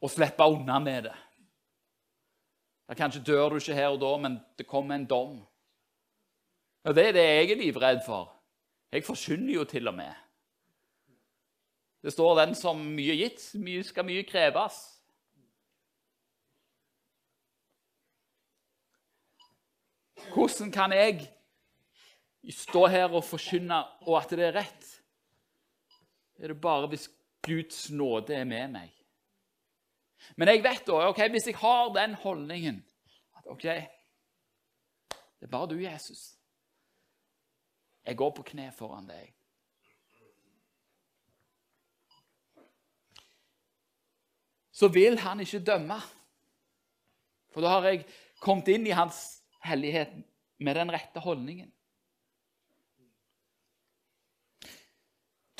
og 0.00 0.12
slippe 0.12 0.44
unna 0.44 0.76
med 0.78 1.08
det. 1.08 1.16
Ja, 2.88 2.98
kanskje 3.00 3.24
dør 3.24 3.48
du 3.48 3.56
ikke 3.56 3.80
her 3.80 3.96
og 3.96 4.00
da, 4.04 4.12
men 4.28 4.38
det 4.58 4.68
kommer 4.68 4.94
en 4.94 5.08
dom. 5.08 5.40
Og 6.84 6.94
Det 6.94 7.08
er 7.08 7.12
det 7.12 7.24
jeg 7.24 7.50
er 7.50 7.62
livredd 7.64 8.04
for. 8.04 8.28
Jeg 8.92 9.08
forkynner 9.08 9.54
jo 9.54 9.64
til 9.64 9.88
og 9.88 9.94
med. 9.94 10.12
Det 12.02 12.12
står 12.12 12.44
'den 12.44 12.54
som 12.54 12.76
mye 12.76 13.16
gitt, 13.16 13.54
mye 13.54 13.82
skal 13.82 14.04
mye 14.04 14.22
kreves'. 14.22 14.99
Hvordan 20.28 20.72
kan 20.72 20.92
jeg 20.92 21.26
stå 22.54 22.86
her 22.86 23.08
og 23.12 23.24
forkynne 23.24 23.82
og 24.06 24.16
at 24.20 24.30
det 24.36 24.46
er 24.46 24.56
rett? 24.60 24.90
Er 26.38 26.52
det 26.52 26.60
bare 26.60 26.88
hvis 26.88 27.10
Guds 27.42 27.90
nåde 27.90 28.34
er 28.34 28.44
med 28.44 28.68
meg? 28.72 28.92
Men 30.36 30.48
jeg 30.48 30.62
vet 30.64 30.86
da, 30.86 31.08
ok, 31.08 31.20
hvis 31.32 31.48
jeg 31.48 31.56
har 31.56 31.92
den 31.96 32.14
holdningen 32.14 32.84
at 33.36 33.48
ok, 33.48 33.66
det 35.40 35.48
er 35.48 35.52
bare 35.52 35.68
du, 35.68 35.78
Jesus. 35.80 36.36
Jeg 38.04 38.16
går 38.16 38.30
på 38.36 38.44
kne 38.52 38.70
foran 38.76 39.08
deg. 39.08 39.32
Så 44.72 44.88
vil 44.88 45.18
han 45.18 45.40
ikke 45.40 45.60
dømme. 45.64 45.98
For 47.52 47.60
da 47.60 47.74
har 47.74 47.88
jeg 47.88 48.06
kommet 48.40 48.68
inn 48.72 48.86
i 48.88 48.96
hans 48.96 49.39
hellighet 49.64 50.12
med 50.58 50.76
den 50.76 50.92
rette 50.92 51.20
holdningen. 51.20 51.72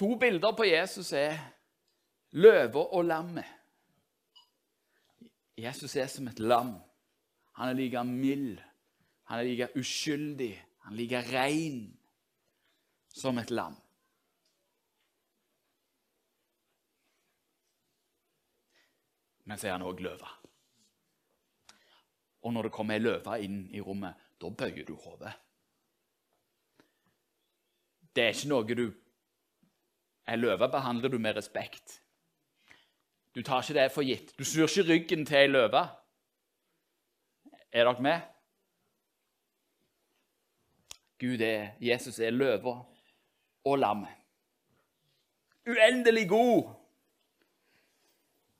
To 0.00 0.14
bilder 0.16 0.52
på 0.56 0.64
Jesus 0.64 1.12
er 1.12 1.36
løva 2.32 2.86
og 2.96 3.04
lammet. 3.04 3.44
Jesus 5.60 5.96
er 5.96 6.08
som 6.08 6.28
et 6.30 6.40
lam. 6.40 6.78
Han 7.60 7.68
er 7.68 7.76
like 7.76 8.04
mild, 8.04 8.60
han 9.28 9.38
er 9.38 9.44
like 9.44 9.68
uskyldig, 9.76 10.54
han 10.86 10.92
er 10.94 10.96
like 10.96 11.20
rein 11.28 11.82
som 13.12 13.38
et 13.38 13.50
lam. 13.50 13.76
Men 19.44 19.58
så 19.58 19.68
er 19.68 19.76
han 19.76 19.84
òg 19.84 20.00
løve. 20.00 20.39
Og 22.42 22.52
når 22.52 22.68
det 22.68 22.72
kommer 22.72 22.96
ei 22.96 23.02
løve 23.02 23.36
inn 23.44 23.62
i 23.74 23.80
rommet, 23.84 24.16
da 24.40 24.48
bøyer 24.48 24.86
du 24.88 24.94
hodet. 24.96 25.32
Det 28.16 28.24
er 28.24 28.34
ikke 28.34 28.50
noe 28.50 28.76
du 28.76 28.88
Ei 30.30 30.36
løve 30.36 30.68
behandler 30.70 31.10
du 31.10 31.18
med 31.18 31.34
respekt. 31.34 31.96
Du 33.34 33.42
tar 33.42 33.64
ikke 33.64 33.74
det 33.74 33.92
for 33.92 34.06
gitt. 34.06 34.30
Du 34.38 34.44
snur 34.44 34.68
ikke 34.68 34.84
ryggen 34.92 35.24
til 35.26 35.36
ei 35.40 35.48
løve. 35.48 35.80
Er 37.72 37.88
dere 37.88 38.02
med? 38.02 38.20
Gud 41.18 41.40
er, 41.40 41.72
Jesus 41.80 42.18
er 42.18 42.30
løva 42.30 42.76
og 43.64 43.78
lammet. 43.78 44.14
Uendelig 45.66 46.28
god, 46.28 46.70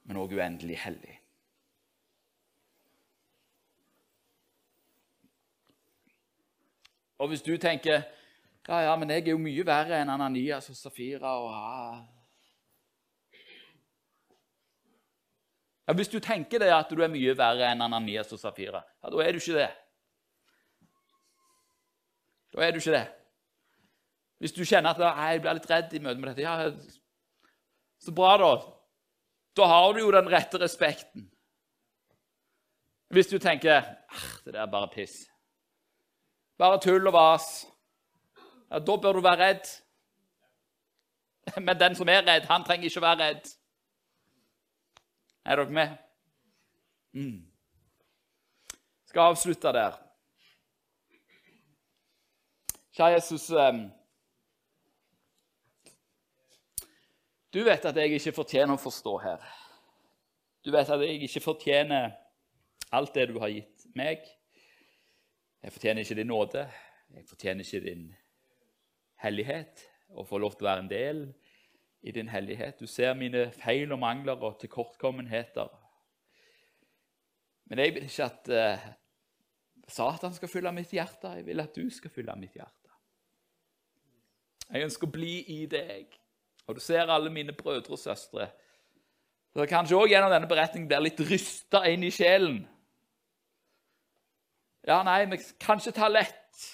men 0.04 0.18
òg 0.20 0.34
uendelig 0.36 0.76
hellig. 0.82 1.19
Og 7.20 7.28
hvis 7.28 7.44
du 7.44 7.52
tenker 7.60 8.02
ja, 8.68 8.78
ja, 8.84 8.96
men 8.96 9.10
jeg 9.10 9.24
er 9.24 9.32
jo 9.32 9.40
mye 9.40 9.64
verre 9.66 9.98
enn 10.00 10.12
Ananias 10.12 10.68
og 10.70 10.76
Safira 10.76 11.32
og 11.40 11.48
ja. 11.52 11.94
ja, 15.88 15.94
Hvis 15.96 16.12
du 16.12 16.18
tenker 16.20 16.62
det 16.62 16.70
at 16.72 16.92
du 16.92 17.00
er 17.02 17.12
mye 17.12 17.36
verre 17.36 17.70
enn 17.72 17.84
Ananias 17.84 18.32
og 18.36 18.40
Safira, 18.40 18.82
ja, 19.02 19.10
da 19.12 19.24
er 19.24 19.32
du 19.32 19.40
ikke 19.40 19.56
det. 19.58 19.70
Da 22.54 22.62
er 22.66 22.72
du 22.72 22.80
ikke 22.82 22.94
det. 22.94 23.06
Hvis 24.40 24.56
du 24.56 24.62
kjenner 24.64 24.94
at 24.94 25.02
jeg 25.04 25.42
blir 25.42 25.58
litt 25.58 25.70
redd 25.70 25.96
i 25.96 26.04
møte 26.04 26.20
med 26.20 26.30
dette, 26.30 26.46
ja, 26.46 26.70
så 28.00 28.14
bra, 28.16 28.36
da. 28.40 28.54
Da 29.56 29.66
har 29.68 29.92
du 29.92 30.00
jo 30.00 30.14
den 30.14 30.30
rette 30.32 30.60
respekten. 30.62 31.26
Hvis 33.12 33.28
du 33.28 33.36
tenker 33.42 33.82
det 34.44 34.54
der 34.54 34.62
er 34.62 34.70
bare 34.70 34.88
piss, 34.94 35.26
bare 36.60 36.80
tull 36.82 37.08
og 37.08 37.16
vas 37.16 37.50
ja, 38.70 38.78
da 38.78 38.96
bør 39.02 39.18
du 39.18 39.20
være 39.24 39.46
redd. 39.48 39.70
Men 41.66 41.80
den 41.80 41.96
som 41.98 42.08
er 42.08 42.22
redd, 42.22 42.46
han 42.46 42.64
trenger 42.64 42.86
ikke 42.86 43.02
være 43.02 43.24
redd. 43.24 43.48
Er 45.44 45.56
dere 45.56 45.74
med? 45.74 45.96
Mm. 47.12 47.40
Skal 49.10 49.32
avslutte 49.32 49.72
der. 49.74 49.98
Kjære 52.94 53.16
Jesus 53.16 53.48
Du 57.52 57.64
vet 57.64 57.84
at 57.84 57.96
jeg 57.96 58.12
ikke 58.14 58.32
fortjener 58.32 58.76
å 58.76 58.82
forstå 58.82 59.16
her. 59.18 59.46
Du 60.64 60.70
vet 60.70 60.90
at 60.90 61.02
jeg 61.02 61.22
ikke 61.26 61.42
fortjener 61.42 62.12
alt 62.92 63.14
det 63.14 63.26
du 63.32 63.40
har 63.40 63.50
gitt 63.50 63.88
meg. 63.98 64.22
Jeg 65.62 65.72
fortjener 65.72 66.00
ikke 66.00 66.14
din 66.14 66.26
nåde. 66.26 66.64
Jeg 67.14 67.26
fortjener 67.28 67.64
ikke 67.64 67.80
din 67.84 68.14
hellighet 69.20 69.84
og 70.08 70.28
får 70.28 70.38
lov 70.38 70.56
til 70.56 70.66
å 70.66 70.70
være 70.70 70.84
en 70.84 70.90
del 70.90 71.20
i 72.02 72.14
din 72.16 72.30
hellighet. 72.32 72.80
Du 72.80 72.88
ser 72.88 73.14
mine 73.14 73.50
feil 73.52 73.92
og 73.92 74.00
mangler 74.00 74.40
og 74.40 74.58
tilkortkommenheter. 74.60 75.68
Men 77.70 77.78
jeg 77.78 77.94
vil 77.94 78.08
ikke 78.08 78.24
at 78.26 78.50
uh, 78.50 78.88
Satan 79.88 80.34
skal 80.34 80.48
fylle 80.48 80.72
mitt 80.72 80.90
hjerte. 80.94 81.36
Jeg 81.36 81.46
vil 81.46 81.60
at 81.60 81.76
du 81.76 81.90
skal 81.92 82.10
fylle 82.10 82.34
mitt 82.40 82.56
hjerte. 82.56 82.94
Jeg 84.70 84.86
ønsker 84.86 85.06
å 85.06 85.12
bli 85.12 85.36
i 85.60 85.60
deg. 85.70 86.16
Og 86.66 86.78
du 86.78 86.82
ser 86.82 87.10
alle 87.10 87.30
mine 87.30 87.52
brødre 87.56 87.94
og 87.94 87.98
søstre. 87.98 88.48
Så 89.50 89.66
kanskje 89.66 89.98
òg 89.98 90.12
gjennom 90.12 90.30
denne 90.30 90.48
beretningen 90.50 90.88
blir 90.88 91.02
litt 91.02 91.20
rysta 91.26 91.82
inn 91.90 92.06
i 92.06 92.12
sjelen. 92.14 92.62
Ja, 94.88 95.02
nei, 95.04 95.24
vi 95.28 95.38
kan 95.60 95.80
ikke 95.80 95.96
ta 95.96 96.08
lett 96.08 96.66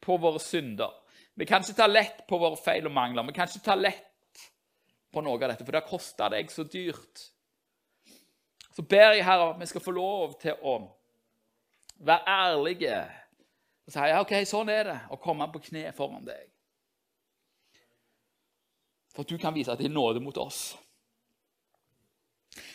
på 0.00 0.16
våre 0.20 0.40
synder. 0.40 0.94
Vi 1.36 1.46
kan 1.48 1.64
ikke 1.64 1.76
ta 1.76 1.88
lett 1.88 2.24
på 2.28 2.38
våre 2.40 2.56
feil 2.60 2.88
og 2.88 2.94
mangler. 2.96 3.26
Vi 3.28 3.36
kan 3.36 3.48
ikke 3.48 3.64
ta 3.64 3.76
lett 3.76 4.06
på 5.12 5.22
noe 5.24 5.36
av 5.36 5.50
dette, 5.50 5.64
for 5.64 5.74
det 5.74 5.82
har 5.82 5.90
kosta 5.90 6.30
deg 6.32 6.50
så 6.52 6.64
dyrt. 6.64 7.26
Så 8.76 8.84
ber 8.86 9.16
jeg 9.16 9.26
her 9.26 9.42
at 9.50 9.58
vi 9.60 9.68
skal 9.68 9.84
få 9.84 9.94
lov 9.96 10.36
til 10.40 10.56
å 10.62 10.78
være 12.00 12.36
ærlige 12.40 13.00
og 13.90 13.92
si 13.92 14.06
ja, 14.06 14.20
ok, 14.22 14.32
sånn 14.46 14.68
er 14.70 14.84
det 14.86 14.98
å 15.10 15.18
komme 15.18 15.48
på 15.50 15.58
kne 15.66 15.88
foran 15.96 16.22
deg. 16.22 16.44
For 19.10 19.26
at 19.26 19.32
du 19.32 19.40
kan 19.42 19.56
vise 19.56 19.74
din 19.80 19.96
nåde 19.96 20.22
mot 20.22 20.36
oss. 20.38 20.76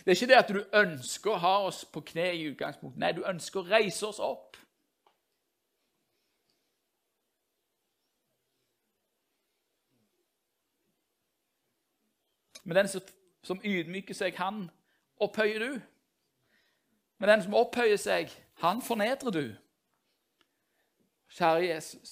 Det 0.03 0.11
er 0.11 0.17
ikke 0.17 0.27
det 0.27 0.39
at 0.41 0.51
du 0.51 0.59
ønsker 0.75 1.31
å 1.31 1.39
ha 1.39 1.53
oss 1.69 1.85
på 1.87 2.03
kne 2.11 2.27
i 2.35 2.43
utgangspunktet. 2.49 2.99
Nei, 2.99 3.13
du 3.15 3.23
ønsker 3.23 3.61
å 3.61 3.69
reise 3.69 4.09
oss 4.09 4.19
opp. 4.19 4.59
Men 12.65 12.81
den 12.81 12.89
som 13.45 13.61
ydmyker 13.61 14.17
seg, 14.17 14.35
han 14.41 14.65
opphøyer 15.21 15.61
du. 15.61 15.81
Men 17.21 17.29
den 17.29 17.45
som 17.45 17.55
opphøyer 17.57 17.99
seg, 18.01 18.33
han 18.63 18.81
fornedrer 18.81 19.31
du. 19.31 19.45
Kjære 21.35 21.67
Jesus, 21.67 22.11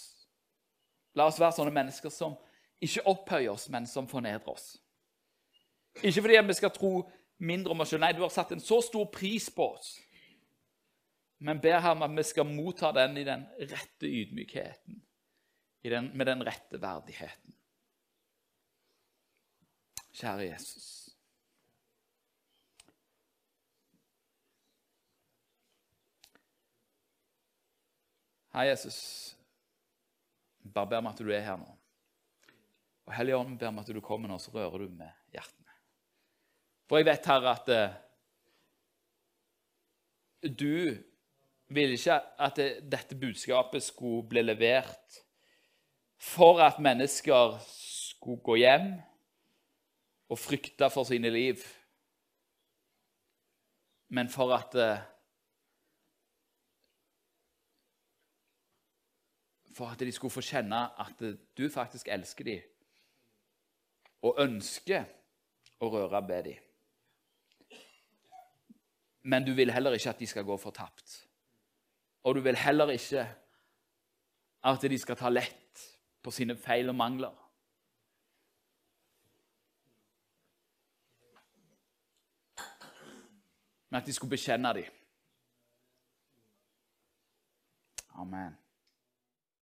la 1.16 1.28
oss 1.30 1.40
være 1.40 1.56
sånne 1.58 1.74
mennesker 1.74 2.12
som 2.14 2.38
ikke 2.84 3.06
opphøyer 3.08 3.54
oss, 3.54 3.70
men 3.72 3.88
som 3.88 4.08
fornedrer 4.08 4.52
oss. 4.52 4.76
Ikke 6.02 6.22
fordi 6.26 6.40
vi 6.48 6.58
skal 6.58 6.74
tro 6.74 6.94
mindre 7.38 7.72
om 7.72 7.84
oss 7.84 7.94
selv. 7.94 8.04
Nei, 8.04 8.14
du 8.16 8.24
har 8.24 8.34
satt 8.34 8.52
en 8.54 8.64
så 8.64 8.82
stor 8.84 9.06
pris 9.14 9.50
på 9.54 9.70
oss. 9.76 9.96
Men 11.44 11.62
ber 11.64 11.82
ham 11.84 12.04
at 12.06 12.14
vi 12.16 12.24
skal 12.28 12.48
motta 12.48 12.94
den 12.96 13.18
i 13.20 13.26
den 13.28 13.46
rette 13.60 14.08
ydmykheten, 14.08 15.02
den, 15.84 16.12
med 16.18 16.26
den 16.26 16.46
rette 16.46 16.80
verdigheten. 16.82 17.56
Kjære 20.14 20.46
Jesus. 20.52 21.10
Hei, 28.54 28.68
Jesus. 28.70 28.98
Bare 30.74 30.88
ber 30.88 30.98
om 31.02 31.08
at 31.10 31.18
du 31.18 31.32
er 31.34 31.42
her 31.42 31.58
nå. 31.58 31.72
Og 33.08 33.16
Hellige 33.18 33.38
Ånd 33.38 33.58
ber 33.60 33.72
om 33.72 33.80
at 33.82 33.90
du 33.90 34.02
kommer 34.02 34.30
nå, 34.30 34.38
så 34.38 34.54
rører 34.54 34.86
du 34.86 34.92
med 34.94 35.10
hjertene. 35.34 35.74
For 36.88 37.02
jeg 37.02 37.08
vet, 37.10 37.26
Herre, 37.26 37.56
at 37.58 37.68
uh, 37.74 37.96
du 40.54 40.94
ville 41.74 41.98
ikke 41.98 42.20
at 42.46 42.56
det, 42.60 42.70
dette 42.92 43.18
budskapet 43.18 43.84
skulle 43.84 44.28
bli 44.30 44.44
levert 44.46 45.18
for 46.22 46.62
at 46.62 46.78
mennesker 46.80 47.58
skulle 47.66 48.44
gå 48.46 48.56
hjem 48.62 48.94
og 50.34 50.40
frykta 50.40 50.90
for 50.90 51.06
sine 51.06 51.30
liv, 51.30 51.62
men 54.14 54.30
for 54.30 54.54
at 54.56 54.78
uh, 54.78 55.02
For 59.74 59.90
at 59.90 60.00
de 60.00 60.12
skulle 60.14 60.32
få 60.32 60.42
kjenne 60.46 60.80
at 61.02 61.22
du 61.58 61.64
faktisk 61.70 62.08
elsker 62.14 62.46
dem 62.46 62.62
og 64.22 64.38
ønsker 64.44 65.08
å 65.82 65.90
røre 65.90 66.22
ved 66.28 66.44
dem. 66.46 66.60
Men 69.24 69.48
du 69.48 69.50
vil 69.58 69.74
heller 69.74 69.98
ikke 69.98 70.14
at 70.14 70.22
de 70.22 70.30
skal 70.30 70.46
gå 70.46 70.58
fortapt. 70.62 71.16
Og 72.24 72.36
du 72.36 72.44
vil 72.46 72.60
heller 72.60 72.94
ikke 72.94 73.26
at 74.70 74.86
de 74.94 75.00
skal 75.02 75.18
ta 75.18 75.34
lett 75.34 75.88
på 76.22 76.32
sine 76.32 76.56
feil 76.56 76.94
og 76.94 77.00
mangler. 77.02 77.43
Men 83.94 84.02
at 84.02 84.08
de 84.08 84.14
skulle 84.14 84.30
bekjenne 84.30 84.74
dem. 84.74 84.84
Amen. 88.10 88.63